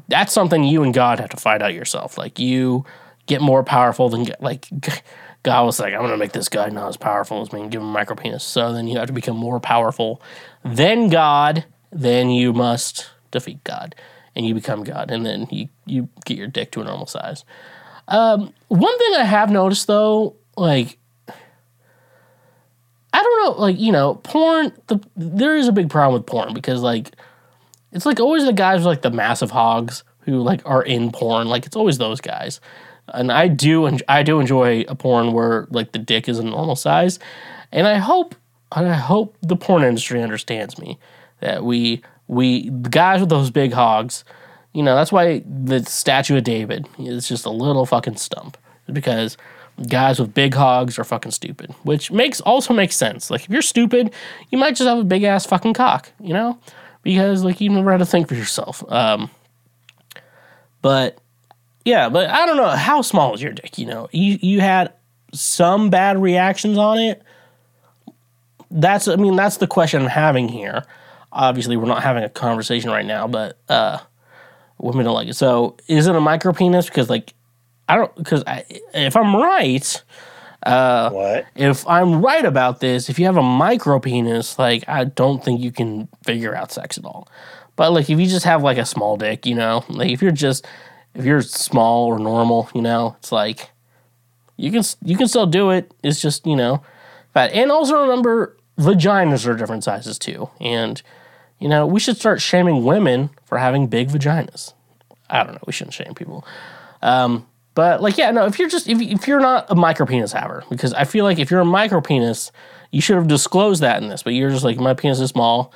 [0.08, 2.18] that's something you and God have to fight out yourself.
[2.18, 2.86] Like you
[3.26, 4.68] get more powerful than like
[5.44, 7.82] God was like, I'm gonna make this guy not as powerful as me and give
[7.82, 8.44] him a micro penis.
[8.44, 10.22] So then you have to become more powerful
[10.64, 11.66] than God.
[11.92, 13.94] Then you must defeat God,
[14.36, 17.44] and you become God, and then you you get your dick to a normal size.
[18.08, 20.98] Um, one thing I have noticed though, like
[23.14, 24.72] I don't know, like you know, porn.
[24.88, 27.12] The, there is a big problem with porn because like
[27.92, 31.48] it's like always the guys with like the massive hogs who like are in porn.
[31.48, 32.62] Like it's always those guys
[33.10, 36.76] and I do I do enjoy a porn where like the dick is a normal
[36.76, 37.20] size,
[37.72, 38.36] and I hope
[38.72, 40.98] I hope the porn industry understands me
[41.40, 44.24] that we we guys with those big hogs,
[44.74, 48.58] you know that's why the statue of David is just a little fucking stump
[48.92, 49.38] because
[49.90, 53.30] guys with big hogs are fucking stupid, which makes also makes sense.
[53.30, 54.14] Like if you're stupid,
[54.50, 56.58] you might just have a big ass fucking cock, you know,
[57.02, 58.84] because like you never had to think for yourself.
[58.92, 59.30] Um,
[60.82, 61.18] but
[61.86, 63.78] yeah, but I don't know how small is your dick.
[63.78, 64.94] You know, you you had
[65.34, 67.22] some bad reactions on it.
[68.72, 70.84] That's I mean that's the question I'm having here.
[71.32, 73.98] Obviously, we're not having a conversation right now, but uh,
[74.78, 75.36] women don't like it.
[75.36, 76.88] So, is it a micro penis?
[76.88, 77.34] Because like,
[77.90, 78.44] I don't because
[78.94, 80.04] if I'm right,
[80.66, 81.46] uh, what?
[81.56, 85.60] if I'm right about this, if you have a micro penis, like I don't think
[85.60, 87.28] you can figure out sex at all.
[87.76, 90.32] But like if you just have like a small dick, you know, like if you're
[90.32, 90.66] just
[91.16, 93.70] if you're small or normal, you know, it's like
[94.58, 95.94] you can you can still do it.
[96.04, 96.82] It's just you know,
[97.34, 101.02] but and also remember vaginas are different sizes too, and
[101.60, 104.74] you know we should start shaming women for having big vaginas.
[105.30, 105.64] I don't know.
[105.66, 106.46] We shouldn't shame people.
[107.02, 108.46] Um, but like, yeah, no.
[108.46, 111.40] If you're just if, if you're not a micro penis haver, because I feel like
[111.40, 112.52] if you're a micro penis,
[112.92, 114.24] you should have disclosed that in this.
[114.24, 115.74] But you're just like my penis is small.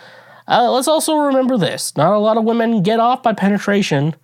[0.47, 4.15] Uh, let's also remember this: not a lot of women get off by penetration.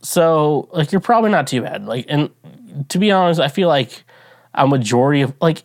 [0.00, 1.86] So like, you're probably not too bad.
[1.86, 2.30] Like, and
[2.88, 4.04] to be honest, I feel like
[4.54, 5.64] a majority of like,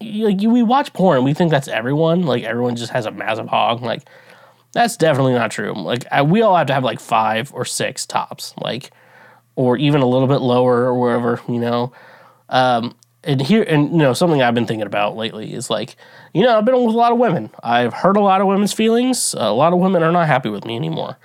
[0.00, 2.22] like we watch porn, we think that's everyone.
[2.22, 3.82] Like everyone just has a massive hog.
[3.82, 4.02] Like
[4.72, 5.72] that's definitely not true.
[5.72, 8.54] Like I, we all have to have like five or six tops.
[8.58, 8.90] Like
[9.56, 11.92] or even a little bit lower or wherever, you know.
[12.48, 12.94] Um,
[13.24, 15.96] and here, and you know, something I've been thinking about lately is like,
[16.34, 17.50] you know, I've been with a lot of women.
[17.62, 19.34] I've hurt a lot of women's feelings.
[19.38, 21.18] A lot of women are not happy with me anymore.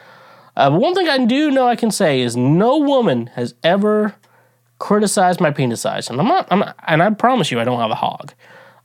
[0.57, 4.15] Uh, but one thing I do know I can say is no woman has ever
[4.79, 6.47] criticized my penis size, and I'm not.
[6.49, 8.33] I'm not, and I promise you, I don't have a hog.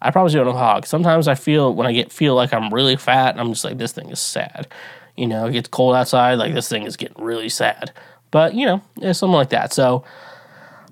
[0.03, 0.87] I promise you, I don't have a hog.
[0.87, 3.93] Sometimes I feel when I get feel like I'm really fat, I'm just like, this
[3.93, 4.69] thing is sad.
[5.17, 7.91] You know, it gets cold outside, like this thing is getting really sad.
[8.31, 9.73] But you know, it's something like that.
[9.73, 10.05] So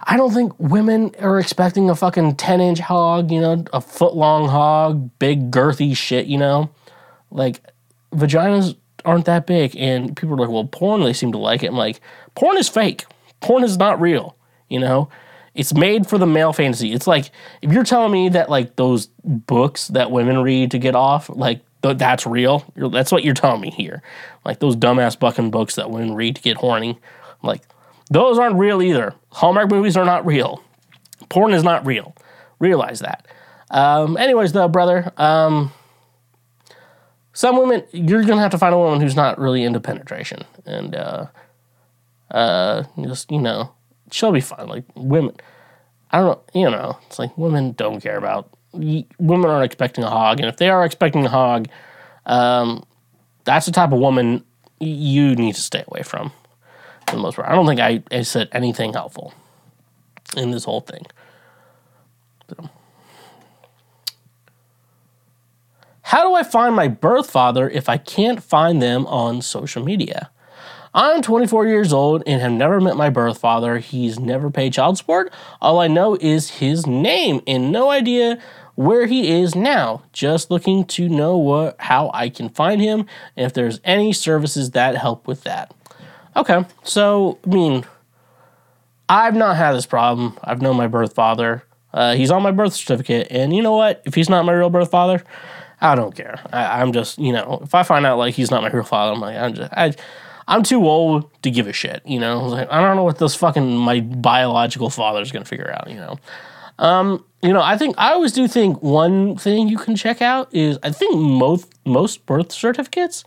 [0.05, 4.15] I don't think women are expecting a fucking 10 inch hog, you know, a foot
[4.17, 6.71] long hog, big girthy shit, you know?
[7.31, 7.61] Like,
[8.13, 9.77] vaginas aren't that big.
[9.77, 11.69] And people are like, well, porn, they seem to like it.
[11.69, 12.01] I'm like,
[12.35, 13.05] porn is fake.
[13.41, 14.37] Porn is not real,
[14.69, 15.09] you know?
[15.55, 16.93] It's made for the male fantasy.
[16.93, 20.95] It's like, if you're telling me that, like, those books that women read to get
[20.95, 24.03] off, like, th- that's real, that's what you're telling me here.
[24.45, 27.01] Like, those dumbass bucking books that women read to get horny,
[27.43, 27.63] like,
[28.11, 29.15] those aren't real either.
[29.33, 30.63] Hallmark movies are not real.
[31.29, 32.15] Porn is not real.
[32.59, 33.27] Realize that.
[33.71, 35.73] Um, anyways, though, brother, um,
[37.33, 40.45] some women, you're to have to find a woman who's not really into penetration.
[40.67, 41.27] And uh,
[42.31, 43.73] uh, just, you know,
[44.11, 44.69] she'll be fine.
[44.69, 45.37] Like, women,
[46.11, 50.11] I don't know, you know, it's like women don't care about, women aren't expecting a
[50.11, 50.41] hog.
[50.41, 51.69] And if they are expecting a hog,
[52.27, 52.85] um,
[53.45, 54.45] that's the type of woman
[54.81, 56.33] you need to stay away from
[57.09, 57.49] for the most part.
[57.49, 59.35] I don't think I, I said anything helpful
[60.37, 61.05] in this whole thing.
[62.49, 62.71] So.
[66.11, 70.33] How do I find my birth father if I can't find them on social media?
[70.93, 73.79] I'm 24 years old and have never met my birth father.
[73.79, 75.33] He's never paid child support.
[75.61, 78.41] All I know is his name and no idea
[78.75, 80.03] where he is now.
[80.13, 83.07] Just looking to know what how I can find him
[83.37, 85.73] and if there's any services that help with that.
[86.35, 87.85] Okay, so I mean,
[89.09, 90.37] I've not had this problem.
[90.43, 91.63] I've known my birth father.
[91.95, 94.03] Uh, he's on my birth certificate, and you know what?
[94.05, 95.25] If he's not my real birth father,
[95.81, 96.41] I don't care.
[96.53, 99.13] I, I'm just, you know, if I find out like he's not my real father,
[99.13, 99.95] I'm like, I'm just, I,
[100.47, 102.03] I'm too old to give a shit.
[102.05, 105.89] You know, like, I don't know what this fucking my biological father's gonna figure out.
[105.89, 106.19] You know,
[106.79, 110.53] um, you know, I think I always do think one thing you can check out
[110.55, 113.25] is I think most most birth certificates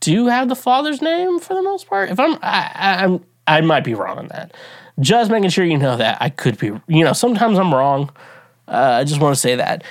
[0.00, 2.10] do have the father's name for the most part.
[2.10, 4.52] If I'm, I, I, I'm, I might be wrong on that.
[5.00, 6.66] Just making sure you know that I could be.
[6.86, 8.10] You know, sometimes I'm wrong.
[8.68, 9.82] Uh, I just want to say that.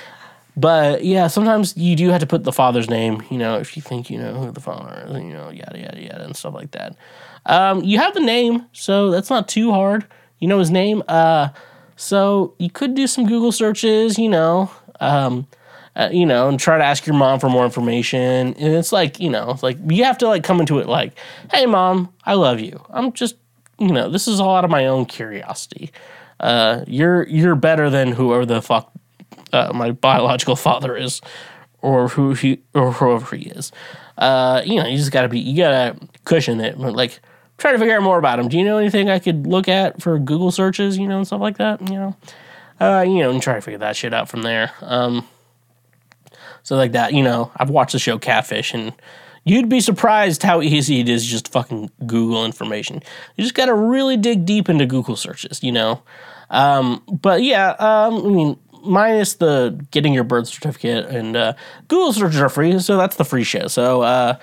[0.56, 3.22] But yeah, sometimes you do have to put the father's name.
[3.30, 6.00] You know, if you think you know who the father is, you know, yada yada
[6.00, 6.96] yada and stuff like that.
[7.46, 10.06] Um, you have the name, so that's not too hard.
[10.38, 11.02] You know his name.
[11.08, 11.48] Uh,
[11.96, 14.18] so you could do some Google searches.
[14.18, 14.70] You know.
[15.00, 15.46] Um,
[15.96, 18.54] uh, you know, and try to ask your mom for more information.
[18.54, 21.16] And it's like, you know, like you have to like come into it like,
[21.52, 22.84] hey, mom, I love you.
[22.90, 23.36] I'm just,
[23.78, 25.92] you know, this is all out of my own curiosity.
[26.40, 28.92] Uh, you're you're better than whoever the fuck
[29.52, 31.20] uh, my biological father is,
[31.80, 33.72] or who he or whoever he is.
[34.16, 36.78] Uh, you know, you just gotta be, you gotta cushion it.
[36.78, 37.20] But like,
[37.58, 38.48] try to figure out more about him.
[38.48, 40.98] Do you know anything I could look at for Google searches?
[40.98, 41.80] You know, and stuff like that.
[41.88, 42.16] You know,
[42.80, 44.72] uh, you know, and try to figure that shit out from there.
[44.80, 45.26] Um,
[46.62, 48.94] so like that, you know, I've watched the show Catfish and
[49.44, 53.02] you'd be surprised how easy it is just fucking Google information.
[53.36, 56.02] You just got to really dig deep into Google searches, you know.
[56.50, 61.54] Um, but yeah, um, I mean, minus the getting your birth certificate and uh,
[61.88, 63.70] Google searches are free, so that's the free shit.
[63.70, 64.38] So uh,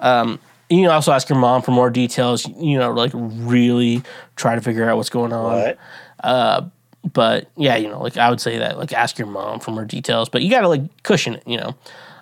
[0.00, 0.38] um,
[0.68, 2.46] you can also ask your mom for more details.
[2.46, 4.02] You know, like really
[4.36, 5.74] try to figure out what's going on.
[6.22, 6.68] Uh,
[7.12, 9.84] but yeah, you know, like I would say that, like ask your mom for more
[9.84, 11.74] details, but you got to like cushion it, you know.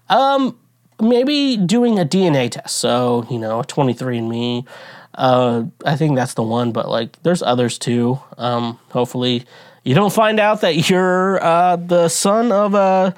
[0.08, 0.58] Um,
[1.00, 2.76] maybe doing a DNA test.
[2.76, 4.66] So, you know, a 23andMe.
[5.14, 8.18] Uh, I think that's the one, but like there's others too.
[8.38, 9.44] Um, hopefully
[9.84, 13.14] you don't find out that you're uh, the son of a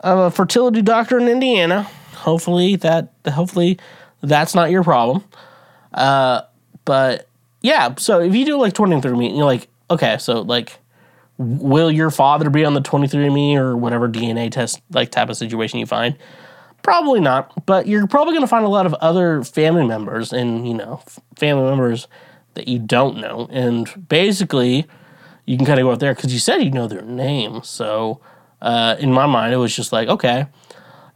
[0.00, 1.82] of a fertility doctor in Indiana.
[2.14, 3.78] Hopefully that hopefully
[4.22, 5.24] that's not your problem.
[5.92, 6.42] Uh,
[6.84, 7.28] but
[7.62, 10.78] yeah, so if you do like 23andMe, you're like, okay, so like,
[11.38, 15.78] will your father be on the 23andMe or whatever DNA test like type of situation
[15.78, 16.16] you find?
[16.82, 20.66] Probably not, but you're probably going to find a lot of other family members and,
[20.66, 21.02] you know,
[21.36, 22.06] family members
[22.54, 23.48] that you don't know.
[23.50, 24.86] And basically,
[25.48, 27.62] you can kind of go out there because you said you know their name.
[27.62, 28.20] So,
[28.60, 30.46] uh, in my mind, it was just like, okay.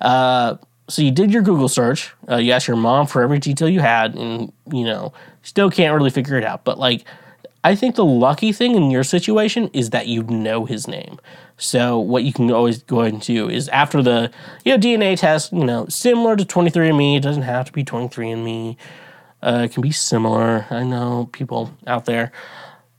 [0.00, 0.56] Uh,
[0.88, 2.14] so you did your Google search.
[2.28, 5.94] Uh, you asked your mom for every detail you had, and, you know, still can't
[5.94, 6.64] really figure it out.
[6.64, 7.04] But, like,
[7.62, 11.20] I think the lucky thing in your situation is that you know his name.
[11.58, 14.30] So what you can always go ahead and do is after the
[14.64, 18.76] you know DNA test, you know, similar to 23andMe, it doesn't have to be 23andMe.
[19.42, 20.66] Uh, it can be similar.
[20.70, 22.32] I know people out there.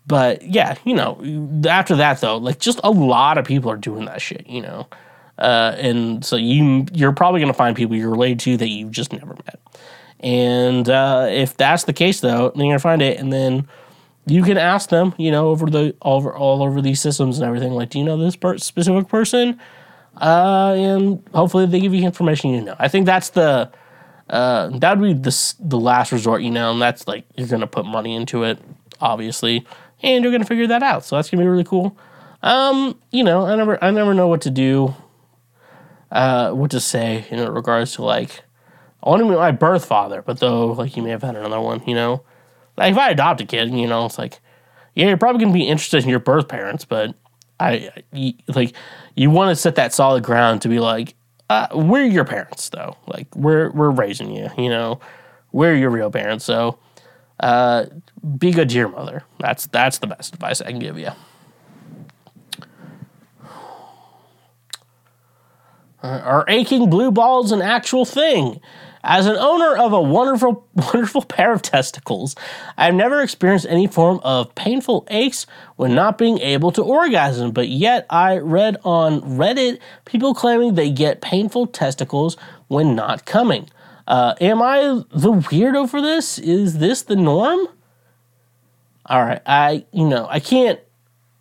[0.06, 4.06] But yeah, you know, after that though, like just a lot of people are doing
[4.06, 4.88] that shit, you know.
[5.38, 9.14] Uh, and so you you're probably gonna find people you're related to that you've just
[9.14, 9.60] never met.
[10.20, 13.68] And uh, if that's the case though, then you're gonna find it and then
[14.26, 17.72] you can ask them, you know, over the over all over these systems and everything.
[17.72, 19.60] Like, do you know this per- specific person?
[20.22, 22.76] Uh, and hopefully they give you information you know.
[22.78, 23.72] I think that's the
[24.30, 27.68] uh, that would be the the last resort, you know, and that's like you're gonna
[27.68, 28.60] put money into it,
[29.02, 29.66] obviously,
[30.04, 31.06] and you're gonna figure that out.
[31.06, 31.98] So that's gonna be really cool.
[32.42, 34.94] Um, you know, I never I never know what to do,
[36.12, 38.44] uh, what to say in regards to like.
[39.02, 41.60] I want to meet my birth father, but though, like you may have had another
[41.60, 42.24] one, you know.
[42.78, 44.40] Like if I adopt a kid, you know, it's like,
[44.96, 47.16] yeah, you're probably gonna be interested in your birth parents, but
[47.60, 48.76] I, I like
[49.16, 51.16] you want to set that solid ground to be like,
[51.50, 52.98] uh, we're your parents though.
[53.08, 55.00] Like we're we're raising you, you know,
[55.52, 56.46] we're your real parents.
[56.46, 56.80] So,
[57.40, 57.86] uh,
[58.38, 59.24] be good to your mother.
[59.40, 61.12] That's that's the best advice I can give you.
[66.02, 68.60] Are aching blue balls an actual thing?
[69.06, 72.36] As an owner of a wonderful, wonderful pair of testicles,
[72.78, 75.46] I've never experienced any form of painful aches
[75.76, 80.90] when not being able to orgasm, but yet I read on Reddit people claiming they
[80.90, 82.38] get painful testicles
[82.68, 83.70] when not coming.
[84.08, 86.38] Uh, am I the weirdo for this?
[86.40, 87.68] Is this the norm?
[89.06, 90.80] All right, I, you know, I can't.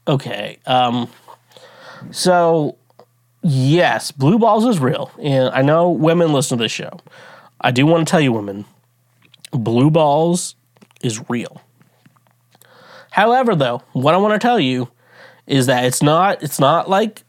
[0.07, 1.09] Okay, um,
[2.11, 2.77] so
[3.43, 6.99] yes, blue balls is real, and I know women listen to this show.
[7.61, 8.65] I do want to tell you, women,
[9.53, 10.57] blue balls
[11.03, 11.63] is real.
[13.13, 14.89] However, though, what I want to tell you
[15.47, 16.43] is that it's not.
[16.43, 17.23] It's not like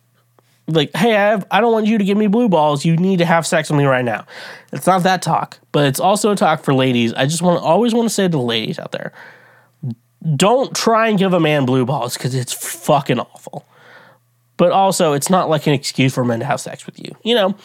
[0.68, 2.86] like, hey, I have, I don't want you to give me blue balls.
[2.86, 4.26] You need to have sex with me right now.
[4.72, 7.14] It's not that talk, but it's also a talk for ladies.
[7.14, 9.12] I just want to always want to say to the ladies out there,
[10.36, 13.66] don't try and give a man blue balls because it's fucking awful.
[14.58, 17.16] But also, it's not like an excuse for men to have sex with you.
[17.24, 17.56] You know,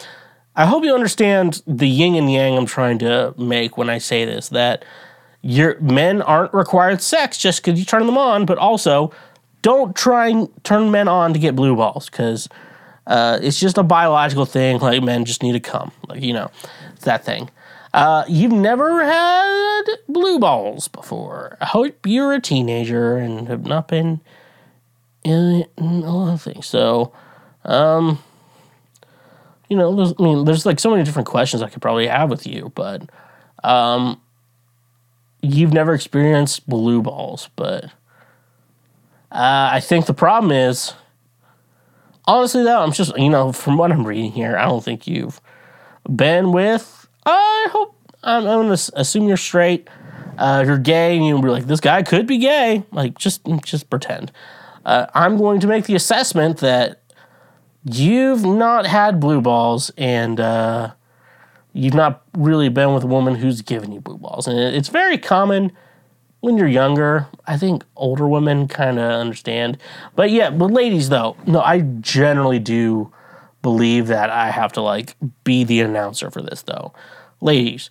[0.55, 4.25] I hope you understand the yin and yang I'm trying to make when I say
[4.25, 4.49] this.
[4.49, 4.83] That
[5.41, 9.13] your men aren't required sex just because you turn them on, but also
[9.61, 12.49] don't try and turn men on to get blue balls because
[13.07, 14.79] uh, it's just a biological thing.
[14.79, 16.51] Like men just need to come, like you know,
[17.01, 17.49] that thing.
[17.93, 21.57] Uh, you've never had blue balls before.
[21.59, 24.21] I hope you're a teenager and have not been
[25.23, 26.67] in, a lot of things.
[26.67, 27.11] So,
[27.65, 28.19] um,
[29.69, 32.29] you know, there's, I mean, there's like so many different questions I could probably have
[32.29, 33.09] with you, but
[33.63, 34.21] um,
[35.41, 37.85] you've never experienced blue balls, but
[39.31, 40.93] uh, I think the problem is,
[42.25, 45.39] honestly, though, I'm just you know from what I'm reading here, I don't think you've
[46.15, 46.98] been with.
[47.31, 49.87] I hope I'm, I'm gonna assume you're straight.
[50.37, 52.83] Uh, you're gay, and you'll be like, this guy could be gay.
[52.91, 54.31] Like, just just pretend.
[54.85, 57.01] Uh, I'm going to make the assessment that
[57.83, 60.91] you've not had blue balls, and uh,
[61.73, 65.17] you've not really been with a woman who's given you blue balls, and it's very
[65.17, 65.71] common
[66.39, 67.27] when you're younger.
[67.45, 69.77] I think older women kind of understand,
[70.15, 73.11] but yeah, but ladies though, no, I generally do
[73.61, 76.93] believe that I have to like be the announcer for this though.
[77.41, 77.89] Ladies,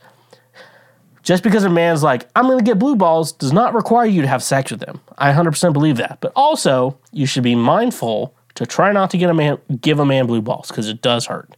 [1.22, 4.28] just because a man's like, I'm gonna get blue balls does not require you to
[4.28, 5.00] have sex with him.
[5.16, 6.18] I 100% believe that.
[6.20, 10.06] But also, you should be mindful to try not to get a man give a
[10.06, 11.56] man blue balls because it does hurt.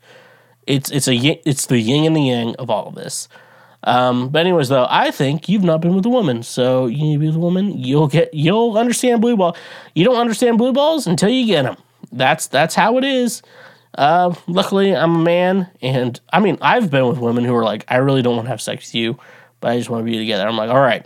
[0.67, 1.15] It's it's a
[1.49, 3.29] it's the yin and the yang of all of this.
[3.85, 7.15] Um, but anyways, though, I think you've not been with a woman, so you need
[7.15, 7.73] to be with a woman.
[7.79, 9.57] You'll get, you'll understand blue ball.
[9.95, 11.77] You don't understand blue balls until you get them.
[12.13, 13.43] That's that's how it is.
[13.95, 17.85] Uh, luckily, I'm a man, and I mean, I've been with women who are like,
[17.89, 19.19] I really don't want to have sex with you,
[19.61, 20.47] but I just want to be together.
[20.47, 21.05] I'm like, all right,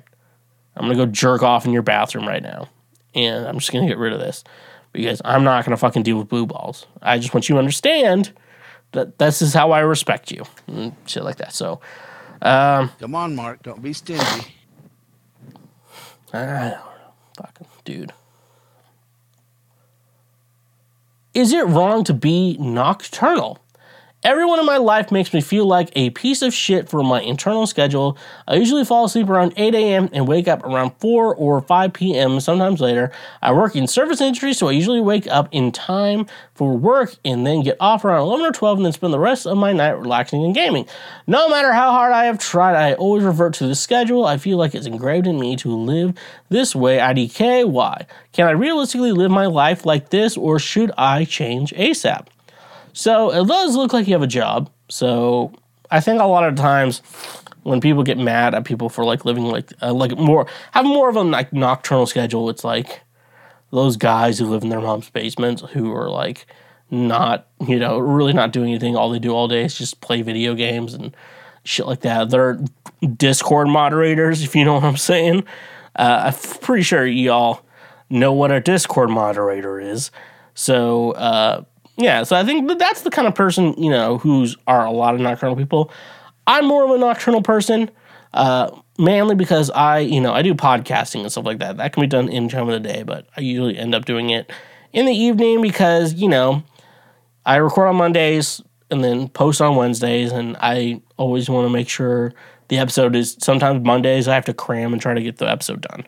[0.76, 2.68] I'm gonna go jerk off in your bathroom right now,
[3.14, 4.44] and I'm just gonna get rid of this
[4.92, 6.86] because I'm not gonna fucking deal with blue balls.
[7.00, 8.32] I just want you to understand
[8.92, 11.52] that this is how I respect you and shit like that.
[11.52, 11.80] So,
[12.42, 13.62] um, Come on, Mark.
[13.62, 14.54] Don't be stingy.
[16.32, 16.78] I don't know,
[17.38, 18.12] fucking dude.
[21.34, 23.63] Is it wrong to be nocturnal?
[24.24, 27.66] Everyone in my life makes me feel like a piece of shit for my internal
[27.66, 28.16] schedule.
[28.48, 30.08] I usually fall asleep around 8 a.m.
[30.14, 33.12] and wake up around 4 or 5 p.m., sometimes later.
[33.42, 36.24] I work in service industry, so I usually wake up in time
[36.54, 39.46] for work and then get off around 11 or 12 and then spend the rest
[39.46, 40.86] of my night relaxing and gaming.
[41.26, 44.24] No matter how hard I have tried, I always revert to this schedule.
[44.24, 46.14] I feel like it's engraved in me to live
[46.48, 46.96] this way.
[46.96, 48.06] IDK, why?
[48.32, 52.28] Can I realistically live my life like this or should I change ASAP?
[52.94, 54.70] So it does look like you have a job.
[54.88, 55.52] So
[55.90, 57.02] I think a lot of times
[57.64, 61.08] when people get mad at people for like living like uh, like more have more
[61.08, 63.02] of a like nocturnal schedule, it's like
[63.70, 66.46] those guys who live in their mom's basement who are like
[66.90, 68.96] not you know really not doing anything.
[68.96, 71.14] All they do all day is just play video games and
[71.64, 72.30] shit like that.
[72.30, 72.60] They're
[73.16, 75.44] Discord moderators, if you know what I'm saying.
[75.96, 77.62] Uh, I'm pretty sure y'all
[78.08, 80.10] know what a Discord moderator is.
[80.54, 81.64] So uh,
[81.96, 84.90] yeah, so I think that that's the kind of person you know who's are a
[84.90, 85.90] lot of nocturnal people.
[86.46, 87.90] I'm more of a nocturnal person,
[88.32, 91.76] uh, mainly because I you know I do podcasting and stuff like that.
[91.76, 94.30] That can be done in time of the day, but I usually end up doing
[94.30, 94.50] it
[94.92, 96.62] in the evening because you know
[97.46, 98.60] I record on Mondays
[98.90, 102.34] and then post on Wednesdays, and I always want to make sure
[102.68, 103.36] the episode is.
[103.40, 106.04] Sometimes Mondays I have to cram and try to get the episode done,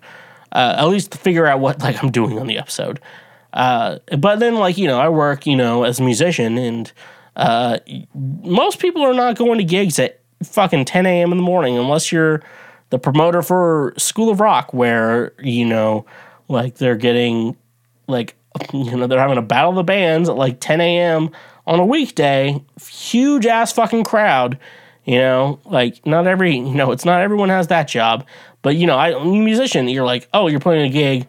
[0.50, 3.00] uh, at least figure out what like I'm doing on the episode.
[3.56, 6.92] Uh, but then, like you know, I work you know as a musician, and
[7.34, 7.78] uh,
[8.14, 11.32] most people are not going to gigs at fucking 10 a.m.
[11.32, 12.42] in the morning unless you're
[12.90, 16.04] the promoter for School of Rock, where you know,
[16.48, 17.56] like they're getting
[18.06, 18.36] like
[18.74, 21.30] you know they're having a battle of the bands at like 10 a.m.
[21.66, 24.58] on a weekday, huge ass fucking crowd.
[25.06, 28.26] You know, like not every you know it's not everyone has that job,
[28.60, 31.26] but you know, I musician, you're like, oh, you're playing a gig,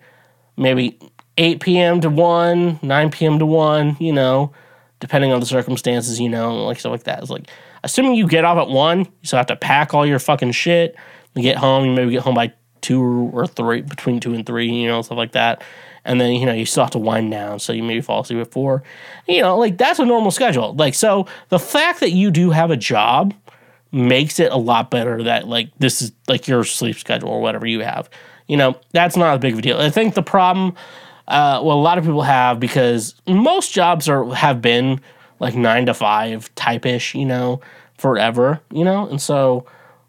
[0.58, 0.99] maybe
[1.38, 2.02] 8 p.m.
[2.02, 3.40] to 1, 9 p.m.
[3.40, 4.52] to 1, you know,
[5.00, 7.22] depending on the circumstances, you know, like stuff like that.
[7.22, 7.50] It's like,
[7.84, 10.96] assuming you get off at 1, you still have to pack all your fucking shit.
[11.36, 14.72] You get home, you maybe get home by 2 or 3, between 2 and 3,
[14.72, 15.64] you know, stuff like that.
[16.04, 18.40] And then, you know, you still have to wind down, so you maybe fall asleep
[18.40, 18.82] at 4.
[19.28, 20.74] You know, like, that's a normal schedule.
[20.74, 23.34] Like, so the fact that you do have a job
[23.92, 27.68] makes it a lot better that, like, this is, like, your sleep schedule or whatever
[27.68, 28.10] you have.
[28.48, 29.78] You know, that's not a big of a deal.
[29.80, 30.76] I think the problem
[31.28, 35.02] uh, well, a lot of people have because most jobs are have been
[35.40, 37.62] like nine to five type ish, you know,
[37.98, 39.66] forever, you know, and so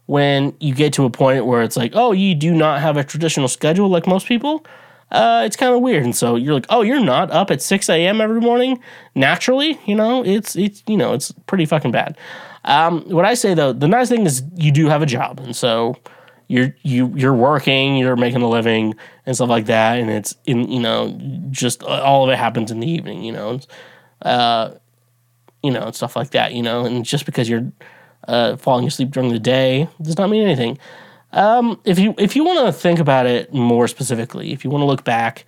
[0.07, 3.05] when you get to a point where it's like, oh, you do not have a
[3.05, 4.65] traditional schedule like most people,
[5.11, 6.03] uh, it's kind of weird.
[6.03, 8.21] And so you're like, oh, you're not up at six a.m.
[8.21, 8.81] every morning
[9.15, 12.17] naturally, you know, it's it's you know, it's pretty fucking bad.
[12.65, 15.55] Um, what I say though, the nice thing is you do have a job, and
[15.55, 15.97] so
[16.49, 18.97] you're you you're working, you're making a living
[19.27, 21.17] and stuff like that, and it's in you know
[21.51, 23.61] just all of it happens in the evening, you know,
[24.23, 24.73] uh,
[25.63, 27.71] you know, and stuff like that, you know, and just because you're
[28.27, 30.79] uh, falling asleep during the day does not mean anything.
[31.33, 34.81] Um, if you if you want to think about it more specifically, if you want
[34.81, 35.45] to look back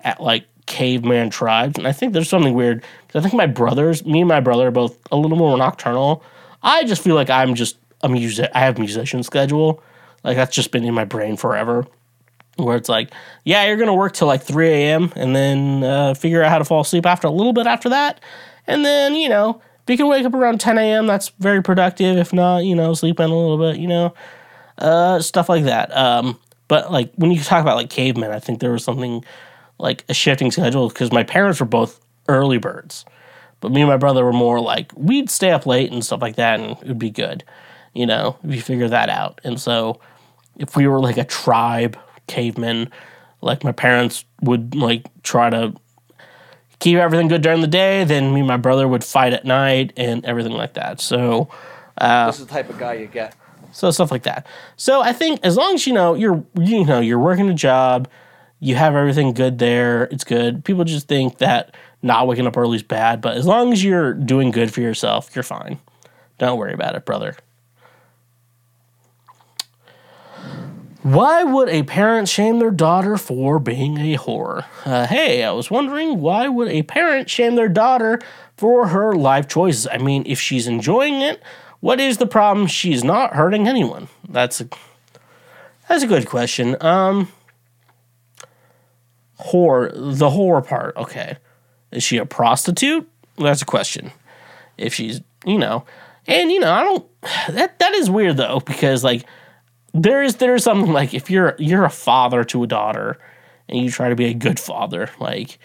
[0.00, 4.06] at like caveman tribes, and I think there's something weird because I think my brothers,
[4.06, 6.24] me and my brother, are both a little more nocturnal.
[6.62, 8.50] I just feel like I'm just a music.
[8.54, 9.82] I have musician schedule
[10.24, 11.86] like that's just been in my brain forever.
[12.56, 13.12] Where it's like,
[13.44, 15.12] yeah, you're gonna work till like 3 a.m.
[15.14, 18.20] and then uh, figure out how to fall asleep after a little bit after that,
[18.66, 21.06] and then you know if you can wake up around 10 a.m.
[21.06, 22.18] that's very productive.
[22.18, 24.12] If not, you know, sleep in a little bit, you know,
[24.76, 25.96] uh, stuff like that.
[25.96, 26.38] Um,
[26.68, 29.24] but like when you talk about like cavemen, I think there was something
[29.78, 33.06] like a shifting schedule because my parents were both early birds,
[33.60, 36.36] but me and my brother were more like we'd stay up late and stuff like
[36.36, 37.42] that, and it would be good
[37.94, 39.40] you know, if you figure that out.
[39.44, 40.00] And so
[40.56, 42.90] if we were like a tribe, cavemen,
[43.40, 45.74] like my parents would like try to
[46.78, 49.92] keep everything good during the day, then me and my brother would fight at night
[49.96, 51.00] and everything like that.
[51.00, 51.48] So
[51.98, 53.34] uh, this is the type of guy you get.
[53.72, 54.46] So stuff like that.
[54.76, 58.08] So I think as long as you know you're you know you're working a job,
[58.60, 60.64] you have everything good there, it's good.
[60.64, 64.14] People just think that not waking up early is bad, but as long as you're
[64.14, 65.78] doing good for yourself, you're fine.
[66.38, 67.36] Don't worry about it, brother.
[71.08, 74.66] Why would a parent shame their daughter for being a whore?
[74.84, 78.20] Uh, hey, I was wondering why would a parent shame their daughter
[78.58, 79.88] for her life choices?
[79.90, 81.42] I mean, if she's enjoying it,
[81.80, 82.66] what is the problem?
[82.66, 84.08] She's not hurting anyone.
[84.28, 84.68] That's a
[85.88, 86.76] that's a good question.
[86.82, 87.32] Um,
[89.40, 90.94] whore, the whore part.
[90.98, 91.38] Okay,
[91.90, 93.08] is she a prostitute?
[93.38, 94.12] That's a question.
[94.76, 95.86] If she's, you know,
[96.26, 97.06] and you know, I don't.
[97.54, 99.24] That that is weird though because like
[100.02, 103.18] there is there is something like if you're you're a father to a daughter
[103.68, 105.58] and you try to be a good father, like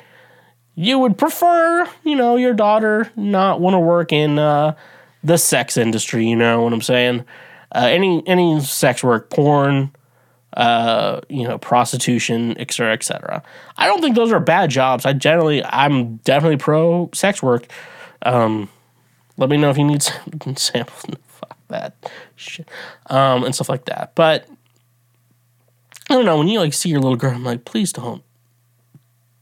[0.76, 4.76] you would prefer, you know, your daughter not want to work in uh,
[5.24, 6.28] the sex industry.
[6.28, 7.26] You know what I'm saying?
[7.74, 9.92] Uh, any any sex work, porn,
[10.58, 13.44] uh, you know, prostitution, et cetera, et cetera.
[13.78, 15.06] I don't think those are bad jobs.
[15.06, 17.68] I generally, I'm definitely pro sex work.
[18.22, 18.70] Um,
[19.38, 20.04] let me know if you need
[20.56, 21.06] samples.
[21.74, 21.96] That
[22.36, 22.70] shit.
[23.08, 24.14] Um, and stuff like that.
[24.14, 24.48] But
[26.08, 26.38] I don't know.
[26.38, 28.24] When you like see your little girl, I'm like, please don't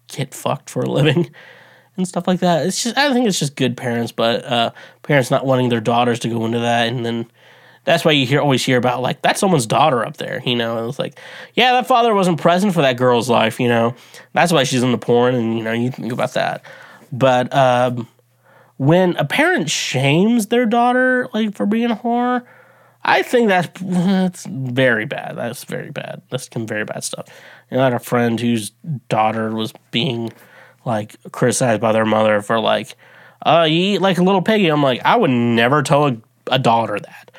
[0.07, 1.29] get fucked for a living
[1.97, 2.65] and stuff like that.
[2.65, 4.71] It's just, I think it's just good parents, but uh,
[5.03, 7.29] parents not wanting their daughters to go into that, and then
[7.83, 10.87] that's why you hear always hear about like that's someone's daughter up there, you know.
[10.87, 11.19] It's like,
[11.53, 13.93] yeah, that father wasn't present for that girl's life, you know.
[14.31, 16.63] That's why she's in the porn, and you know you think about that.
[17.11, 18.07] But um,
[18.81, 22.41] when a parent shames their daughter like for being a whore,
[23.03, 25.37] I think that's that's very bad.
[25.37, 26.23] That's very bad.
[26.31, 27.27] That's some very bad stuff.
[27.69, 28.71] You know, I had a friend whose
[29.07, 30.33] daughter was being
[30.83, 32.95] like criticized by their mother for like,
[33.45, 34.69] uh, you eat like a little piggy.
[34.69, 36.17] I'm like, I would never tell a,
[36.47, 37.29] a daughter that.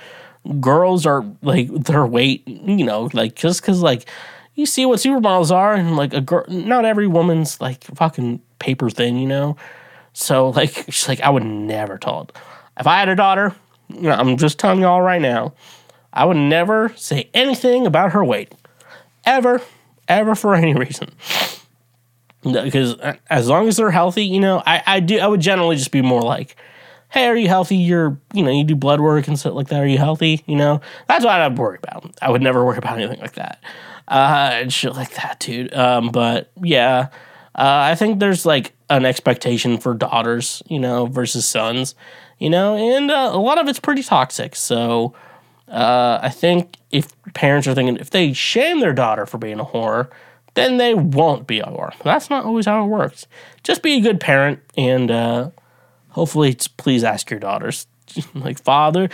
[0.60, 4.08] Girls are like their weight, you know, like just because like
[4.54, 8.90] you see what supermodels are, and like a girl, not every woman's like fucking paper
[8.90, 9.56] thin, you know.
[10.12, 12.28] So like she's like, I would never tell.
[12.78, 13.54] If I had a daughter,
[13.88, 15.54] you know, I'm just telling y'all right now,
[16.12, 18.52] I would never say anything about her weight,
[19.24, 19.60] ever,
[20.08, 21.10] ever for any reason.
[22.42, 22.96] Because
[23.30, 26.02] as long as they're healthy, you know, I, I do I would generally just be
[26.02, 26.56] more like,
[27.10, 27.76] hey, are you healthy?
[27.76, 29.80] You're you know you do blood work and stuff like that.
[29.80, 30.42] Are you healthy?
[30.46, 32.10] You know, that's what I'd worry about.
[32.20, 33.62] I would never worry about anything like that,
[34.08, 35.72] uh, and shit like that, dude.
[35.72, 37.08] Um, but yeah,
[37.54, 41.94] uh, I think there's like an expectation for daughters, you know, versus sons,
[42.38, 44.56] you know, and uh, a lot of it's pretty toxic.
[44.56, 45.14] So
[45.68, 49.64] uh, I think if parents are thinking if they shame their daughter for being a
[49.64, 50.08] whore,
[50.54, 51.92] then they won't be a whore.
[52.02, 53.26] That's not always how it works.
[53.62, 55.50] Just be a good parent and uh,
[56.10, 57.86] hopefully please ask your daughters,
[58.34, 59.08] like father.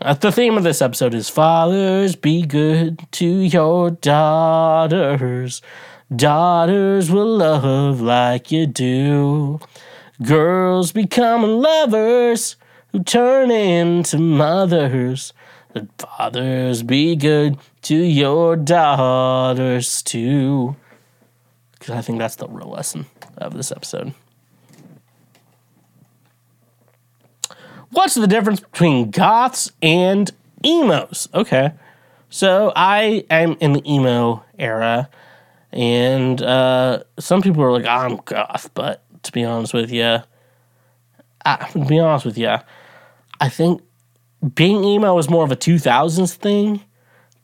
[0.00, 5.60] Uh, the theme of this episode is fathers be good to your daughters.
[6.14, 9.60] Daughters will love like you do.
[10.22, 12.56] Girls becoming lovers
[12.90, 15.32] who turn into mothers.
[15.72, 20.74] The fathers be good to your daughters too.
[21.72, 23.06] Because I think that's the real lesson
[23.38, 24.12] of this episode.
[27.92, 30.30] What's the difference between goths and
[30.64, 31.28] emos?
[31.32, 31.72] Okay.
[32.28, 35.08] So I am in the emo era,
[35.72, 40.18] and uh, some people are like, I'm goth, but to be honest with you,
[41.44, 42.56] I, to be honest with you,
[43.40, 43.82] I think
[44.54, 46.82] being emo is more of a 2000s thing.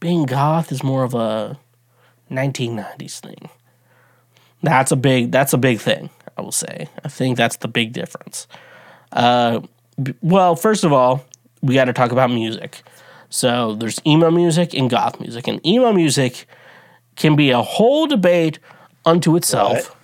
[0.00, 1.58] Being goth is more of a
[2.30, 3.48] 1990s thing.
[4.62, 6.88] That's a big that's a big thing, I will say.
[7.04, 8.48] I think that's the big difference.
[9.12, 9.60] Uh,
[10.02, 11.24] b- well, first of all,
[11.62, 12.82] we got to talk about music.
[13.28, 16.46] So there's emo music and goth music, and emo music
[17.16, 18.58] can be a whole debate
[19.04, 19.96] unto itself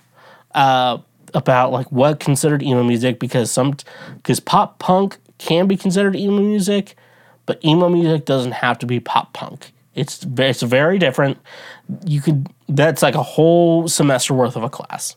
[0.53, 0.97] uh,
[1.33, 3.75] about like what considered emo music because some
[4.17, 6.95] because pop punk can be considered emo music,
[7.45, 9.71] but emo music doesn't have to be pop punk.
[9.95, 11.37] It's it's very different.
[12.05, 15.15] You could that's like a whole semester worth of a class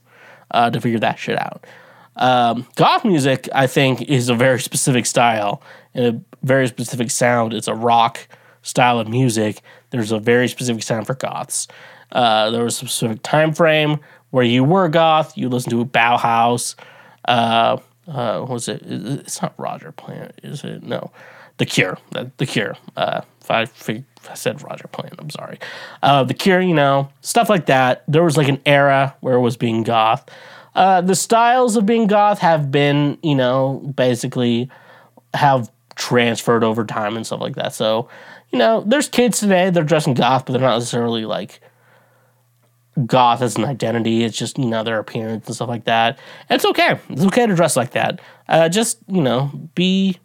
[0.50, 1.64] uh, to figure that shit out.
[2.16, 5.62] Um, goth music, I think, is a very specific style
[5.94, 7.52] and a very specific sound.
[7.52, 8.26] It's a rock
[8.62, 9.60] style of music.
[9.96, 11.68] There's a very specific sound for goths.
[12.12, 13.98] Uh, there was a specific time frame
[14.30, 15.36] where you were goth.
[15.36, 16.74] You listened to Bauhaus.
[17.26, 17.78] Uh,
[18.08, 18.82] uh, what was it?
[18.84, 20.82] It's not Roger Plant, is it?
[20.82, 21.10] No,
[21.58, 21.98] The Cure.
[22.12, 22.76] The, the Cure.
[22.96, 23.66] Uh, if I,
[24.30, 25.58] I said Roger Plant, I'm sorry.
[26.02, 28.04] Uh, the Cure, you know, stuff like that.
[28.06, 30.24] There was like an era where it was being goth.
[30.74, 34.68] Uh, the styles of being goth have been, you know, basically
[35.34, 37.74] have transferred over time and stuff like that.
[37.74, 38.08] So,
[38.56, 41.60] you know, there's kids today, they're dressing goth, but they're not necessarily like
[43.04, 44.24] goth as an identity.
[44.24, 46.18] It's just, you know, their appearance and stuff like that.
[46.48, 46.98] And it's okay.
[47.10, 48.18] It's okay to dress like that.
[48.48, 50.18] Uh, just, you know, be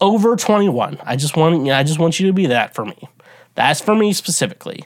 [0.00, 0.98] over 21.
[1.02, 3.08] I just want you know, I just want you to be that for me.
[3.56, 4.84] That's for me specifically.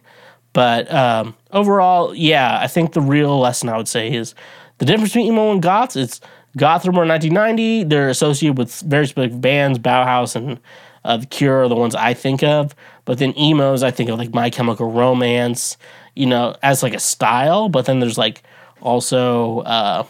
[0.55, 4.35] But um, overall, yeah, I think the real lesson I would say is
[4.79, 5.95] the difference between emo and goths.
[5.95, 6.23] It's
[6.57, 7.85] goth are more 1990.
[7.85, 10.59] They're associated with very specific bands, Bauhaus and
[11.05, 12.75] uh, The Cure are the ones I think of.
[13.05, 15.77] But then emos, I think of like My Chemical Romance,
[16.15, 17.69] you know, as like a style.
[17.69, 18.43] But then there's like
[18.81, 20.05] also, uh,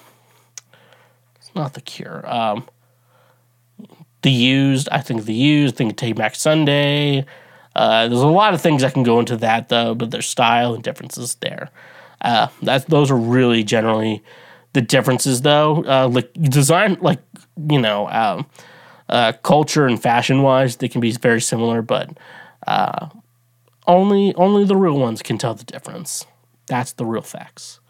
[1.36, 2.28] it's not The Cure.
[2.28, 2.68] Um,
[4.22, 7.24] the Used, I think The Used, I think Take Back Sunday.
[7.76, 10.74] Uh, there's a lot of things that can go into that though, but there's style
[10.74, 11.70] and differences there.
[12.20, 12.48] Uh,
[12.88, 14.22] those are really generally
[14.72, 15.84] the differences though.
[15.84, 17.20] Uh, like design, like
[17.68, 18.46] you know, um,
[19.08, 22.10] uh, culture and fashion wise, they can be very similar, but
[22.66, 23.08] uh,
[23.86, 26.26] only only the real ones can tell the difference.
[26.66, 27.80] That's the real facts.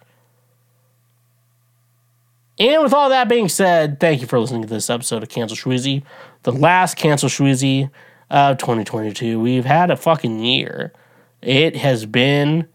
[2.60, 5.56] And with all that being said, thank you for listening to this episode of Cancel
[5.56, 6.02] Shweezy,
[6.42, 7.88] the last Cancel Shweezy
[8.30, 9.38] of 2022.
[9.38, 10.92] We've had a fucking year.
[11.40, 12.66] It has been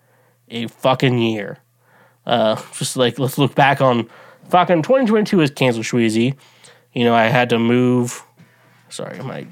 [0.49, 1.57] a fucking year.
[2.26, 4.10] Uh, just like let's look back on
[4.49, 6.36] fucking 2022 as Cancel Shweezy.
[6.94, 8.24] You know, I had to move.
[8.94, 9.48] Sorry, my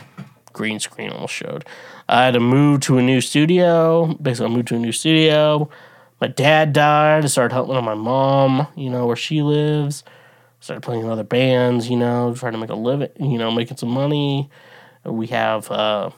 [0.53, 1.65] green screen almost showed.
[2.07, 4.13] I had to move to a new studio.
[4.21, 5.67] Basically, I moved to a new studio.
[6.19, 7.23] My dad died.
[7.23, 10.03] I started helping out my mom, you know, where she lives.
[10.59, 13.77] Started playing in other bands, you know, trying to make a living, you know, making
[13.77, 14.47] some money.
[15.03, 16.11] We have, uh,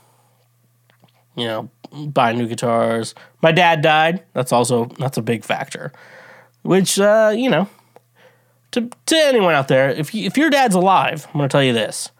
[1.37, 1.69] you know,
[2.07, 3.15] buying new guitars.
[3.41, 4.21] My dad died.
[4.33, 5.93] That's also that's a big factor.
[6.63, 7.69] Which, uh, you know,
[8.71, 11.71] to to anyone out there, if you, if your dad's alive, I'm gonna tell you
[11.71, 12.11] this: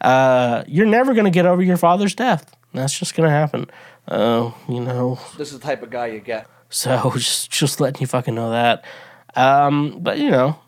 [0.00, 2.54] uh, you're never gonna get over your father's death.
[2.72, 3.70] That's just gonna happen.
[4.08, 6.46] Uh, you know, This is the type of guy you get.
[6.68, 8.84] so just just letting you fucking know that.
[9.36, 10.58] Um, but you know,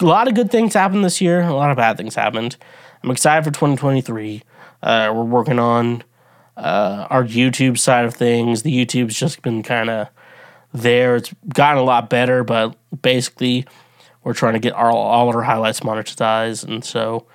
[0.00, 1.40] a lot of good things happened this year.
[1.42, 2.56] A lot of bad things happened.
[3.02, 4.42] I'm excited for 2023.
[4.82, 6.02] Uh, we're working on
[6.56, 8.62] uh, our YouTube side of things.
[8.62, 10.08] The YouTube's just been kind of
[10.72, 11.16] there.
[11.16, 13.66] It's gotten a lot better, but basically,
[14.22, 17.26] we're trying to get our, all of our highlights monetized, and so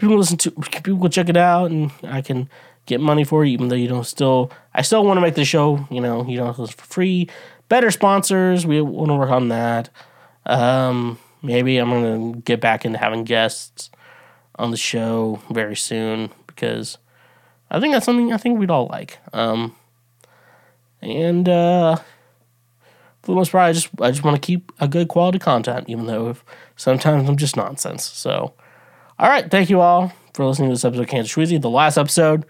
[0.00, 0.50] people listen to
[0.82, 2.48] people check it out, and I can
[2.86, 4.50] get money for it, even though you don't still.
[4.74, 5.86] I still want to make the show.
[5.90, 7.28] You know, you know, for free.
[7.68, 8.66] Better sponsors.
[8.66, 9.90] We want to work on that.
[10.46, 13.90] Um, maybe I'm gonna get back into having guests
[14.56, 16.98] on the show very soon because
[17.70, 19.18] I think that's something I think we'd all like.
[19.32, 19.76] Um,
[21.00, 21.96] and uh,
[23.22, 25.88] for the most part, I just I just want to keep a good quality content,
[25.88, 26.36] even though
[26.76, 28.04] sometimes I'm just nonsense.
[28.04, 28.54] So,
[29.20, 31.98] all right, thank you all for listening to this episode of Cancel Shweezy, the last
[31.98, 32.46] episode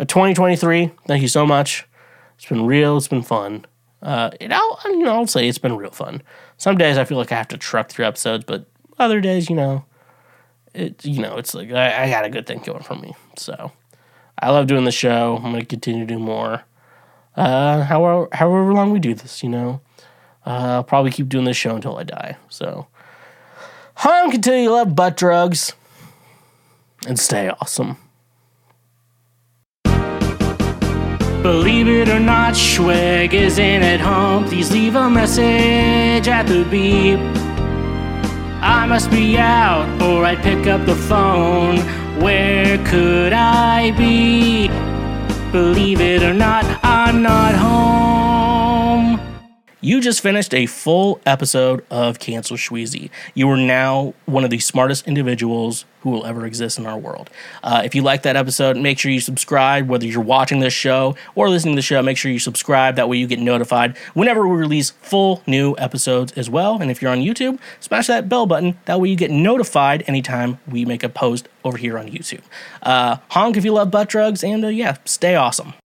[0.00, 0.90] of 2023.
[1.06, 1.86] Thank you so much.
[2.34, 2.96] It's been real.
[2.96, 3.66] It's been fun.
[4.02, 6.20] Uh, I'll you know I'll say it's been real fun.
[6.56, 8.66] Some days I feel like I have to truck through episodes, but
[8.98, 9.84] other days, you know,
[10.74, 13.14] it you know it's like I, I got a good thing going for me.
[13.36, 13.70] So
[14.40, 15.36] I love doing the show.
[15.36, 16.64] I'm gonna continue to do more.
[17.36, 19.80] Uh, however, however long we do this, you know,
[20.44, 22.38] uh, I'll probably keep doing this show until I die.
[22.48, 22.88] So,
[23.94, 25.74] home continue to love butt drugs
[27.06, 27.96] and stay awesome.
[31.42, 34.44] Believe it or not, Schweg isn't at home.
[34.44, 37.18] Please leave a message at the beep.
[38.62, 41.78] I must be out, or I'd pick up the phone.
[42.20, 44.68] Where could I be?
[45.50, 48.21] Believe it or not, I'm not home.
[49.84, 53.10] You just finished a full episode of Cancel Shweezy.
[53.34, 57.30] You are now one of the smartest individuals who will ever exist in our world.
[57.64, 59.88] Uh, if you like that episode, make sure you subscribe.
[59.88, 62.94] Whether you're watching this show or listening to the show, make sure you subscribe.
[62.94, 66.80] That way you get notified whenever we release full new episodes as well.
[66.80, 68.78] And if you're on YouTube, smash that bell button.
[68.84, 72.42] That way you get notified anytime we make a post over here on YouTube.
[72.84, 75.74] Uh, honk if you love butt drugs, and uh, yeah, stay awesome.